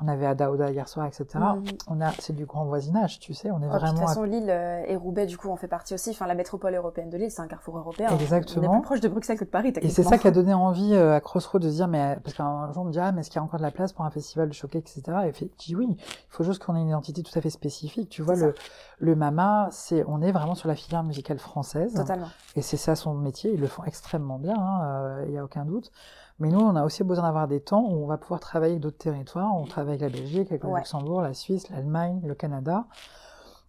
on 0.00 0.08
avait 0.08 0.26
Oda 0.26 0.70
hier 0.70 0.88
soir, 0.88 1.06
etc. 1.06 1.26
Mm. 1.34 1.62
On 1.88 2.00
a 2.00 2.10
c'est 2.18 2.34
du 2.34 2.46
grand 2.46 2.64
voisinage, 2.64 3.18
tu 3.20 3.34
sais. 3.34 3.50
On 3.50 3.62
est 3.62 3.66
Oh, 3.66 3.70
puis 3.70 3.74
de 3.74 3.78
vraiment 3.78 3.92
toute 3.92 4.02
à 4.02 4.06
façon, 4.06 4.22
Lille 4.24 4.50
euh, 4.50 4.82
et 4.86 4.96
Roubaix, 4.96 5.26
du 5.26 5.38
coup, 5.38 5.50
en 5.50 5.56
fait 5.56 5.68
partie 5.68 5.94
aussi. 5.94 6.10
Enfin, 6.10 6.26
la 6.26 6.34
métropole 6.34 6.74
européenne 6.74 7.10
de 7.10 7.16
Lille, 7.16 7.30
c'est 7.30 7.42
un 7.42 7.46
carrefour 7.46 7.78
européen. 7.78 8.08
On 8.10 8.18
est 8.18 8.22
Exactement. 8.22 8.72
plus 8.72 8.82
proche 8.82 9.00
de 9.00 9.08
Bruxelles 9.08 9.38
que 9.38 9.44
de 9.44 9.50
Paris, 9.50 9.72
Et 9.80 9.88
c'est 9.90 10.02
ça 10.02 10.18
qui 10.18 10.26
a 10.26 10.30
donné 10.30 10.54
envie 10.54 10.94
euh, 10.94 11.14
à 11.16 11.20
Crossroads 11.20 11.60
de 11.60 11.68
se 11.70 11.74
dire, 11.74 11.88
mais 11.88 12.18
parce 12.22 12.36
qu'un 12.36 12.72
jour 12.72 12.82
on 12.82 12.86
me 12.86 12.92
dit, 12.92 12.98
ah, 12.98 13.12
mais 13.12 13.20
est-ce 13.20 13.30
qu'il 13.30 13.38
y 13.38 13.40
a 13.40 13.44
encore 13.44 13.58
de 13.58 13.64
la 13.64 13.70
place 13.70 13.92
pour 13.92 14.04
un 14.04 14.10
festival 14.10 14.48
de 14.48 14.54
choquet, 14.54 14.78
etc. 14.78 15.02
Et 15.26 15.32
fait, 15.32 15.50
je 15.60 15.66
dis 15.66 15.76
oui, 15.76 15.86
il 15.90 15.96
faut 16.28 16.44
juste 16.44 16.62
qu'on 16.62 16.76
ait 16.76 16.80
une 16.80 16.88
identité 16.88 17.22
tout 17.22 17.36
à 17.36 17.40
fait 17.40 17.50
spécifique. 17.50 18.08
Tu 18.08 18.22
vois, 18.22 18.36
le, 18.36 18.54
le 18.98 19.16
Mama, 19.16 19.68
c'est, 19.70 20.04
on 20.08 20.20
est 20.22 20.32
vraiment 20.32 20.54
sur 20.54 20.68
la 20.68 20.74
filière 20.74 21.04
musicale 21.04 21.38
française. 21.38 21.94
Totalement. 21.94 22.28
Et 22.56 22.62
c'est 22.62 22.76
ça 22.76 22.96
son 22.96 23.14
métier, 23.14 23.52
ils 23.52 23.60
le 23.60 23.66
font 23.66 23.84
extrêmement 23.84 24.38
bien, 24.38 24.56
hein, 24.56 25.22
il 25.26 25.32
n'y 25.32 25.38
a 25.38 25.44
aucun 25.44 25.64
doute. 25.64 25.90
Mais 26.40 26.48
nous, 26.50 26.60
on 26.60 26.74
a 26.74 26.84
aussi 26.84 27.04
besoin 27.04 27.24
d'avoir 27.24 27.46
des 27.46 27.60
temps 27.60 27.82
où 27.82 28.02
on 28.02 28.06
va 28.06 28.18
pouvoir 28.18 28.40
travailler 28.40 28.72
avec 28.72 28.82
d'autres 28.82 28.98
territoires. 28.98 29.54
On 29.56 29.64
travaille 29.64 29.94
avec 29.94 30.00
la 30.12 30.18
Belgique, 30.18 30.50
avec 30.50 30.64
le 30.64 30.68
Ouais. 30.70 30.80
Luxembourg, 30.80 31.22
la 31.22 31.32
Suisse, 31.34 31.70
l'Allemagne, 31.70 32.20
le 32.24 32.34
Canada. 32.34 32.86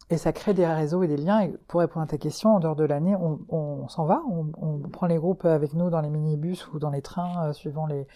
Et 0.10 0.17
ça 0.17 0.32
crée 0.34 0.54
des 0.54 0.65
réseaux 0.67 1.01
et 1.04 1.08
des 1.08 1.17
liens. 1.17 1.41
Et 1.41 1.49
pour 1.67 1.80
répondre 1.80 2.04
à 2.04 2.08
ta 2.08 2.17
question, 2.17 2.56
en 2.56 2.60
dehors 2.60 2.75
de 2.75 2.84
l'année, 2.84 3.15
on, 3.15 3.39
on 3.49 3.88
s'en 3.88 4.06
va, 4.06 4.21
on, 4.30 4.47
on 4.62 4.80
prend 4.89 5.08
les 5.08 5.17
groupes 5.17 5.45
avec 5.45 5.73
nous 5.73 5.89
dans 5.89 6.01
les 6.01 6.10
minibus 6.10 6.67
ou 6.73 6.80
dans 6.80 6.89
les 6.91 7.01
trains, 7.01 7.47
euh, 7.49 7.54
suivant 7.54 7.86
les, 7.88 8.08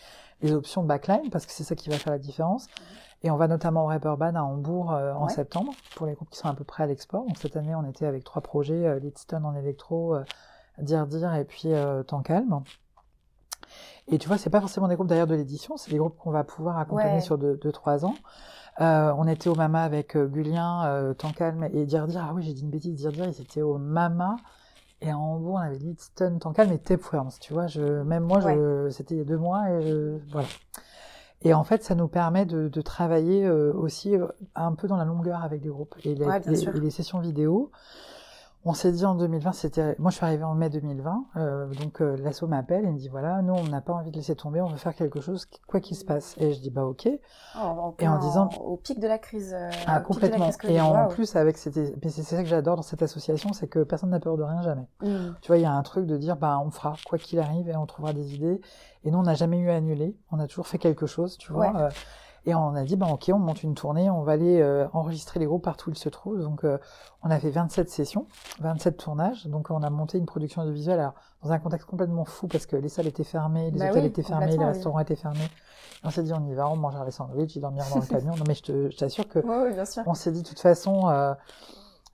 les 0.41 0.53
options 0.53 0.83
backline, 0.83 1.29
parce 1.31 1.45
que 1.47 1.51
c'est 1.51 1.63
ça 1.63 1.75
qui 1.75 1.89
va 1.89 1.97
faire 1.97 2.13
la 2.13 2.19
différence. 2.19 2.67
Et 3.23 3.31
on 3.31 3.38
va 3.38 3.47
notamment 3.47 3.85
au 3.85 3.88
Reeperbahn 3.88 4.35
à 4.38 4.43
Hambourg 4.43 4.93
euh, 4.93 5.13
en 5.13 5.25
Ouais. 5.25 5.33
septembre, 5.33 5.73
pour 5.95 6.05
les 6.05 6.13
groupes 6.13 6.29
qui 6.29 6.38
sont 6.38 6.47
à 6.47 6.53
peu 6.53 6.63
près 6.63 6.83
à 6.83 6.85
l'export. 6.88 7.25
Donc 7.25 7.38
cette 7.38 7.55
année, 7.57 7.73
on 7.75 7.85
était 7.85 8.05
avec 8.05 8.23
trois 8.23 8.41
projets, 8.41 8.85
euh, 8.88 8.99
Lidstone 8.99 9.45
en 9.45 9.55
électro, 9.55 10.15
Dire 10.79 11.07
Dire 11.07 11.33
et 11.35 11.43
puis 11.43 11.71
Temps 12.07 12.21
Calme. 12.21 12.62
Et 14.12 14.17
tu 14.17 14.28
vois, 14.28 14.38
c'est 14.38 14.50
pas 14.50 14.62
forcément 14.62 14.88
des 14.88 14.95
groupes 14.95 15.08
d'ailleurs 15.08 15.28
de 15.28 15.36
l'édition, 15.36 15.78
c'est 15.78 15.91
des 15.91 15.98
groupes 15.98 16.17
qu'on 16.17 16.32
va 16.32 16.43
pouvoir 16.43 16.78
accompagner 16.80 17.15
Ouais. 17.15 17.22
sur 17.22 17.38
2-3 17.38 17.58
deux, 17.62 17.72
trois 17.72 18.06
ans. 18.06 18.15
Euh, 18.82 19.13
on 19.17 19.28
était 19.28 19.50
au 19.50 19.56
Mama 19.56 19.84
avec 19.84 20.15
euh, 20.15 20.26
Gulien, 20.28 20.86
euh, 20.86 21.13
Temps 21.13 21.32
Calme 21.32 21.67
et 21.74 21.86
Dire 21.86 22.08
Dire. 22.08 22.26
Ah 22.28 22.34
oui, 22.34 22.43
j'ai 22.43 22.54
dit 22.54 22.62
une 22.63 22.69
bêtise, 22.69 22.95
Dire 22.95 23.12
Dire, 23.12 23.26
ils 23.26 23.41
étaient 23.41 23.62
au 23.62 23.78
Mama. 23.78 24.38
Et 25.02 25.12
à 25.12 25.17
Hambourg, 25.17 25.56
on 25.56 25.58
avait 25.58 25.78
Lidstone, 25.78 26.39
Temps 26.39 26.54
Calme 26.54 26.72
et 26.72 26.80
Tapeworms. 26.80 27.32
Tu 27.39 27.54
vois, 27.54 27.67
je, 27.67 28.02
même 28.04 28.24
moi, 28.24 28.39
je, 28.39 28.89
c'était 28.89 29.15
il 29.15 29.17
y 29.19 29.22
a 29.22 29.26
deux 29.26 29.38
mois 29.38 29.69
et 29.69 29.82
je, 29.82 30.17
voilà. 30.32 30.48
Et 31.41 31.54
en 31.54 31.63
fait, 31.63 31.84
ça 31.84 31.95
nous 31.95 32.08
permet 32.10 32.45
de, 32.45 32.67
de 32.67 32.82
travailler 32.82 33.45
euh, 33.45 33.72
aussi 33.74 34.15
euh, 34.17 34.28
un 34.56 34.74
peu 34.74 34.88
dans 34.89 34.98
la 34.98 35.06
longueur 35.06 35.41
avec 35.43 35.62
groupes. 35.69 35.95
Et 36.04 36.15
les, 36.15 36.26
Ouais, 36.26 36.39
bien 36.41 36.52
les- 36.52 36.58
sûr. 36.58 36.76
et 36.76 36.80
les 36.80 36.89
sessions 36.89 37.19
vidéo, 37.19 37.72
on 38.65 38.74
s'est 38.74 38.91
dit 38.91 39.06
en 39.06 39.15
2020, 39.15 39.54
c'était, 39.54 39.95
moi 40.00 40.12
je 40.12 40.17
suis 40.17 40.26
arrivée 40.26 40.43
en 40.43 40.54
mai 40.54 40.69
2020, 40.69 41.26
euh, 41.38 41.67
donc 41.76 42.02
euh, 42.02 42.17
l'asso 42.17 42.43
m'appelle 42.43 42.84
et 42.86 42.91
me 42.91 42.98
dit 42.98 43.08
voilà, 43.08 43.41
nous 43.41 43.54
on 43.54 43.63
n'a 43.63 43.80
pas 43.80 43.93
envie 43.93 44.12
de 44.12 44.17
laisser 44.17 44.36
tomber, 44.36 44.60
on 44.60 44.67
veut 44.67 44.78
faire 44.78 44.93
quelque 44.95 45.22
chose, 45.22 45.48
quoi 45.65 45.80
qu'il 45.80 45.95
se 45.95 46.04
passe. 46.04 46.36
Et 46.39 46.52
je 46.54 46.60
dis 46.60 46.69
bah 46.69 46.84
ok. 46.86 47.08
Oh, 47.56 47.60
en 47.60 47.95
Et 48.00 48.08
en 48.08 48.19
disant- 48.19 48.50
au 48.63 48.76
pic 48.76 49.00
de 49.00 49.08
la 49.08 49.17
crise. 49.17 49.54
euh, 49.58 49.69
Ah, 49.88 50.02
complètement. 50.02 50.50
crise 50.50 50.72
Et 50.72 50.82
en 50.82 51.08
plus, 51.08 51.36
avec 51.38 51.56
mais 51.65 51.72
c'est 52.10 52.10
c'est 52.10 52.36
ça 52.36 52.43
que 52.43 52.50
j'adore 52.50 52.76
dans 52.76 52.82
cette 52.82 53.02
association, 53.02 53.54
c'est 53.54 53.67
que 53.67 53.84
personne 53.84 54.10
n'a 54.10 54.19
peur 54.19 54.36
de 54.38 54.43
rien 54.43 54.62
jamais. 54.62 54.88
Mm. 55.02 55.36
Tu 55.41 55.48
vois, 55.48 55.58
il 55.58 55.62
y 55.63 55.65
a 55.65 55.72
un 55.72 55.82
truc 55.84 56.06
de 56.06 56.17
dire, 56.17 56.36
bah, 56.36 56.62
on 56.63 56.69
fera 56.69 56.95
quoi 57.08 57.17
qu'il 57.17 57.39
arrive 57.39 57.69
et 57.69 57.76
on 57.78 57.86
trouvera 57.86 58.12
des 58.13 58.36
idées. 58.36 58.60
Et 59.06 59.12
nous, 59.12 59.17
on 59.19 59.24
n'a 59.24 59.36
jamais 59.36 59.58
eu 59.60 59.69
à 59.69 59.76
annuler. 59.76 60.17
On 60.32 60.39
a 60.39 60.48
toujours 60.48 60.67
fait 60.67 60.78
quelque 60.78 61.06
chose, 61.06 61.38
tu 61.38 61.54
vois. 61.54 61.72
Ouais. 61.72 61.88
Et 62.45 62.56
on 62.56 62.73
a 62.75 62.84
dit, 62.84 62.95
bah, 62.95 63.08
ok, 63.12 63.30
on 63.34 63.39
monte 63.39 63.63
une 63.63 63.75
tournée, 63.75 64.10
on 64.10 64.23
va 64.23 64.32
aller 64.34 64.60
euh, 64.62 64.88
enregistrer 64.93 65.39
les 65.39 65.45
groupes 65.45 65.63
partout 65.63 65.89
où 65.89 65.93
ils 65.93 65.97
se 65.97 66.10
trouvent. 66.10 66.41
Donc, 66.41 66.63
euh, 66.63 66.78
on 67.23 67.30
a 67.32 67.39
fait 67.39 67.49
27 67.49 67.89
sessions, 67.89 68.28
27 68.60 68.97
tournages. 68.97 69.45
Donc, 69.47 69.71
on 69.71 69.84
a 69.84 69.89
monté 69.89 70.17
une 70.17 70.25
production 70.25 70.62
audiovisuelle, 70.62 70.99
alors, 70.99 71.13
dans 71.43 71.52
un 71.52 71.60
contexte 71.60 71.88
complètement 71.88 72.25
fou 72.25 72.47
parce 72.47 72.65
que 72.65 72.75
les 72.75 72.89
salles 72.89 73.08
étaient 73.08 73.23
fermées, 73.23 73.71
les 73.71 73.80
Bah 73.80 73.89
hôtels 73.89 74.04
oui, 74.04 74.10
étaient 74.10 74.23
fermés, 74.23 74.47
les 74.47 74.58
oui. 74.58 74.65
restaurants 74.65 74.99
étaient 74.99 75.15
fermés. 75.15 75.39
Et 76.04 76.06
on 76.08 76.10
s'est 76.10 76.23
dit, 76.23 76.34
on 76.34 76.45
y 76.47 76.54
va, 76.54 76.69
on 76.69 76.75
mangera 76.75 77.06
les 77.06 77.12
sandwichs, 77.12 77.56
ils 77.56 77.62
dormiront 77.62 77.89
dans 77.89 78.02
le 78.02 78.06
camion. 78.08 78.36
Non, 78.36 78.43
mais 78.47 78.56
je 78.56 78.95
t'assure 78.97 79.28
que 79.28 79.39
Ouais, 79.39 79.86
sûr. 79.86 80.04
on 80.06 80.13
s'est 80.13 80.32
dit 80.32 80.41
de 80.43 80.47
toute 80.47 80.60
façon, 80.60 81.10
euh, 81.10 81.34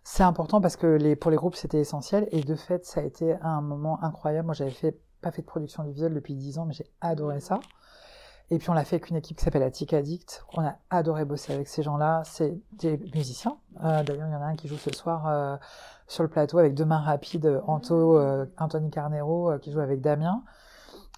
c'est 0.04 0.24
important 0.24 0.62
parce 0.62 0.76
que 0.76 0.88
les, 0.88 1.16
pour 1.16 1.32
les 1.32 1.38
groupes 1.38 1.56
c'était 1.56 1.80
essentiel 1.80 2.28
et 2.32 2.42
de 2.44 2.56
fait 2.56 2.86
ça 2.86 3.02
a 3.02 3.04
été 3.04 3.36
un 3.42 3.62
moment 3.62 4.04
incroyable. 4.04 4.46
Moi 4.46 4.54
j'avais 4.54 4.70
fait 4.72 5.00
pas 5.22 5.32
fait 5.32 5.42
de 5.42 5.48
production 5.48 5.84
visuelle 5.84 6.14
depuis 6.14 6.36
10 6.36 6.60
ans 6.60 6.66
mais 6.66 6.74
j'ai 6.74 6.86
adoré 7.02 7.40
ça. 7.40 7.60
Et 8.52 8.60
puis 8.60 8.70
on 8.70 8.74
l'a 8.74 8.86
fait 8.86 8.98
avec 8.98 9.10
une 9.10 9.16
équipe 9.16 9.38
qui 9.38 9.44
s'appelle 9.44 9.64
Attic 9.64 9.94
Addict. 9.94 10.46
On 10.54 10.64
a 10.64 10.76
adoré 10.92 11.26
bosser 11.26 11.54
avec 11.54 11.68
ces 11.68 11.82
gens-là. 11.82 12.22
C'est 12.26 12.60
des 12.74 12.98
musiciens. 13.14 13.58
Euh, 13.84 14.04
D'ailleurs 14.04 14.28
il 14.28 14.34
y 14.34 14.36
en 14.36 14.42
a 14.42 14.46
un 14.46 14.56
qui 14.56 14.68
joue 14.68 14.78
ce 14.78 14.92
soir 14.92 15.28
euh, 15.28 15.58
sur 16.08 16.22
le 16.22 16.30
plateau 16.30 16.60
avec 16.60 16.76
deux 16.76 16.86
mains 16.86 17.00
rapides, 17.02 17.48
euh, 17.48 17.62
Anto, 17.66 18.20
euh, 18.20 18.46
Anthony 18.60 18.92
Carnero 18.92 19.58
qui 19.60 19.72
joue 19.72 19.80
avec 19.80 20.02
Damien. 20.02 20.44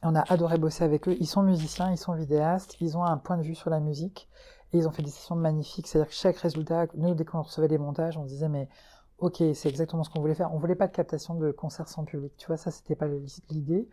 Et 0.03 0.05
on 0.05 0.15
a 0.15 0.21
adoré 0.31 0.57
bosser 0.57 0.83
avec 0.83 1.07
eux. 1.09 1.17
Ils 1.19 1.27
sont 1.27 1.43
musiciens, 1.43 1.91
ils 1.91 1.97
sont 1.97 2.13
vidéastes, 2.13 2.77
ils 2.79 2.97
ont 2.97 3.03
un 3.03 3.17
point 3.17 3.37
de 3.37 3.43
vue 3.43 3.55
sur 3.55 3.69
la 3.69 3.79
musique. 3.79 4.29
Et 4.73 4.77
ils 4.77 4.87
ont 4.87 4.91
fait 4.91 5.03
des 5.03 5.09
sessions 5.09 5.35
magnifiques. 5.35 5.87
C'est-à-dire 5.87 6.09
que 6.09 6.15
chaque 6.15 6.37
résultat, 6.37 6.87
nous, 6.95 7.13
dès 7.15 7.25
qu'on 7.25 7.41
recevait 7.41 7.67
des 7.67 7.77
montages, 7.77 8.17
on 8.17 8.23
se 8.23 8.29
disait, 8.29 8.49
mais 8.49 8.69
ok, 9.17 9.41
c'est 9.53 9.69
exactement 9.69 10.03
ce 10.03 10.09
qu'on 10.09 10.19
voulait 10.19 10.35
faire. 10.35 10.53
On 10.53 10.59
voulait 10.59 10.75
pas 10.75 10.87
de 10.87 10.91
captation 10.91 11.35
de 11.35 11.51
concerts 11.51 11.87
sans 11.87 12.03
public. 12.03 12.33
Tu 12.37 12.47
vois, 12.47 12.57
ça, 12.57 12.69
c'était 12.69 12.95
pas 12.95 13.07
l'idée. 13.49 13.87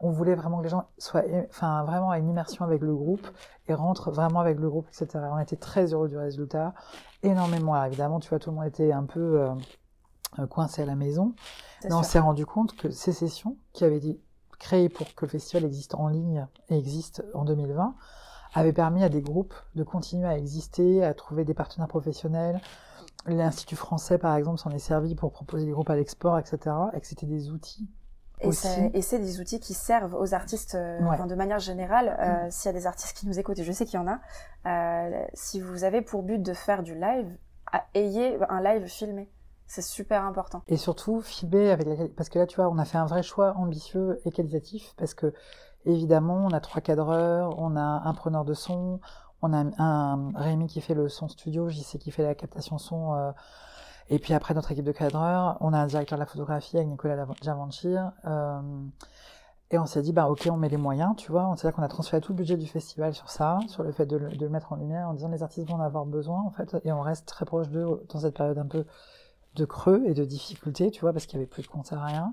On 0.00 0.10
voulait 0.10 0.34
vraiment 0.34 0.58
que 0.58 0.64
les 0.64 0.68
gens 0.68 0.88
soient, 0.98 1.24
enfin, 1.48 1.82
vraiment 1.84 2.10
à 2.10 2.18
une 2.18 2.28
immersion 2.28 2.64
avec 2.64 2.82
le 2.82 2.94
groupe 2.94 3.26
et 3.66 3.74
rentrent 3.74 4.10
vraiment 4.10 4.40
avec 4.40 4.58
le 4.58 4.68
groupe, 4.68 4.86
etc. 4.88 5.24
On 5.32 5.38
était 5.38 5.56
très 5.56 5.92
heureux 5.92 6.08
du 6.08 6.16
résultat. 6.16 6.74
Énormément. 7.22 7.74
Alors, 7.74 7.86
évidemment, 7.86 8.20
tu 8.20 8.28
vois, 8.28 8.38
tout 8.38 8.50
le 8.50 8.56
monde 8.56 8.66
était 8.66 8.92
un 8.92 9.04
peu 9.04 9.40
euh, 10.38 10.46
coincé 10.46 10.82
à 10.82 10.86
la 10.86 10.94
maison. 10.94 11.34
Mais 11.84 11.92
on 11.92 12.02
s'est 12.02 12.20
rendu 12.20 12.46
compte 12.46 12.76
que 12.76 12.90
ces 12.90 13.12
sessions, 13.12 13.56
qui 13.72 13.84
avaient 13.84 13.98
été 13.98 14.20
créées 14.58 14.88
pour 14.88 15.14
que 15.14 15.24
le 15.24 15.30
festival 15.30 15.64
existe 15.64 15.94
en 15.94 16.08
ligne 16.08 16.46
et 16.68 16.78
existe 16.78 17.24
en 17.34 17.44
2020, 17.44 17.94
avaient 18.54 18.72
permis 18.72 19.02
à 19.04 19.08
des 19.08 19.20
groupes 19.20 19.54
de 19.74 19.82
continuer 19.82 20.26
à 20.26 20.36
exister, 20.36 21.04
à 21.04 21.14
trouver 21.14 21.44
des 21.44 21.54
partenaires 21.54 21.88
professionnels, 21.88 22.60
L'Institut 23.26 23.76
français, 23.76 24.18
par 24.18 24.34
exemple, 24.36 24.58
s'en 24.58 24.70
est 24.70 24.78
servi 24.78 25.14
pour 25.14 25.32
proposer 25.32 25.66
des 25.66 25.72
groupes 25.72 25.90
à 25.90 25.96
l'export, 25.96 26.38
etc. 26.38 26.58
Et 26.94 27.00
que 27.00 27.06
c'était 27.06 27.26
des 27.26 27.50
outils. 27.50 27.88
Et 28.40 29.02
c'est 29.02 29.18
des 29.18 29.40
outils 29.40 29.60
qui 29.60 29.74
servent 29.74 30.14
aux 30.14 30.34
artistes 30.34 30.74
euh, 30.74 31.26
de 31.26 31.34
manière 31.34 31.58
générale. 31.58 32.16
Euh, 32.20 32.46
mm. 32.46 32.50
S'il 32.50 32.72
y 32.72 32.74
a 32.74 32.78
des 32.78 32.86
artistes 32.86 33.16
qui 33.16 33.26
nous 33.26 33.38
écoutent, 33.38 33.58
et 33.58 33.64
je 33.64 33.72
sais 33.72 33.84
qu'il 33.84 33.98
y 33.98 34.02
en 34.02 34.08
a, 34.08 34.20
euh, 34.66 35.24
si 35.34 35.60
vous 35.60 35.84
avez 35.84 36.02
pour 36.02 36.22
but 36.22 36.40
de 36.40 36.52
faire 36.52 36.82
du 36.82 36.94
live, 36.94 37.36
ayez 37.94 38.38
un 38.48 38.62
live 38.62 38.86
filmé. 38.86 39.30
C'est 39.66 39.82
super 39.82 40.24
important. 40.24 40.62
Et 40.68 40.78
surtout, 40.78 41.20
filmer 41.20 41.70
avec 41.70 41.86
la... 41.86 42.08
Parce 42.16 42.30
que 42.30 42.38
là, 42.38 42.46
tu 42.46 42.56
vois, 42.56 42.70
on 42.70 42.78
a 42.78 42.86
fait 42.86 42.96
un 42.96 43.04
vrai 43.04 43.22
choix 43.22 43.54
ambitieux 43.56 44.20
et 44.24 44.30
qualitatif 44.30 44.94
parce 44.96 45.12
que, 45.12 45.34
évidemment, 45.84 46.46
on 46.46 46.54
a 46.54 46.60
trois 46.60 46.80
cadreurs, 46.80 47.58
on 47.58 47.76
a 47.76 48.02
un 48.04 48.14
preneur 48.14 48.46
de 48.46 48.54
son, 48.54 49.00
on 49.42 49.52
a 49.52 49.64
un, 49.78 50.32
Rémi 50.34 50.68
qui 50.68 50.80
fait 50.80 50.94
le 50.94 51.10
son 51.10 51.28
studio, 51.28 51.68
JC 51.68 51.98
qui 51.98 52.10
fait 52.10 52.22
la 52.22 52.34
captation 52.34 52.78
son. 52.78 53.34
Euh, 54.10 54.14
et 54.14 54.18
puis 54.18 54.34
après, 54.34 54.54
notre 54.54 54.72
équipe 54.72 54.84
de 54.84 54.92
cadreurs, 54.92 55.56
on 55.60 55.72
a 55.72 55.78
un 55.78 55.86
directeur 55.86 56.18
de 56.18 56.22
la 56.22 56.26
photographie 56.26 56.76
avec 56.76 56.88
Nicolas 56.88 57.26
Javanchir. 57.42 58.12
Euh, 58.24 58.60
et 59.70 59.78
on 59.78 59.86
s'est 59.86 60.00
dit, 60.00 60.12
bah 60.12 60.28
ok, 60.28 60.48
on 60.50 60.56
met 60.56 60.68
les 60.68 60.78
moyens, 60.78 61.14
tu 61.16 61.30
vois. 61.30 61.52
C'est-à-dire 61.56 61.76
qu'on 61.76 61.82
a 61.82 61.88
transféré 61.88 62.22
tout 62.22 62.32
le 62.32 62.36
budget 62.36 62.56
du 62.56 62.66
festival 62.66 63.14
sur 63.14 63.28
ça, 63.28 63.58
sur 63.68 63.82
le 63.82 63.92
fait 63.92 64.06
de, 64.06 64.16
le 64.16 64.48
mettre 64.48 64.72
en 64.72 64.76
lumière, 64.76 65.08
en 65.08 65.14
disant 65.14 65.28
les 65.28 65.42
artistes 65.42 65.68
vont 65.68 65.76
en 65.76 65.80
avoir 65.80 66.06
besoin, 66.06 66.42
en 66.42 66.50
fait. 66.50 66.76
Et 66.84 66.92
on 66.92 67.02
reste 67.02 67.26
très 67.26 67.44
proche 67.44 67.68
d'eux 67.68 68.02
dans 68.08 68.20
cette 68.20 68.34
période 68.34 68.58
un 68.58 68.66
peu 68.66 68.86
de 69.56 69.64
creux 69.64 70.02
et 70.06 70.14
de 70.14 70.24
difficulté, 70.24 70.90
tu 70.90 71.00
vois, 71.02 71.12
parce 71.12 71.26
qu'il 71.26 71.38
y 71.38 71.42
avait 71.42 71.46
plus 71.46 71.62
de 71.62 71.68
concerts, 71.68 72.02
rien. 72.02 72.32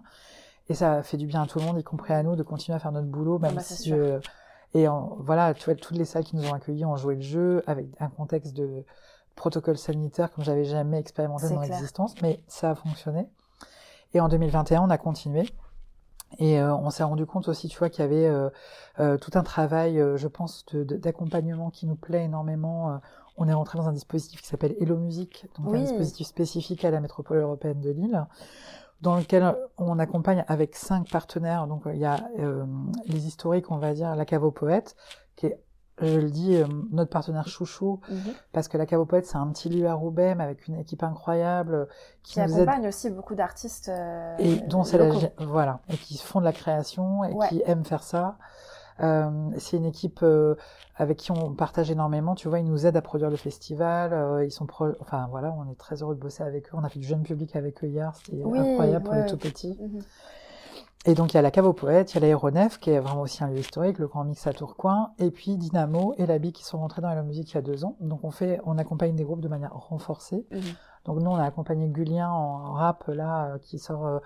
Et 0.69 0.73
ça 0.75 1.03
fait 1.03 1.17
du 1.17 1.27
bien 1.27 1.43
à 1.43 1.45
tout 1.45 1.59
le 1.59 1.65
monde, 1.65 1.77
y 1.77 1.83
compris 1.83 2.13
à 2.13 2.23
nous, 2.23 2.35
de 2.35 2.43
continuer 2.43 2.75
à 2.75 2.79
faire 2.79 2.91
notre 2.91 3.07
boulot, 3.07 3.37
même 3.37 3.51
ah 3.53 3.55
bah, 3.55 3.61
si 3.61 3.89
je, 3.89 4.19
et 4.75 4.87
voilà, 5.19 5.53
tu 5.53 5.63
vois, 5.65 5.75
toutes 5.75 5.95
les 5.95 6.03
salles 6.03 6.25
qui 6.25 6.35
nous 6.35 6.45
ont 6.49 6.53
accueillis 6.53 6.83
ont 6.83 6.97
joué 6.97 7.15
le 7.15 7.21
jeu 7.21 7.63
avec 7.65 7.87
un 8.01 8.09
contexte 8.09 8.53
de 8.53 8.83
protocole 9.35 9.77
sanitaire 9.77 10.31
comme 10.31 10.43
j'avais 10.43 10.65
jamais 10.65 10.99
expérimenté 10.99 11.49
dans 11.49 11.61
l'existence, 11.61 12.15
mais 12.21 12.41
ça 12.47 12.71
a 12.71 12.75
fonctionné. 12.75 13.27
Et 14.13 14.19
en 14.19 14.29
2021, 14.29 14.81
on 14.81 14.89
a 14.89 14.97
continué. 14.97 15.45
Et 16.39 16.59
euh, 16.59 16.75
on 16.75 16.89
s'est 16.89 17.03
rendu 17.03 17.25
compte 17.25 17.47
aussi, 17.47 17.67
tu 17.67 17.77
vois, 17.77 17.89
qu'il 17.89 18.01
y 18.01 18.05
avait 18.05 18.25
euh, 18.25 18.49
euh, 18.99 19.17
tout 19.17 19.31
un 19.35 19.43
travail, 19.43 20.01
je 20.15 20.27
pense, 20.27 20.65
d'accompagnement 20.73 21.69
qui 21.69 21.85
nous 21.85 21.95
plaît 21.95 22.25
énormément. 22.25 22.99
on 23.37 23.47
est 23.47 23.53
rentré 23.53 23.77
dans 23.77 23.87
un 23.87 23.93
dispositif 23.93 24.41
qui 24.41 24.47
s'appelle 24.47 24.75
Hello 24.79 24.97
Music, 24.97 25.47
donc 25.57 25.73
un 25.73 25.79
dispositif 25.79 26.27
spécifique 26.27 26.83
à 26.85 26.91
la 26.91 26.99
métropole 26.99 27.37
européenne 27.37 27.79
de 27.79 27.89
Lille, 27.89 28.25
dans 29.01 29.17
lequel 29.17 29.55
on 29.77 29.99
accompagne 29.99 30.43
avec 30.47 30.75
cinq 30.75 31.09
partenaires. 31.09 31.67
Donc 31.67 31.83
il 31.85 31.99
y 31.99 32.05
a 32.05 32.19
les 33.05 33.27
historiques, 33.27 33.71
on 33.71 33.77
va 33.77 33.93
dire, 33.93 34.15
la 34.15 34.25
Cave 34.25 34.43
aux 34.43 34.51
Poètes, 34.51 34.95
je 36.01 36.19
le 36.19 36.29
dis, 36.29 36.55
euh, 36.55 36.65
notre 36.91 37.09
partenaire 37.09 37.47
chouchou, 37.47 38.01
mhm. 38.09 38.33
parce 38.51 38.67
que 38.67 38.77
la 38.77 38.85
Poètes, 38.85 39.25
c'est 39.25 39.37
un 39.37 39.47
petit 39.47 39.69
lieu 39.69 39.87
à 39.87 39.93
Roubaix, 39.93 40.35
mais 40.35 40.43
avec 40.43 40.67
une 40.67 40.75
équipe 40.75 41.03
incroyable. 41.03 41.87
Qui, 42.23 42.39
accompagne 42.39 42.87
aussi 42.87 43.09
beaucoup 43.09 43.35
d'artistes. 43.35 43.89
Euh, 43.89 44.35
et 44.39 44.57
dont 44.67 44.83
c'est 44.83 44.97
la... 44.97 45.09
Voilà, 45.39 45.79
et 45.89 45.97
qui 45.97 46.17
font 46.17 46.39
de 46.39 46.45
la 46.45 46.53
création 46.53 47.23
et 47.23 47.33
qui 47.49 47.61
aiment 47.65 47.85
faire 47.85 48.03
ça. 48.03 48.37
Euh, 49.01 49.49
c'est 49.57 49.77
une 49.77 49.85
équipe 49.85 50.19
euh, 50.23 50.55
avec 50.95 51.17
qui 51.17 51.31
on 51.31 51.53
partage 51.53 51.91
énormément. 51.91 52.35
Tu 52.35 52.47
vois, 52.47 52.59
ils 52.59 52.65
nous 52.65 52.85
aident 52.85 52.97
à 52.97 53.01
produire 53.01 53.29
le 53.29 53.35
festival. 53.35 54.13
Euh, 54.13 54.45
ils 54.45 54.51
sont 54.51 54.65
pro... 54.65 54.87
enfin 55.01 55.27
voilà, 55.29 55.53
on 55.57 55.69
est 55.69 55.75
très 55.75 56.01
heureux 56.01 56.15
de 56.15 56.19
bosser 56.19 56.43
avec 56.43 56.67
eux. 56.67 56.71
On 56.73 56.83
a 56.83 56.89
fait 56.89 56.99
du 56.99 57.07
jeune 57.07 57.23
public 57.23 57.55
avec 57.55 57.83
eux 57.83 57.87
hier, 57.87 58.13
c'était 58.15 58.41
incroyable 58.41 59.03
pour 59.03 59.13
les 59.13 59.25
tout 59.25 59.37
petits. 59.37 59.77
Mhm. 59.79 60.01
Et 61.07 61.13
donc 61.13 61.33
il 61.33 61.35
y 61.35 61.37
a 61.37 61.43
la 61.43 61.51
cave 61.51 61.65
aux 61.65 61.73
poètes, 61.73 62.13
il 62.13 62.15
y 62.15 62.17
a 62.17 62.21
l'aéronef 62.21 62.79
qui 62.79 62.89
est 62.89 62.99
vraiment 62.99 63.21
aussi 63.21 63.43
un 63.43 63.47
lieu 63.47 63.59
historique, 63.59 63.99
le 63.99 64.07
grand 64.07 64.23
mix 64.23 64.47
à 64.47 64.53
Tourcoing, 64.53 65.11
et 65.19 65.29
puis 65.29 65.55
Dynamo 65.55 66.15
et 66.17 66.25
Labi 66.25 66.51
qui 66.51 66.63
sont 66.63 66.79
rentrés 66.79 67.01
dans 67.01 67.13
la 67.13 67.21
musique 67.21 67.51
il 67.51 67.55
y 67.55 67.57
a 67.59 67.61
deux 67.61 67.85
ans. 67.85 67.95
Donc 68.01 68.23
on 68.23 68.31
fait, 68.31 68.59
on 68.65 68.79
accompagne 68.79 69.15
des 69.15 69.23
groupes 69.23 69.41
de 69.41 69.47
manière 69.47 69.71
renforcée. 69.71 70.47
Mhm. 70.51 70.61
Donc 71.05 71.21
nous 71.21 71.29
on 71.29 71.35
a 71.35 71.43
accompagné 71.43 71.87
Gulien 71.89 72.29
en 72.29 72.73
rap 72.73 73.07
là 73.07 73.59
qui 73.61 73.77
sort 73.77 74.19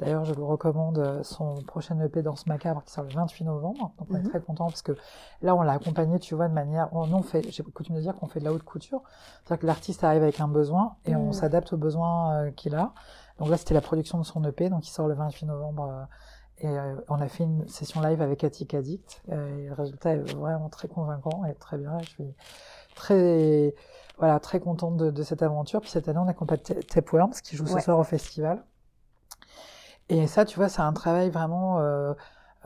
D'ailleurs, 0.00 0.24
je 0.24 0.34
vous 0.34 0.46
recommande 0.46 0.98
euh, 0.98 1.22
son 1.22 1.54
prochain 1.66 1.98
EP 2.00 2.20
Danse 2.22 2.46
Macabre 2.46 2.82
qui 2.84 2.92
sort 2.92 3.04
le 3.04 3.10
28 3.10 3.44
novembre. 3.44 3.92
Donc, 3.98 4.08
on 4.10 4.14
est 4.16 4.18
mhm. 4.18 4.28
très 4.28 4.40
content 4.40 4.66
parce 4.66 4.82
que 4.82 4.92
là, 5.40 5.54
on 5.54 5.62
l'a 5.62 5.72
accompagné, 5.72 6.18
tu 6.18 6.34
vois, 6.34 6.48
de 6.48 6.52
manière. 6.52 6.88
On, 6.92 7.10
on 7.12 7.22
fait, 7.22 7.48
j'ai 7.50 7.62
coutume 7.62 7.94
de 7.94 8.00
dire 8.00 8.16
qu'on 8.16 8.26
fait 8.26 8.40
de 8.40 8.44
la 8.44 8.52
haute 8.52 8.64
couture. 8.64 9.02
C'est-à-dire 9.44 9.60
que 9.60 9.66
l'artiste 9.66 10.02
arrive 10.02 10.22
avec 10.22 10.40
un 10.40 10.48
besoin 10.48 10.96
et 11.04 11.14
on 11.14 11.26
mhm. 11.26 11.32
s'adapte 11.32 11.72
aux 11.72 11.76
besoins 11.76 12.32
euh, 12.32 12.50
qu'il 12.50 12.74
a. 12.74 12.92
Donc 13.38 13.48
là, 13.48 13.56
c'était 13.56 13.74
la 13.74 13.80
production 13.80 14.18
de 14.18 14.24
son 14.24 14.42
EP, 14.44 14.68
donc 14.68 14.86
il 14.86 14.90
sort 14.90 15.06
le 15.06 15.14
28 15.14 15.46
novembre. 15.46 15.88
Euh, 15.88 16.04
et 16.58 16.68
on 17.08 17.20
a 17.20 17.26
fait 17.26 17.42
une 17.42 17.66
session 17.66 18.00
live 18.00 18.22
avec 18.22 18.44
Attic 18.44 18.74
Addict. 18.74 19.22
et 19.28 19.66
le 19.66 19.72
résultat 19.74 20.12
est 20.12 20.34
vraiment 20.34 20.68
très 20.68 20.86
convaincant 20.86 21.44
et 21.44 21.54
très 21.54 21.76
bien. 21.76 21.98
Je 21.98 22.08
suis 22.08 22.34
très, 22.94 23.74
voilà, 24.18 24.38
très 24.38 24.60
contente 24.60 24.96
de, 24.96 25.22
cette 25.24 25.42
aventure. 25.42 25.80
Puis 25.80 25.90
cette 25.90 26.08
année, 26.08 26.20
on 26.20 26.28
accompagne 26.28 26.60
Tapeworms 26.60 27.34
qui 27.42 27.56
joue 27.56 27.66
ce 27.66 27.80
soir 27.80 27.98
au 27.98 28.04
festival. 28.04 28.62
Et 30.08 30.26
ça, 30.26 30.44
tu 30.44 30.56
vois, 30.56 30.68
c'est 30.68 30.82
un 30.82 30.92
travail 30.92 31.30
vraiment 31.30 31.78
euh, 31.80 32.12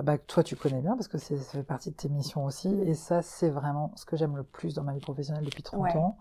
bah, 0.02 0.18
que 0.18 0.26
toi, 0.26 0.42
tu 0.42 0.56
connais 0.56 0.80
bien 0.80 0.94
parce 0.94 1.08
que 1.08 1.18
ça 1.18 1.34
fait 1.36 1.62
partie 1.62 1.90
de 1.90 1.96
tes 1.96 2.08
missions 2.08 2.44
aussi. 2.44 2.68
Et 2.82 2.94
ça, 2.94 3.22
c'est 3.22 3.50
vraiment 3.50 3.92
ce 3.96 4.04
que 4.04 4.16
j'aime 4.16 4.36
le 4.36 4.42
plus 4.42 4.74
dans 4.74 4.82
ma 4.82 4.92
vie 4.92 5.00
professionnelle 5.00 5.44
depuis 5.44 5.62
30 5.62 5.96
ans. 5.96 6.18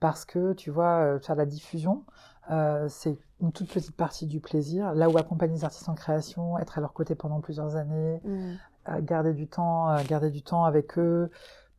Parce 0.00 0.24
que, 0.24 0.54
tu 0.54 0.70
vois, 0.70 1.00
euh, 1.00 1.18
faire 1.20 1.36
de 1.36 1.40
la 1.40 1.46
diffusion, 1.46 2.04
euh, 2.50 2.88
c'est 2.88 3.18
une 3.40 3.52
toute 3.52 3.70
petite 3.70 3.96
partie 3.96 4.26
du 4.26 4.40
plaisir. 4.40 4.94
Là 4.94 5.08
où 5.10 5.18
accompagner 5.18 5.54
les 5.54 5.64
artistes 5.64 5.88
en 5.88 5.94
création, 5.94 6.58
être 6.58 6.78
à 6.78 6.80
leur 6.80 6.94
côté 6.94 7.14
pendant 7.14 7.40
plusieurs 7.40 7.76
années, 7.76 8.20
mmh. 8.24 9.00
garder 9.02 9.34
du 9.34 9.46
temps, 9.46 9.94
garder 10.04 10.30
du 10.30 10.42
temps 10.42 10.64
avec 10.64 10.98
eux, 10.98 11.30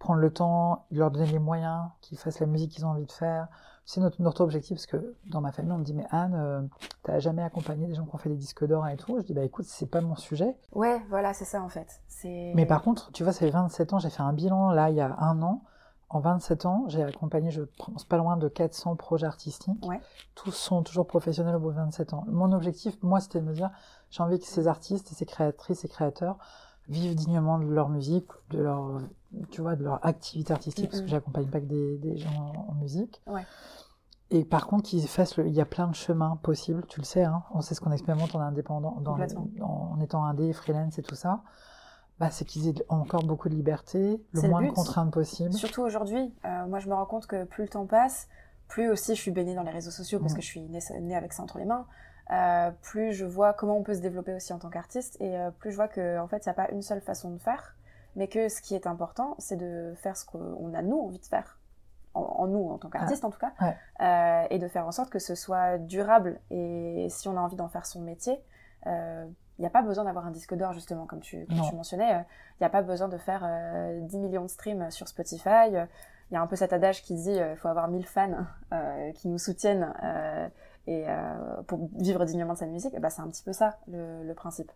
prendre 0.02 0.20
le 0.20 0.32
temps, 0.32 0.86
leur 0.92 1.12
donner 1.12 1.28
les 1.28 1.40
moyens, 1.40 1.90
qu'ils 2.02 2.18
fassent 2.18 2.40
la 2.40 2.48
musique 2.48 2.72
qu'ils 2.72 2.86
ont 2.86 2.90
envie 2.90 3.06
de 3.06 3.12
faire, 3.12 3.48
c'est 3.86 4.00
notre, 4.00 4.22
notre 4.22 4.42
objectif 4.42 4.78
parce 4.78 4.86
que 4.86 5.16
dans 5.26 5.42
ma 5.42 5.52
famille 5.52 5.72
on 5.72 5.78
me 5.78 5.84
dit 5.84 5.94
mais 5.94 6.06
Anne 6.12 6.36
euh, 6.36 6.62
t'as 7.04 7.20
jamais 7.20 7.42
accompagné 7.42 7.88
des 7.88 7.96
gens 7.96 8.06
qui 8.06 8.16
ont 8.16 8.18
fait 8.20 8.30
des 8.30 8.36
disques 8.36 8.66
d'or 8.66 8.88
et 8.88 8.98
tout. 8.98 9.18
Je 9.20 9.26
dis 9.26 9.34
bah 9.34 9.44
écoute 9.44 9.66
c'est 9.66 9.88
pas 9.88 10.02
mon 10.02 10.16
sujet. 10.16 10.56
Ouais 10.74 11.02
voilà 11.10 11.34
c'est 11.34 11.46
ça 11.46 11.62
en 11.62 11.70
fait. 11.70 12.02
Mais 12.56 12.66
par 12.66 12.82
contre 12.84 13.12
tu 13.12 13.24
vois 13.24 13.34
ça 13.34 13.40
fait 13.40 13.50
27 13.50 13.94
ans 13.94 14.00
j'ai 14.00 14.10
fait 14.10 14.22
un 14.22 14.34
bilan 14.34 14.72
là 14.72 14.90
il 14.90 14.96
y 14.96 15.02
a 15.02 15.16
un 15.20 15.42
an. 15.42 15.64
En 16.10 16.20
27 16.20 16.66
ans 16.66 16.86
j'ai 16.88 17.04
accompagné 17.04 17.52
je 17.52 17.62
pense 17.62 18.04
pas 18.04 18.18
loin 18.18 18.38
de 18.38 18.48
400 18.48 18.96
projets 18.98 19.26
artistiques. 19.28 19.86
Ouais. 19.86 20.00
tous 20.36 20.52
sont 20.52 20.84
toujours 20.84 21.08
professionnels 21.08 21.56
au 21.56 21.60
bout 21.60 21.72
de 21.72 21.78
27 21.78 22.14
ans. 22.14 22.24
Mon 22.28 22.52
objectif 22.52 22.98
moi 23.02 23.20
c'était 23.20 23.40
de 23.40 23.46
me 23.46 23.54
dire 23.54 23.72
j'ai 24.10 24.22
envie 24.22 24.40
que 24.40 24.46
ces 24.46 24.68
artistes 24.68 25.12
et 25.12 25.16
ces 25.16 25.26
créatrices 25.26 25.84
et 25.86 25.88
créateurs 25.88 26.38
vivent 26.88 27.16
dignement 27.16 27.60
de 27.60 27.66
leur 27.66 27.90
musique, 27.90 28.28
de 28.50 28.60
leur, 28.60 29.02
tu 29.50 29.62
vois, 29.62 29.76
de 29.76 29.84
leur 29.84 30.06
activité 30.06 30.54
artistique, 30.54 30.90
parce 30.90 31.02
que 31.02 31.08
j'accompagne 31.08 31.48
pas 31.48 31.60
que 31.60 31.66
des, 31.66 31.98
des 31.98 32.18
gens 32.18 32.54
en, 32.68 32.74
musique. 32.76 33.22
Ouais. 33.28 33.46
Et 34.30 34.46
par 34.46 34.68
contre, 34.68 34.84
qu'ils 34.84 35.08
fassent 35.08 35.36
il 35.38 35.54
y 35.54 35.62
a 35.62 35.66
plein 35.66 35.88
de 35.88 35.96
chemins 35.96 36.38
possibles, 36.42 36.86
tu 36.88 37.00
le 37.00 37.06
sais, 37.06 37.24
hein, 37.24 37.44
on 37.54 37.62
sait 37.62 37.76
ce 37.76 37.82
qu'on 37.82 37.92
expérimente 37.92 38.34
en 38.34 38.40
indépendant, 38.40 38.98
dans 39.02 39.18
en 39.62 40.00
étant 40.00 40.24
indé, 40.24 40.54
freelance 40.54 40.98
et 40.98 41.04
tout 41.04 41.16
ça. 41.16 41.42
Bah, 42.22 42.30
c'est 42.30 42.46
qu'ils 42.46 42.68
aient 42.68 42.86
encore 42.88 43.24
beaucoup 43.24 43.50
de 43.50 43.56
liberté, 43.56 44.24
le 44.34 44.48
moins 44.48 44.62
de 44.62 44.70
contraintes 44.70 45.12
possible. 45.12 45.52
Surtout 45.54 45.82
aujourd'hui, 45.82 46.32
euh, 46.46 46.68
moi 46.68 46.78
je 46.78 46.88
me 46.88 46.94
rends 46.94 47.08
compte 47.08 47.26
que 47.26 47.46
plus 47.46 47.64
le 47.64 47.70
temps 47.70 47.88
passe, 47.88 48.28
plus 48.68 48.92
aussi 48.92 49.16
je 49.16 49.22
suis 49.22 49.32
baignée 49.32 49.56
dans 49.56 49.64
les 49.64 49.72
réseaux 49.72 49.90
sociaux 49.90 50.20
parce 50.20 50.34
mm. 50.34 50.36
que 50.36 50.42
je 50.42 50.48
suis 50.48 50.62
née, 50.62 51.16
avec 51.16 51.34
ça 51.34 51.42
entre 51.42 51.58
les 51.58 51.66
mains. 51.66 51.88
Euh, 52.32 52.72
plus 52.82 53.14
je 53.14 53.26
vois 53.26 53.54
comment 53.54 53.78
on 53.78 53.84
peut 53.84 53.94
se 53.94 54.00
développer 54.00 54.34
aussi 54.34 54.54
en 54.54 54.60
tant 54.60 54.70
qu'artiste 54.70 55.18
et 55.20 55.38
euh, 55.38 55.52
plus 55.52 55.72
je 55.72 55.76
vois 55.76 55.90
que 55.90 56.18
en 56.20 56.28
fait 56.28 56.46
il 56.46 56.50
n'y 56.50 56.52
a 56.52 56.54
pas 56.54 56.72
une 56.72 56.82
seule 56.82 57.02
façon 57.02 57.32
de 57.32 57.38
faire, 57.38 57.76
mais 58.16 58.28
que 58.28 58.48
ce 58.48 58.62
qui 58.62 58.74
est 58.74 58.88
important 58.88 59.36
c'est 59.38 59.58
de 59.58 59.94
faire 59.98 60.16
ce 60.16 60.26
qu'on 60.26 60.74
a 60.74 60.82
nous 60.82 60.98
envie 60.98 61.20
de 61.20 61.26
faire 61.26 61.60
en, 62.14 62.48
nous 62.48 62.70
en 62.70 62.78
tant 62.78 62.90
qu'artiste 62.90 63.26
en 63.26 63.32
tout 63.32 63.40
cas, 63.40 63.54
euh, 64.02 64.48
et 64.50 64.60
de 64.60 64.68
faire 64.68 64.86
en 64.86 64.92
sorte 64.92 65.10
que 65.10 65.20
ce 65.20 65.36
soit 65.36 65.78
durable. 65.78 66.40
Et 66.52 67.08
si 67.10 67.30
on 67.30 67.38
a 67.38 67.40
envie 67.40 67.56
d'en 67.56 67.70
faire 67.70 67.86
son 67.86 68.02
métier, 68.02 68.42
il 68.86 69.30
n'y 69.60 69.66
a 69.66 69.70
pas 69.70 69.82
besoin 69.82 70.04
d'avoir 70.04 70.26
un 70.26 70.32
disque 70.32 70.54
d'or 70.56 70.74
justement, 70.74 71.06
comme 71.06 71.22
tu, 71.22 71.46
tu 71.48 71.76
mentionnais. 71.76 72.12
Il 72.12 72.64
n'y 72.64 72.68
a 72.68 72.70
pas 72.70 72.82
besoin 72.82 73.08
de 73.08 73.18
faire 73.18 73.48
10 74.02 74.18
millions 74.18 74.42
de 74.42 74.50
streams 74.50 74.92
sur 74.92 75.08
Spotify. 75.08 75.70
Il 75.70 76.34
y 76.34 76.36
a 76.36 76.42
un 76.42 76.48
peu 76.48 76.58
cet 76.58 76.74
adage 76.74 77.02
qui 77.02 77.16
dit 77.16 77.32
il 77.32 77.56
faut 77.56 77.70
avoir 77.70 77.88
1000 77.88 78.06
fans 78.06 78.46
qui 79.16 79.30
nous 79.30 79.38
soutiennent 79.38 79.94
et 80.88 81.06
pour 81.68 81.90
vivre 81.98 82.26
dignement 82.26 82.54
de 82.54 82.58
sa 82.58 82.66
musique. 82.66 83.00
Bah, 83.00 83.10
c'est 83.10 83.22
un 83.22 83.30
petit 83.30 83.44
peu 83.44 83.54
ça 83.54 83.80
le 83.88 84.34
principe. 84.34 84.72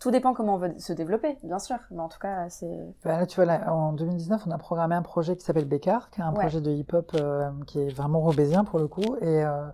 Tout 0.00 0.10
dépend 0.10 0.32
comment 0.34 0.54
on 0.54 0.58
veut 0.58 0.74
se 0.78 0.92
développer, 0.92 1.38
bien 1.42 1.58
sûr. 1.58 1.76
Mais 1.90 2.00
en 2.00 2.08
tout 2.08 2.18
cas, 2.18 2.48
c'est. 2.48 2.94
Bah 3.04 3.18
là, 3.18 3.26
tu 3.26 3.36
vois, 3.36 3.44
là, 3.46 3.72
en 3.72 3.92
2019, 3.92 4.46
on 4.46 4.50
a 4.50 4.58
programmé 4.58 4.94
un 4.94 5.02
projet 5.02 5.36
qui 5.36 5.44
s'appelle 5.44 5.64
Bécard, 5.64 6.10
qui 6.10 6.20
est 6.20 6.24
un 6.24 6.32
Ouais. 6.32 6.40
projet 6.40 6.60
de 6.60 6.70
hip-hop 6.70 7.10
euh, 7.14 7.50
qui 7.66 7.80
est 7.80 7.88
vraiment 7.88 8.20
robésien 8.20 8.64
pour 8.64 8.78
le 8.78 8.86
coup. 8.86 9.16
Et 9.20 9.42
euh, 9.44 9.66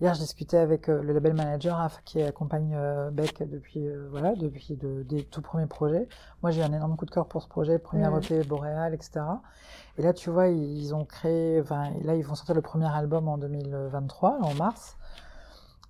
hier, 0.00 0.14
je 0.14 0.20
discutais 0.20 0.58
avec 0.58 0.88
euh, 0.88 1.02
le 1.02 1.12
label 1.12 1.34
manager 1.34 1.90
qui 2.04 2.22
accompagne 2.22 2.78
Beck 3.12 3.42
depuis, 3.48 3.88
voilà, 4.10 4.34
depuis 4.36 4.76
de- 4.76 5.02
des 5.02 5.24
tout 5.24 5.42
premiers 5.42 5.66
projets. 5.66 6.08
Moi, 6.42 6.50
j'ai 6.52 6.60
eu 6.60 6.64
un 6.64 6.72
énorme 6.72 6.96
coup 6.96 7.06
de 7.06 7.10
cœur 7.10 7.26
pour 7.26 7.42
ce 7.42 7.48
projet, 7.48 7.78
premier. 7.78 8.06
EP 8.18 8.44
Boréal, 8.44 8.94
etc. 8.94 9.20
Et 9.98 10.02
là, 10.02 10.12
tu 10.12 10.30
vois, 10.30 10.46
ils 10.48 10.94
ont 10.94 11.04
créé, 11.04 11.62
là, 12.02 12.14
ils 12.14 12.24
vont 12.24 12.34
sortir 12.34 12.54
le 12.54 12.62
premier 12.62 12.86
album 12.94 13.28
en 13.28 13.36
2023, 13.38 14.38
en 14.42 14.54
mars. 14.54 14.96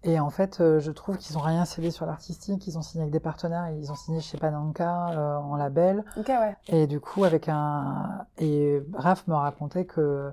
Et 0.05 0.19
en 0.19 0.31
fait, 0.31 0.61
euh, 0.61 0.81
je 0.81 0.91
trouve 0.91 1.17
qu'ils 1.17 1.39
ont 1.39 1.43
rien 1.43 1.65
cédé 1.65 1.91
sur 1.91 2.07
l'artistique. 2.07 2.67
Ils 2.67 2.77
ont 2.77 2.83
signé 2.83 3.03
avec 3.03 3.13
des 3.13 3.21
partenaires. 3.21 3.71
Ils 3.71 3.93
ont 3.93 3.95
signé 3.95 4.21
chez 4.21 4.37
Pananka 4.39 5.11
euh, 5.11 5.37
en 5.37 5.55
label. 5.57 6.05
Ok, 6.17 6.29
ouais. 6.29 6.57
Et 6.67 6.87
du 6.87 7.01
coup, 7.01 7.25
avec 7.25 7.49
un. 7.49 8.27
Et 8.39 8.83
Raph 8.95 9.27
me 9.29 9.35
racontait 9.35 9.85
que 9.85 10.33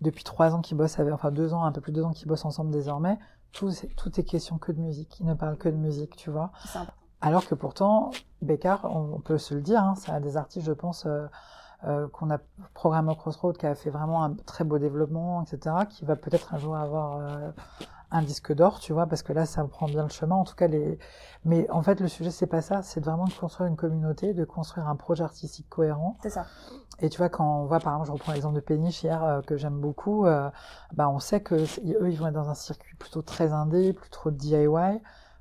depuis 0.00 0.24
trois 0.24 0.54
ans 0.54 0.60
qu'ils 0.60 0.76
bossent 0.76 0.98
avec. 0.98 1.12
Enfin, 1.14 1.30
deux 1.30 1.54
ans, 1.54 1.64
un 1.64 1.70
peu 1.72 1.80
plus 1.80 1.92
de 1.92 1.96
deux 2.00 2.04
ans 2.04 2.12
qu'ils 2.12 2.26
bossent 2.28 2.44
ensemble 2.44 2.70
désormais, 2.72 3.18
tout, 3.52 3.70
c'est- 3.70 3.86
tout 3.94 4.18
est 4.18 4.24
question 4.24 4.58
que 4.58 4.72
de 4.72 4.80
musique. 4.80 5.20
Ils 5.20 5.26
ne 5.26 5.34
parlent 5.34 5.56
que 5.58 5.68
de 5.68 5.76
musique, 5.76 6.16
tu 6.16 6.30
vois. 6.30 6.50
Alors 7.20 7.46
que 7.46 7.54
pourtant, 7.54 8.10
Bécard, 8.42 8.80
on, 8.84 9.14
on 9.14 9.20
peut 9.20 9.38
se 9.38 9.54
le 9.54 9.60
dire, 9.62 9.80
hein, 9.82 9.94
c'est 9.96 10.10
un 10.10 10.20
des 10.20 10.36
artistes, 10.36 10.66
je 10.66 10.72
pense, 10.72 11.06
euh, 11.06 11.26
euh, 11.86 12.08
qu'on 12.08 12.30
a 12.30 12.38
programmé 12.74 13.12
au 13.12 13.14
Crossroad, 13.14 13.56
qui 13.56 13.66
a 13.66 13.74
fait 13.74 13.90
vraiment 13.90 14.24
un 14.24 14.34
très 14.34 14.64
beau 14.64 14.78
développement, 14.78 15.42
etc., 15.42 15.76
qui 15.88 16.04
va 16.04 16.16
peut-être 16.16 16.52
un 16.52 16.58
jour 16.58 16.76
avoir 16.76 17.16
euh, 17.18 17.50
un 18.14 18.22
disque 18.22 18.54
d'or, 18.54 18.80
tu 18.80 18.92
vois, 18.92 19.06
parce 19.06 19.22
que 19.22 19.32
là, 19.32 19.44
ça 19.44 19.64
prend 19.64 19.86
bien 19.86 20.04
le 20.04 20.08
chemin. 20.08 20.36
En 20.36 20.44
tout 20.44 20.54
cas, 20.54 20.68
les. 20.68 20.98
Mais 21.44 21.68
en 21.70 21.82
fait, 21.82 22.00
le 22.00 22.08
sujet, 22.08 22.30
c'est 22.30 22.46
pas 22.46 22.62
ça. 22.62 22.82
C'est 22.82 23.00
vraiment 23.04 23.24
de 23.26 23.32
construire 23.32 23.68
une 23.68 23.76
communauté, 23.76 24.32
de 24.32 24.44
construire 24.44 24.88
un 24.88 24.96
projet 24.96 25.24
artistique 25.24 25.68
cohérent. 25.68 26.16
C'est 26.22 26.30
ça. 26.30 26.46
Et 27.00 27.10
tu 27.10 27.18
vois, 27.18 27.28
quand 27.28 27.62
on 27.62 27.66
voit, 27.66 27.80
par 27.80 27.92
exemple, 27.94 28.06
je 28.06 28.12
reprends 28.12 28.32
l'exemple 28.32 28.54
de 28.54 28.60
Péniche 28.60 29.02
hier, 29.02 29.22
euh, 29.22 29.42
que 29.42 29.56
j'aime 29.56 29.80
beaucoup, 29.80 30.26
euh, 30.26 30.48
bah, 30.94 31.08
on 31.08 31.18
sait 31.18 31.40
que 31.40 31.56
eux, 31.56 32.10
ils 32.10 32.16
vont 32.16 32.28
être 32.28 32.34
dans 32.34 32.48
un 32.48 32.54
circuit 32.54 32.96
plutôt 32.96 33.22
très 33.22 33.52
indé, 33.52 33.92
plutôt 33.92 34.30
DIY. 34.30 35.00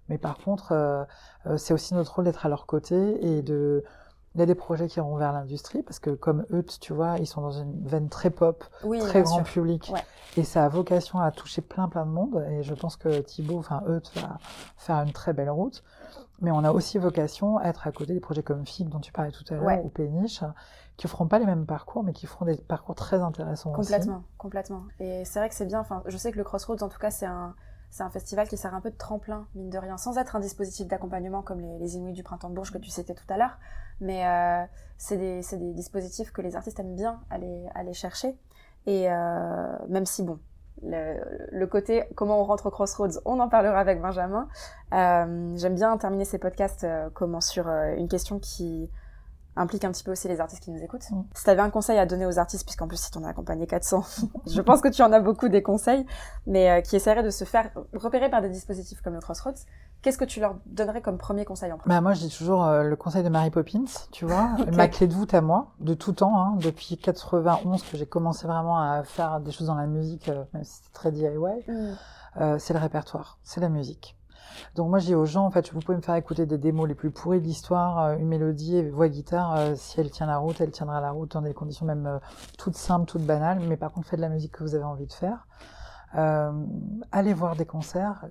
Mais 0.09 0.17
par 0.17 0.37
contre, 0.37 0.71
euh, 0.73 1.03
euh, 1.47 1.57
c'est 1.57 1.73
aussi 1.73 1.93
notre 1.93 2.15
rôle 2.15 2.25
d'être 2.25 2.45
à 2.45 2.49
leur 2.49 2.65
côté 2.65 3.25
et 3.25 3.41
de. 3.41 3.83
Il 4.35 4.39
y 4.39 4.41
a 4.43 4.45
des 4.47 4.55
projets 4.55 4.87
qui 4.87 4.97
iront 4.97 5.15
vers 5.15 5.31
l'industrie 5.31 5.83
parce 5.83 5.99
que 5.99 6.09
comme 6.09 6.45
eux, 6.51 6.63
tu 6.81 6.91
vois, 6.93 7.17
ils 7.19 7.27
sont 7.27 7.41
dans 7.41 7.51
une 7.51 7.85
veine 7.87 8.09
très 8.09 8.31
pop, 8.31 8.63
Oui, 8.83 8.99
très 8.99 9.21
grand 9.21 9.43
sûr. 9.45 9.53
public, 9.61 9.91
Ouais. 9.93 10.03
et 10.37 10.43
ça 10.43 10.65
a 10.65 10.69
vocation 10.69 11.19
à 11.19 11.31
toucher 11.31 11.61
plein 11.61 11.87
plein 11.87 12.05
de 12.05 12.11
monde. 12.11 12.43
Et 12.49 12.63
je 12.63 12.73
pense 12.73 12.97
que 12.97 13.19
Thibaut, 13.21 13.59
enfin 13.59 13.83
eux, 13.87 14.01
va 14.15 14.37
faire 14.77 14.95
une 14.97 15.11
très 15.11 15.33
belle 15.33 15.51
route. 15.51 15.83
Mais 16.41 16.49
on 16.51 16.63
a 16.63 16.71
aussi 16.71 16.97
vocation 16.97 17.57
à 17.59 17.65
être 17.67 17.85
à 17.87 17.91
côté 17.91 18.13
des 18.13 18.19
projets 18.19 18.41
comme 18.43 18.65
FIG 18.65 18.89
dont 18.89 18.99
tu 18.99 19.11
parlais 19.11 19.31
tout 19.31 19.45
à 19.49 19.53
l'heure 19.53 19.63
Ouais. 19.65 19.81
ou 19.85 19.89
Péniche, 19.89 20.43
qui 20.97 21.07
feront 21.07 21.27
pas 21.27 21.37
les 21.39 21.45
mêmes 21.45 21.65
parcours, 21.67 22.03
mais 22.03 22.11
qui 22.11 22.25
feront 22.25 22.45
des 22.45 22.57
parcours 22.57 22.95
très 22.95 23.21
intéressants 23.21 23.71
aussi. 23.77 23.91
Complètement, 23.91 24.23
complètement. 24.39 24.81
Et 24.99 25.23
c'est 25.25 25.39
vrai 25.39 25.47
que 25.47 25.55
c'est 25.55 25.65
bien. 25.67 25.79
Enfin, 25.79 26.01
je 26.07 26.17
sais 26.17 26.31
que 26.31 26.37
le 26.37 26.43
Crossroads, 26.43 26.81
en 26.83 26.89
tout 26.89 26.99
cas, 26.99 27.11
c'est 27.11 27.27
un, 27.27 27.53
c'est 27.93 28.01
un 28.01 28.09
festival 28.09 28.47
qui 28.47 28.57
sert 28.57 28.73
un 28.73 28.81
peu 28.81 28.89
de 28.89 28.97
tremplin, 28.97 29.45
mine 29.53 29.69
de 29.69 29.77
rien, 29.77 29.97
sans 29.97 30.17
être 30.17 30.35
un 30.35 30.39
dispositif 30.39 30.87
d'accompagnement 30.87 31.43
comme 31.43 31.61
les, 31.61 31.95
Inuits 31.95 32.13
du 32.13 32.23
Printemps 32.23 32.49
de 32.49 32.55
Bourges 32.55 32.71
que 32.71 32.79
tu 32.79 32.89
citais 32.89 33.13
tout 33.13 33.27
à 33.29 33.37
l'heure. 33.37 33.59
Mais 34.01 34.25
euh, 34.25 34.65
c'est 34.97 35.17
des, 35.17 35.73
dispositifs 35.73 36.31
que 36.31 36.41
les 36.41 36.55
artistes 36.55 36.79
aiment 36.79 36.95
bien 36.95 37.21
aller, 37.29 37.93
chercher. 37.93 38.35
Et 38.87 39.11
euh, 39.11 39.77
même 39.89 40.07
si, 40.07 40.23
bon, 40.23 40.39
le, 40.81 41.65
côté 41.67 42.05
comment 42.15 42.41
on 42.41 42.45
rentre 42.45 42.65
au 42.65 42.71
Crossroads, 42.71 43.21
on 43.25 43.39
en 43.39 43.47
parlera 43.47 43.79
avec 43.79 44.01
Benjamin. 44.01 44.47
Euh, 44.91 45.55
J'aime 45.55 45.75
bien 45.75 45.95
terminer 45.97 46.25
ces 46.25 46.39
podcasts 46.39 46.87
comment 47.13 47.41
sur 47.41 47.67
une 47.69 48.07
question 48.07 48.39
qui 48.39 48.89
implique 49.55 49.83
un 49.85 49.91
petit 49.91 50.03
peu 50.03 50.11
aussi 50.11 50.27
les 50.27 50.39
artistes 50.39 50.63
qui 50.63 50.71
nous 50.71 50.81
écoutent. 50.81 51.09
Mm. 51.11 51.23
Si 51.33 51.43
tu 51.43 51.49
avais 51.49 51.61
un 51.61 51.69
conseil 51.69 51.97
à 51.99 52.05
donner 52.05 52.25
aux 52.25 52.39
artistes, 52.39 52.65
puisqu'en 52.65 52.87
plus 52.87 52.97
si 52.97 53.11
t'en 53.11 53.23
as 53.23 53.29
accompagné 53.29 53.67
400, 53.67 54.03
je 54.47 54.61
pense 54.61 54.81
que 54.81 54.89
tu 54.89 55.01
en 55.01 55.11
as 55.11 55.19
beaucoup 55.19 55.49
des 55.49 55.63
conseils, 55.63 56.05
mais 56.45 56.69
euh, 56.69 56.81
qui 56.81 56.95
essaieraient 56.95 57.23
de 57.23 57.29
se 57.29 57.43
faire 57.43 57.69
repérer 57.93 58.29
par 58.29 58.41
des 58.41 58.49
dispositifs 58.49 59.01
comme 59.01 59.13
le 59.13 59.19
Crossroads, 59.19 59.65
qu'est-ce 60.03 60.17
que 60.17 60.25
tu 60.25 60.39
leur 60.39 60.55
donnerais 60.67 61.01
comme 61.01 61.17
premier 61.17 61.45
conseil 61.45 61.71
en 61.71 61.77
premier? 61.77 61.95
Bah, 61.95 62.01
moi, 62.01 62.13
je 62.13 62.19
dis 62.19 62.37
toujours 62.37 62.65
euh, 62.65 62.83
le 62.83 62.95
conseil 62.95 63.23
de 63.23 63.29
Mary 63.29 63.49
Poppins, 63.49 63.85
tu 64.11 64.25
vois, 64.25 64.49
ma 64.73 64.87
clé 64.87 65.07
de 65.07 65.13
voûte 65.13 65.33
à 65.33 65.41
moi, 65.41 65.71
de 65.79 65.95
tout 65.95 66.11
temps, 66.11 66.37
hein, 66.37 66.55
depuis 66.57 66.97
91 66.97 67.81
que 67.81 67.97
j'ai 67.97 68.05
commencé 68.05 68.45
vraiment 68.45 68.77
à 68.77 69.03
faire 69.03 69.39
des 69.39 69.51
choses 69.51 69.67
dans 69.67 69.75
la 69.75 69.87
musique, 69.87 70.29
euh, 70.29 70.43
même 70.53 70.63
si 70.63 70.75
c'était 70.75 70.93
très 70.93 71.11
DIY, 71.11 71.27
euh, 72.37 72.57
c'est 72.59 72.73
le 72.73 72.79
répertoire, 72.79 73.39
c'est 73.43 73.61
la 73.61 73.69
musique. 73.69 74.15
Donc 74.75 74.89
moi 74.89 74.99
je 74.99 75.05
dis 75.07 75.15
aux 75.15 75.25
gens, 75.25 75.45
en 75.45 75.51
fait, 75.51 75.71
vous 75.73 75.79
pouvez 75.79 75.97
me 75.97 76.01
faire 76.01 76.15
écouter 76.15 76.45
des 76.45 76.57
démos 76.57 76.87
les 76.87 76.95
plus 76.95 77.11
pourries 77.11 77.39
de 77.41 77.45
l'histoire, 77.45 77.99
euh, 77.99 78.17
une 78.17 78.27
mélodie, 78.27 78.75
et 78.77 78.89
voix 78.89 79.07
guitare, 79.09 79.55
euh, 79.55 79.73
si 79.75 79.99
elle 79.99 80.09
tient 80.11 80.25
la 80.27 80.37
route, 80.37 80.59
elle 80.61 80.71
tiendra 80.71 80.99
la 81.01 81.11
route 81.11 81.31
dans 81.33 81.41
des 81.41 81.53
conditions 81.53 81.85
même 81.85 82.05
euh, 82.07 82.19
toutes 82.57 82.75
simples, 82.75 83.05
toutes 83.05 83.25
banales, 83.25 83.59
mais 83.67 83.77
par 83.77 83.91
contre 83.91 84.07
faites 84.07 84.19
de 84.19 84.23
la 84.25 84.29
musique 84.29 84.51
que 84.53 84.63
vous 84.63 84.75
avez 84.75 84.83
envie 84.83 85.07
de 85.07 85.13
faire. 85.13 85.47
Euh, 86.15 86.51
allez 87.11 87.33
voir 87.33 87.55
des 87.55 87.65
concerts, 87.65 88.25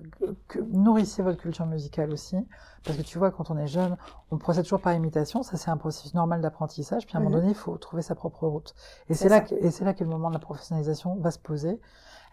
que- 0.47 0.59
nourrissez 0.71 1.21
votre 1.21 1.37
culture 1.37 1.65
musicale 1.65 2.11
aussi, 2.11 2.37
parce 2.85 2.97
que 2.97 3.01
tu 3.03 3.17
vois, 3.17 3.29
quand 3.31 3.51
on 3.51 3.57
est 3.57 3.67
jeune, 3.67 3.97
on 4.31 4.37
procède 4.37 4.63
toujours 4.63 4.79
par 4.79 4.93
imitation, 4.93 5.43
ça 5.43 5.57
c'est 5.57 5.69
un 5.69 5.75
processus 5.75 6.13
normal 6.13 6.39
d'apprentissage, 6.39 7.05
puis 7.05 7.17
à 7.17 7.19
un 7.19 7.23
moment 7.23 7.35
Mhm. 7.35 7.41
donné, 7.41 7.51
il 7.51 7.57
faut 7.57 7.75
trouver 7.77 8.01
sa 8.01 8.15
propre 8.15 8.47
route. 8.47 8.73
Et 9.09 9.13
C'est 9.15 9.23
c'est 9.23 9.29
là, 9.29 9.35
ça. 9.39 9.41
que- 9.41 9.55
et 9.55 9.69
c'est 9.69 9.83
là 9.83 9.93
que 9.93 10.01
le 10.01 10.09
moment 10.09 10.29
de 10.29 10.33
la 10.33 10.39
professionnalisation 10.39 11.17
va 11.17 11.31
se 11.31 11.39
poser. 11.39 11.81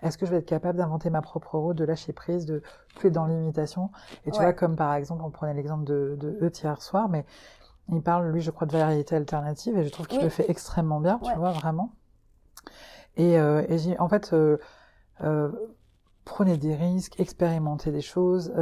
Est-ce 0.02 0.16
que 0.18 0.26
je 0.26 0.30
vais 0.30 0.38
être 0.38 0.46
capable 0.46 0.78
d'inventer 0.78 1.10
ma 1.10 1.22
propre 1.22 1.58
route, 1.58 1.76
de 1.76 1.84
lâcher 1.84 2.12
prise, 2.12 2.46
de 2.46 2.62
plus 2.96 3.08
être 3.08 3.14
dans 3.14 3.26
l'imitation? 3.26 3.90
Et 4.24 4.30
tu 4.30 4.38
Ouais. 4.38 4.44
vois, 4.46 4.52
comme 4.52 4.76
par 4.76 4.94
exemple, 4.94 5.22
on 5.24 5.30
prenait 5.30 5.54
l'exemple 5.54 5.84
de, 5.84 6.16
de 6.18 6.38
Euth 6.42 6.62
hier 6.62 6.80
soir, 6.82 7.08
mais 7.08 7.24
il 7.92 8.02
parle, 8.02 8.28
lui, 8.30 8.40
je 8.40 8.50
crois, 8.50 8.66
de 8.66 8.72
variété 8.72 9.16
alternative, 9.16 9.76
et 9.76 9.84
je 9.84 9.90
trouve 9.90 10.06
qu'il 10.06 10.18
Oui. 10.18 10.24
le 10.24 10.30
fait 10.30 10.48
extrêmement 10.48 11.00
bien, 11.00 11.18
tu 11.22 11.34
vois, 11.36 11.50
vraiment. 11.52 11.90
Et, 13.16 13.38
euh, 13.38 13.64
et 13.68 13.78
j'ai- 13.78 13.98
en 13.98 14.08
fait, 14.08 14.32
euh, 14.32 14.58
euh, 15.22 15.50
prenez 16.24 16.56
des 16.56 16.74
risques, 16.74 17.18
expérimentez 17.20 17.90
des 17.92 18.00
choses. 18.02 18.52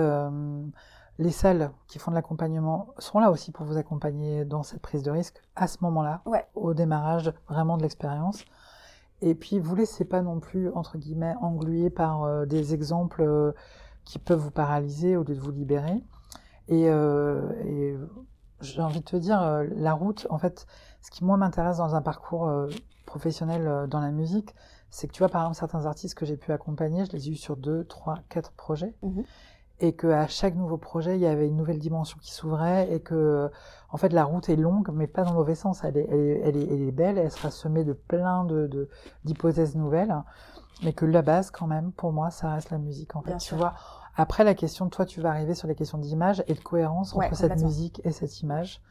les 1.20 1.32
salles 1.32 1.72
qui 1.88 1.98
font 1.98 2.12
de 2.12 2.14
l'accompagnement 2.16 2.94
sont 2.98 3.18
là 3.18 3.32
aussi 3.32 3.50
pour 3.50 3.66
vous 3.66 3.76
accompagner 3.76 4.44
dans 4.44 4.62
cette 4.62 4.80
prise 4.80 5.02
de 5.02 5.10
risque 5.10 5.42
à 5.56 5.66
ce 5.66 5.78
moment-là, 5.80 6.22
Ouais. 6.26 6.46
au 6.54 6.74
démarrage 6.74 7.32
vraiment 7.48 7.76
de 7.76 7.82
l'expérience. 7.82 8.44
Et 9.20 9.34
puis, 9.34 9.58
vous 9.58 9.74
laissez 9.74 10.04
pas 10.04 10.22
non 10.22 10.40
plus, 10.40 10.70
entre 10.70 10.98
guillemets, 10.98 11.34
engluer 11.40 11.90
par 11.90 12.22
euh, 12.22 12.46
des 12.46 12.74
exemples 12.74 13.22
euh, 13.22 13.52
qui 14.04 14.18
peuvent 14.18 14.38
vous 14.38 14.50
paralyser 14.50 15.16
au 15.16 15.24
lieu 15.24 15.34
de 15.34 15.40
vous 15.40 15.50
libérer. 15.50 16.02
Et, 16.68 16.88
euh, 16.88 18.06
j'ai 18.60 18.82
envie 18.82 19.00
de 19.00 19.04
te 19.04 19.16
dire, 19.16 19.40
la 19.76 19.92
route, 19.92 20.26
en 20.30 20.38
fait, 20.38 20.66
ce 21.00 21.12
qui 21.12 21.24
moi 21.24 21.36
m'intéresse 21.36 21.76
dans 21.76 21.94
un 21.94 22.02
parcours 22.02 22.50
professionnel 23.06 23.86
dans 23.88 24.00
la 24.00 24.10
musique, 24.10 24.52
c'est 24.90 25.06
que 25.06 25.12
tu 25.12 25.20
vois, 25.20 25.28
par 25.28 25.42
exemple, 25.42 25.58
certains 25.58 25.86
artistes 25.86 26.16
que 26.16 26.26
j'ai 26.26 26.36
pu 26.36 26.50
accompagner, 26.50 27.04
je 27.04 27.12
les 27.12 27.28
ai 27.28 27.32
eus 27.32 27.36
sur 27.36 27.56
deux, 27.56 27.84
trois, 27.84 28.18
quatre 28.28 28.50
projets. 28.52 28.96
Mhm. 29.02 29.24
Et 29.80 29.92
qu'à 29.94 30.26
chaque 30.26 30.56
nouveau 30.56 30.76
projet, 30.76 31.14
il 31.16 31.20
y 31.20 31.26
avait 31.26 31.46
une 31.46 31.56
nouvelle 31.56 31.78
dimension 31.78 32.18
qui 32.20 32.32
s'ouvrait 32.32 32.92
et 32.92 33.00
que, 33.00 33.48
en 33.90 33.96
fait, 33.96 34.12
la 34.12 34.24
route 34.24 34.48
est 34.48 34.56
longue, 34.56 34.88
mais 34.92 35.06
pas 35.06 35.22
dans 35.22 35.30
le 35.30 35.36
mauvais 35.36 35.54
sens. 35.54 35.84
Elle 35.84 35.96
est, 35.96 36.08
elle 36.10 36.18
est, 36.18 36.40
elle 36.44 36.56
est, 36.56 36.74
elle 36.74 36.82
est 36.82 36.90
belle, 36.92 37.16
elle 37.18 37.30
sera 37.30 37.50
semée 37.52 37.84
de 37.84 37.92
plein 37.92 38.42
de, 38.44 38.88
d'hypothèses 39.24 39.76
nouvelles. 39.76 40.14
Mais 40.82 40.92
que 40.92 41.04
la 41.06 41.22
base, 41.22 41.50
quand 41.52 41.66
même, 41.68 41.92
pour 41.92 42.12
moi, 42.12 42.30
ça 42.30 42.50
reste 42.50 42.70
la 42.70 42.78
musique, 42.78 43.14
en 43.14 43.20
fait. 43.22 43.30
Bien 43.30 43.38
tu 43.38 43.48
sûr. 43.48 43.56
vois, 43.56 43.74
après, 44.16 44.42
la 44.42 44.54
question, 44.54 44.88
toi, 44.88 45.06
tu 45.06 45.20
vas 45.20 45.30
arriver 45.30 45.54
sur 45.54 45.68
les 45.68 45.76
questions 45.76 45.98
d'image 45.98 46.42
et 46.48 46.54
de 46.54 46.60
cohérence 46.60 47.14
Ouais, 47.14 47.26
entre 47.26 47.36
cette 47.36 47.62
musique 47.62 48.00
et 48.04 48.10
cette 48.10 48.40
image. 48.40 48.82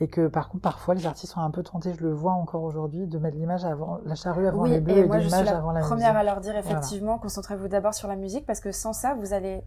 Et 0.00 0.08
que, 0.08 0.26
par 0.26 0.48
contre, 0.48 0.62
parfois, 0.62 0.94
les 0.94 1.06
artistes 1.06 1.32
sont 1.32 1.40
un 1.40 1.52
peu 1.52 1.62
tentés, 1.62 1.94
je 1.94 2.02
le 2.02 2.12
vois 2.12 2.32
encore 2.32 2.64
aujourd'hui, 2.64 3.06
de 3.06 3.18
mettre 3.20 3.36
l'image 3.36 3.64
avant, 3.64 4.00
la 4.04 4.16
charrue 4.16 4.48
avant 4.48 4.62
Oui, 4.62 4.70
les 4.70 4.80
bœufs 4.80 4.96
et 4.96 5.02
l'image 5.04 5.44
la 5.44 5.58
avant 5.58 5.70
la 5.70 5.80
première 5.82 6.12
musique. 6.12 6.20
à 6.20 6.24
leur 6.24 6.40
dire 6.40 6.56
effectivement, 6.56 7.18
concentrez-vous 7.18 7.68
d'abord 7.68 7.94
sur 7.94 8.08
la 8.08 8.16
musique 8.16 8.44
parce 8.46 8.58
que 8.58 8.72
sans 8.72 8.92
ça, 8.92 9.14
vous 9.14 9.32
allez 9.32 9.62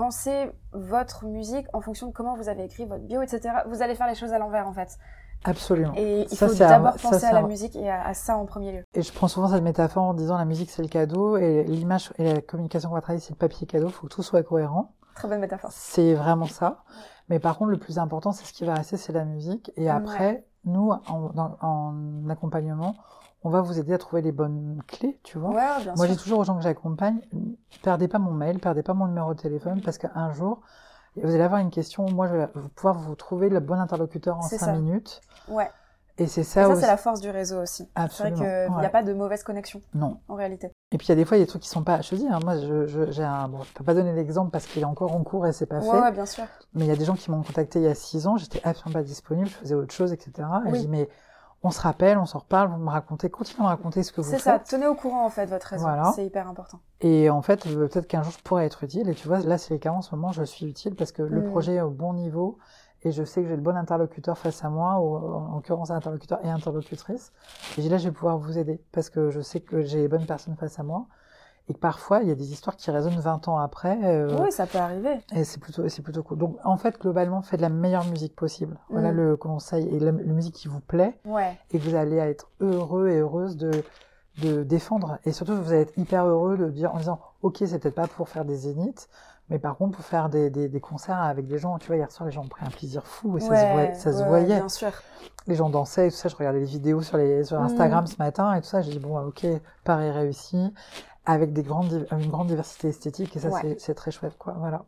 penser 0.00 0.50
votre 0.72 1.26
musique 1.26 1.66
en 1.74 1.82
fonction 1.82 2.06
de 2.06 2.12
comment 2.12 2.34
vous 2.34 2.48
avez 2.48 2.64
écrit 2.64 2.86
votre 2.86 3.04
bio, 3.04 3.20
etc. 3.20 3.50
Vous 3.68 3.82
allez 3.82 3.94
faire 3.94 4.06
les 4.06 4.14
choses 4.14 4.32
à 4.32 4.38
l'envers 4.38 4.66
en 4.66 4.72
fait. 4.72 4.98
Absolument. 5.44 5.92
Et 5.94 6.26
il 6.30 6.36
Ça, 6.36 6.48
faut 6.48 6.54
d'abord 6.54 6.96
penser 6.96 7.24
à 7.26 7.32
la 7.32 7.42
musique 7.42 7.76
et 7.76 7.90
à, 7.90 8.06
à 8.06 8.14
ça 8.14 8.36
en 8.36 8.46
premier 8.46 8.72
lieu. 8.72 8.84
Et 8.94 9.02
je 9.02 9.12
prends 9.12 9.28
souvent 9.28 9.48
cette 9.48 9.62
métaphore 9.62 10.04
en 10.04 10.14
disant 10.14 10.38
la 10.38 10.46
musique 10.46 10.70
c'est 10.70 10.82
le 10.82 10.88
cadeau 10.88 11.36
et 11.36 11.64
l'image 11.64 12.12
et 12.18 12.32
la 12.32 12.40
communication 12.40 12.88
qu'on 12.88 12.94
va 12.94 13.02
travailler 13.02 13.20
c'est 13.20 13.32
le 13.32 13.38
papier 13.38 13.66
cadeau, 13.66 13.88
il 13.88 13.92
faut 13.92 14.06
que 14.06 14.14
tout 14.14 14.22
soit 14.22 14.42
cohérent. 14.42 14.94
Très 15.14 15.28
bonne 15.28 15.40
métaphore. 15.40 15.70
C'est 15.72 16.14
vraiment 16.14 16.46
ça. 16.46 16.82
Mais 17.28 17.38
par 17.38 17.58
contre, 17.58 17.70
le 17.70 17.78
plus 17.78 17.98
important, 17.98 18.32
c'est 18.32 18.46
ce 18.46 18.52
qui 18.54 18.64
va 18.64 18.74
rester, 18.74 18.96
c'est 18.96 19.12
la 19.12 19.24
musique. 19.24 19.70
Et 19.76 19.90
après, 19.90 20.46
nous, 20.64 20.92
en 21.08 22.28
accompagnement, 22.28 22.96
on 23.42 23.50
va 23.50 23.60
vous 23.62 23.78
aider 23.78 23.92
à 23.94 23.98
trouver 23.98 24.22
les 24.22 24.32
bonnes 24.32 24.82
clés, 24.86 25.18
tu 25.22 25.38
vois. 25.38 25.50
Ouais, 25.50 25.82
bien 25.82 25.94
Moi, 25.96 26.06
dis 26.06 26.16
toujours 26.16 26.40
aux 26.40 26.44
gens 26.44 26.56
que 26.56 26.62
j'accompagne, 26.62 27.20
perdez 27.82 28.08
pas 28.08 28.18
mon 28.18 28.32
mail, 28.32 28.58
perdez 28.58 28.82
pas 28.82 28.94
mon 28.94 29.06
numéro 29.06 29.34
de 29.34 29.40
téléphone, 29.40 29.80
parce 29.82 29.98
qu'un 29.98 30.30
jour, 30.32 30.60
vous 31.16 31.34
allez 31.34 31.42
avoir 31.42 31.60
une 31.60 31.70
question, 31.70 32.08
moi, 32.10 32.28
je 32.28 32.34
vais 32.36 32.46
pouvoir 32.74 32.98
vous 32.98 33.14
trouver 33.14 33.48
le 33.48 33.60
bon 33.60 33.78
interlocuteur 33.80 34.36
en 34.38 34.42
C'est 34.42 34.58
cinq 34.58 34.66
ça. 34.66 34.72
minutes. 34.72 35.20
Ouais. 35.48 35.70
Et 36.18 36.26
c'est 36.26 36.42
Et 36.42 36.44
ça, 36.44 36.64
ça, 36.64 36.68
aussi. 36.68 36.80
c'est 36.82 36.86
la 36.86 36.98
force 36.98 37.22
du 37.22 37.30
réseau 37.30 37.62
aussi. 37.62 37.84
C'est 37.84 37.84
vrai 37.94 38.04
Absolument. 38.04 38.36
qu'il 38.36 38.44
n'y 38.74 38.76
Ouais. 38.80 38.84
a 38.84 38.90
pas 38.90 39.02
de 39.02 39.14
mauvaise 39.14 39.42
connexion 39.42 39.80
Non. 39.94 40.18
en 40.28 40.34
réalité. 40.34 40.70
Et 40.92 40.98
puis 40.98 41.06
il 41.06 41.08
y 41.08 41.12
a 41.12 41.14
des 41.14 41.24
fois 41.24 41.38
il 41.38 41.40
y 41.40 41.42
a 41.42 41.46
des 41.46 41.48
trucs 41.48 41.62
qui 41.62 41.68
sont 41.70 41.82
pas. 41.82 42.02
Je 42.02 42.14
dis, 42.14 42.26
hein, 42.28 42.40
moi 42.44 42.58
je, 42.58 42.86
je, 42.86 43.10
j'ai 43.10 43.24
un. 43.24 43.48
Bon, 43.48 43.62
je 43.62 43.72
peux 43.72 43.84
pas 43.84 43.94
donner 43.94 44.12
l'exemple 44.12 44.50
parce 44.50 44.66
qu'il 44.66 44.82
est 44.82 44.84
encore 44.86 45.16
en 45.16 45.22
cours 45.24 45.46
et 45.46 45.52
c'est 45.54 45.64
pas 45.64 45.78
Ouais, 45.78 45.90
fait. 45.90 46.00
ouais, 46.02 46.12
bien 46.12 46.26
sûr. 46.26 46.44
Mais 46.74 46.84
il 46.84 46.88
y 46.88 46.90
a 46.90 46.96
des 46.96 47.06
gens 47.06 47.14
qui 47.14 47.30
m'ont 47.30 47.42
contacté 47.42 47.78
il 47.78 47.84
y 47.84 47.88
a 47.88 47.94
six 47.94 48.26
ans, 48.26 48.36
j'étais 48.36 48.60
absolument 48.64 49.00
pas 49.00 49.02
disponible, 49.02 49.48
je 49.48 49.54
faisais 49.54 49.74
autre 49.74 49.94
chose, 49.94 50.12
etc. 50.12 50.30
Et 50.66 50.68
Oui. 50.72 50.74
je 50.74 50.80
dis 50.82 50.88
mais 50.88 51.08
on 51.62 51.70
se 51.70 51.80
rappelle, 51.80 52.16
on 52.18 52.24
s'en 52.26 52.38
reparle, 52.38 52.70
vous 52.70 52.78
me 52.78 52.88
racontez, 52.90 53.28
continuez 53.28 53.60
à 53.60 53.64
me 53.64 53.68
raconter 53.68 54.02
ce 54.02 54.12
que 54.12 54.20
vous 54.22 54.30
C'est 54.30 54.36
faites. 54.38 54.42
ça, 54.44 54.76
tenez 54.76 54.86
au 54.86 54.94
courant 54.94 55.26
en 55.26 55.28
fait 55.30 55.44
votre 55.46 55.66
réseau, 55.66 55.82
Voilà. 55.84 56.10
c'est 56.14 56.24
hyper 56.24 56.48
important. 56.48 56.80
Et 57.02 57.28
en 57.30 57.42
fait, 57.42 57.66
euh, 57.66 57.86
peut-être 57.88 58.06
qu'un 58.06 58.22
jour 58.22 58.32
je 58.32 58.42
pourrais 58.42 58.64
être 58.66 58.82
utile. 58.84 59.08
Et 59.08 59.14
tu 59.14 59.28
vois, 59.28 59.40
là 59.40 59.58
c'est 59.58 59.74
les 59.74 59.80
cas 59.80 59.92
en 59.92 60.00
ce 60.02 60.14
moment, 60.14 60.32
je 60.32 60.42
suis 60.42 60.66
utile 60.66 60.94
parce 60.94 61.12
que 61.12 61.22
le 61.22 61.40
Mm. 61.42 61.50
projet 61.50 61.74
est 61.74 61.80
au 61.82 61.90
bon 61.90 62.14
niveau 62.14 62.58
et 63.02 63.12
je 63.12 63.24
sais 63.24 63.42
que 63.42 63.48
j'ai 63.48 63.56
le 63.56 63.62
bon 63.62 63.76
interlocuteur 63.76 64.36
face 64.38 64.62
à 64.64 64.68
moi, 64.70 65.00
ou 65.00 65.16
en 65.16 65.54
l'occurrence 65.56 65.90
interlocuteur 65.90 66.38
et 66.44 66.50
interlocutrice. 66.50 67.32
Et 67.78 67.88
là, 67.88 67.96
je 67.98 68.08
vais 68.08 68.12
pouvoir 68.14 68.36
vous 68.38 68.58
aider 68.58 68.78
parce 68.92 69.08
que 69.10 69.30
je 69.30 69.40
sais 69.40 69.60
que 69.60 69.82
j'ai 69.82 70.00
les 70.02 70.08
bonnes 70.08 70.26
personnes 70.26 70.56
face 70.56 70.78
à 70.78 70.82
moi. 70.82 71.06
Et 71.68 71.74
que 71.74 71.78
parfois, 71.78 72.20
il 72.22 72.28
y 72.28 72.32
a 72.32 72.34
des 72.34 72.52
histoires 72.52 72.74
qui 72.76 72.90
résonnent 72.90 73.20
20 73.20 73.46
ans 73.46 73.58
après. 73.58 73.96
euh, 74.04 74.36
Oui, 74.40 74.50
ça 74.50 74.66
peut 74.66 74.78
arriver. 74.78 75.20
Et 75.34 75.44
c'est 75.44 75.60
plutôt, 75.60 75.88
c'est 75.88 76.02
plutôt 76.02 76.22
cool. 76.24 76.38
Donc, 76.38 76.56
en 76.64 76.76
fait, 76.76 77.00
globalement, 77.00 77.42
faites 77.42 77.60
la 77.60 77.68
meilleure 77.68 78.04
musique 78.06 78.34
possible. 78.34 78.76
Voilà 78.88 79.12
Mm. 79.12 79.16
le 79.16 79.36
conseil. 79.36 79.86
Et 79.94 80.00
la, 80.00 80.06
la 80.10 80.32
musique 80.32 80.54
qui 80.54 80.66
vous 80.68 80.80
plaît, 80.80 81.16
Ouais. 81.24 81.56
et 81.70 81.78
vous 81.78 81.94
allez 81.94 82.16
être 82.16 82.48
heureux 82.60 83.08
et 83.08 83.18
heureuse 83.18 83.56
de, 83.56 83.70
de 84.42 84.64
défendre. 84.64 85.18
Et 85.24 85.30
surtout, 85.32 85.54
vous 85.54 85.70
allez 85.72 85.82
être 85.82 85.96
hyper 85.96 86.26
heureux 86.26 86.56
de 86.56 86.68
dire, 86.70 86.92
en 86.92 86.98
disant, 86.98 87.20
OK, 87.42 87.58
c'est 87.60 87.78
peut-être 87.78 87.94
pas 87.94 88.08
pour 88.08 88.28
faire 88.28 88.44
des 88.44 88.56
zéniths, 88.56 89.08
mais 89.48 89.58
par 89.60 89.76
contre, 89.76 89.96
pour 89.96 90.04
faire 90.04 90.28
des, 90.28 90.50
des, 90.50 90.68
des 90.68 90.80
concerts 90.80 91.20
avec 91.20 91.46
des 91.46 91.58
gens. 91.58 91.78
Tu 91.78 91.86
vois, 91.88 91.96
hier 91.96 92.10
soir, 92.10 92.26
les 92.26 92.32
gens 92.32 92.42
ont 92.42 92.48
pris 92.48 92.64
un 92.64 92.70
plaisir 92.70 93.04
fou 93.06 93.36
et 93.36 93.40
ça 93.40 93.46
se, 93.46 93.50
Ouais, 93.52 93.72
voyait, 93.72 93.94
ça 93.94 94.12
se 94.12 94.22
voyait. 94.24 94.46
Bien 94.56 94.68
sûr. 94.68 94.90
Les 95.46 95.54
gens 95.56 95.70
dansaient 95.70 96.06
et 96.08 96.10
tout 96.10 96.16
ça. 96.16 96.28
Je 96.28 96.36
regardais 96.36 96.60
les 96.60 96.64
vidéos 96.66 97.00
sur, 97.02 97.16
les, 97.16 97.42
sur 97.44 97.58
Mm. 97.60 97.64
Instagram 97.64 98.06
ce 98.06 98.16
matin 98.18 98.54
et 98.54 98.60
tout 98.60 98.66
ça. 98.68 98.80
J'ai 98.82 98.92
dit, 98.92 98.98
bon, 99.00 99.18
OK, 99.18 99.44
Paris 99.84 100.10
réussi. 100.10 100.72
Avec 101.26 101.52
des 101.52 101.62
grandes, 101.62 102.06
une 102.10 102.28
grande 102.30 102.48
diversité 102.48 102.88
esthétique, 102.88 103.36
et 103.36 103.40
ça, 103.40 103.48
Ouais. 103.50 103.76
c'est 103.78 103.94
très 103.94 104.10
chouette, 104.10 104.36
quoi. 104.38 104.54
Voilà. 104.58 104.84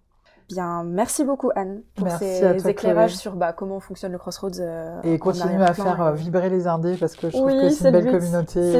Bien, 0.48 0.82
merci 0.84 1.24
beaucoup 1.24 1.50
Anne 1.54 1.82
pour 1.94 2.06
Merci 2.06 2.24
ces 2.24 2.68
éclairages 2.68 3.14
sur 3.16 3.36
bah, 3.36 3.52
comment 3.52 3.80
fonctionne 3.80 4.12
le 4.12 4.18
Crossroads. 4.18 4.60
euh, 4.60 5.00
Et 5.04 5.14
en 5.14 5.18
continuer 5.18 5.62
à 5.62 5.72
faire 5.72 6.00
euh, 6.02 6.14
et- 6.14 6.16
vibrer 6.18 6.50
les 6.50 6.66
indés 6.66 6.96
parce 6.98 7.14
que 7.14 7.28
je 7.30 7.36
trouve 7.36 7.46
Oui, 7.46 7.60
que 7.60 7.70
c'est 7.70 7.88
une 7.88 7.94
le 7.94 8.00
belle 8.02 8.12
but. 8.12 8.18
communauté. 8.18 8.72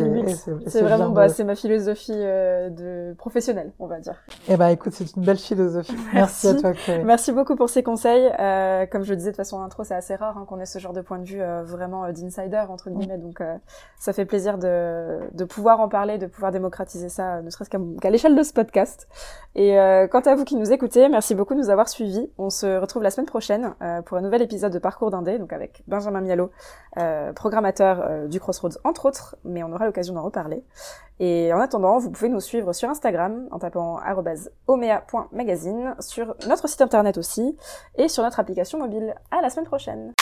C'est 0.67 0.83
vraiment, 0.83 1.11
bah, 1.11 1.29
de- 1.29 1.33
c'est 1.33 1.45
ma 1.45 1.55
philosophie 1.55 2.13
euh, 2.15 2.69
de 2.71 3.15
professionnelle, 3.15 3.73
on 3.79 3.87
va 3.87 4.01
dire. 4.01 4.17
Eh 4.49 4.57
ben, 4.57 4.69
écoute, 4.69 4.93
c'est 4.93 5.15
une 5.17 5.23
belle 5.25 5.39
philosophie. 5.39 5.97
Merci, 6.15 6.49
à 6.49 6.55
toi, 6.55 6.73
Chloé. 6.73 7.03
Merci 7.05 7.33
beaucoup 7.33 7.57
pour 7.57 7.69
ces 7.69 7.83
conseils. 7.83 8.31
Euh, 8.39 8.87
comme 8.87 9.03
je 9.05 9.11
le 9.11 9.17
disais 9.17 9.31
de 9.31 9.37
façon 9.37 9.63
intro, 9.63 9.85
c'est 9.85 9.95
assez 9.95 10.15
rare 10.15 10.37
hein, 10.37 10.45
qu'on 10.49 10.61
ait 10.61 10.67
ce 10.67 10.79
genre 10.79 10.93
de 10.93 11.01
point 11.01 11.19
de 11.19 11.25
vue 11.25 11.41
euh, 11.43 11.63
vraiment 11.63 12.05
euh, 12.05 12.13
d'insider 12.13 12.63
entre 12.69 12.91
guillemets. 12.91 13.19
Donc 13.19 13.41
euh, 13.41 13.55
ça 13.99 14.13
fait 14.13 14.25
plaisir 14.25 14.59
de, 14.59 15.21
de 15.33 15.45
pouvoir 15.45 15.81
en 15.81 15.89
parler, 15.89 16.19
de 16.19 16.27
pouvoir 16.27 16.53
démocratiser 16.53 17.09
ça, 17.09 17.37
euh, 17.37 17.43
ne 17.43 17.51
serait-ce 17.51 17.71
qu'à 17.71 18.11
l'échelle 18.11 18.35
de 18.37 18.43
ce 18.43 18.53
podcast. 18.53 19.09
Et 19.55 19.79
euh, 19.79 20.07
quant 20.09 20.21
à 20.21 20.35
vous 20.35 20.45
qui 20.45 20.57
nous 20.57 20.73
écoutez, 20.73 21.09
merci 21.09 21.35
beaucoup 21.35 21.52
nous 21.55 21.71
avoir 21.71 21.89
suivis. 21.89 22.31
On 22.39 22.51
se 22.51 22.79
retrouve 22.79 23.03
la 23.03 23.11
semaine 23.11 23.27
prochaine 23.27 23.75
euh, 23.83 24.03
pour 24.03 24.17
un 24.17 24.21
nouvel 24.21 24.43
épisode 24.43 24.73
de 24.73 24.79
Parcours 24.79 25.11
d'Indé, 25.11 25.39
donc 25.39 25.53
avec 25.53 25.83
Benjamin 25.87 26.21
Mialo, 26.21 26.51
euh, 26.99 27.33
programmateur 27.33 28.01
euh, 28.03 28.27
du 28.29 28.41
Crossroads 28.41 28.79
entre 28.85 29.07
autres, 29.07 29.37
mais 29.45 29.63
on 29.63 29.73
aura 29.73 29.87
l'occasion 29.87 30.15
d'en 30.15 30.23
reparler. 30.23 30.65
Et 31.21 31.53
en 31.53 31.61
attendant, 31.61 31.99
vous 31.99 32.11
pouvez 32.11 32.29
nous 32.29 32.41
suivre 32.41 32.73
sur 32.73 32.89
Instagram 32.89 33.47
en 33.51 33.59
tapant 33.59 34.01
omea.magazine, 34.67 35.95
sur 36.01 36.35
notre 36.49 36.69
site 36.69 36.83
internet 36.83 37.19
aussi, 37.19 37.57
et 37.97 38.09
sur 38.09 38.23
notre 38.23 38.41
application 38.41 38.79
mobile. 38.79 39.15
À 39.31 39.41
la 39.41 39.51
semaine 39.51 39.67
prochaine! 39.67 40.13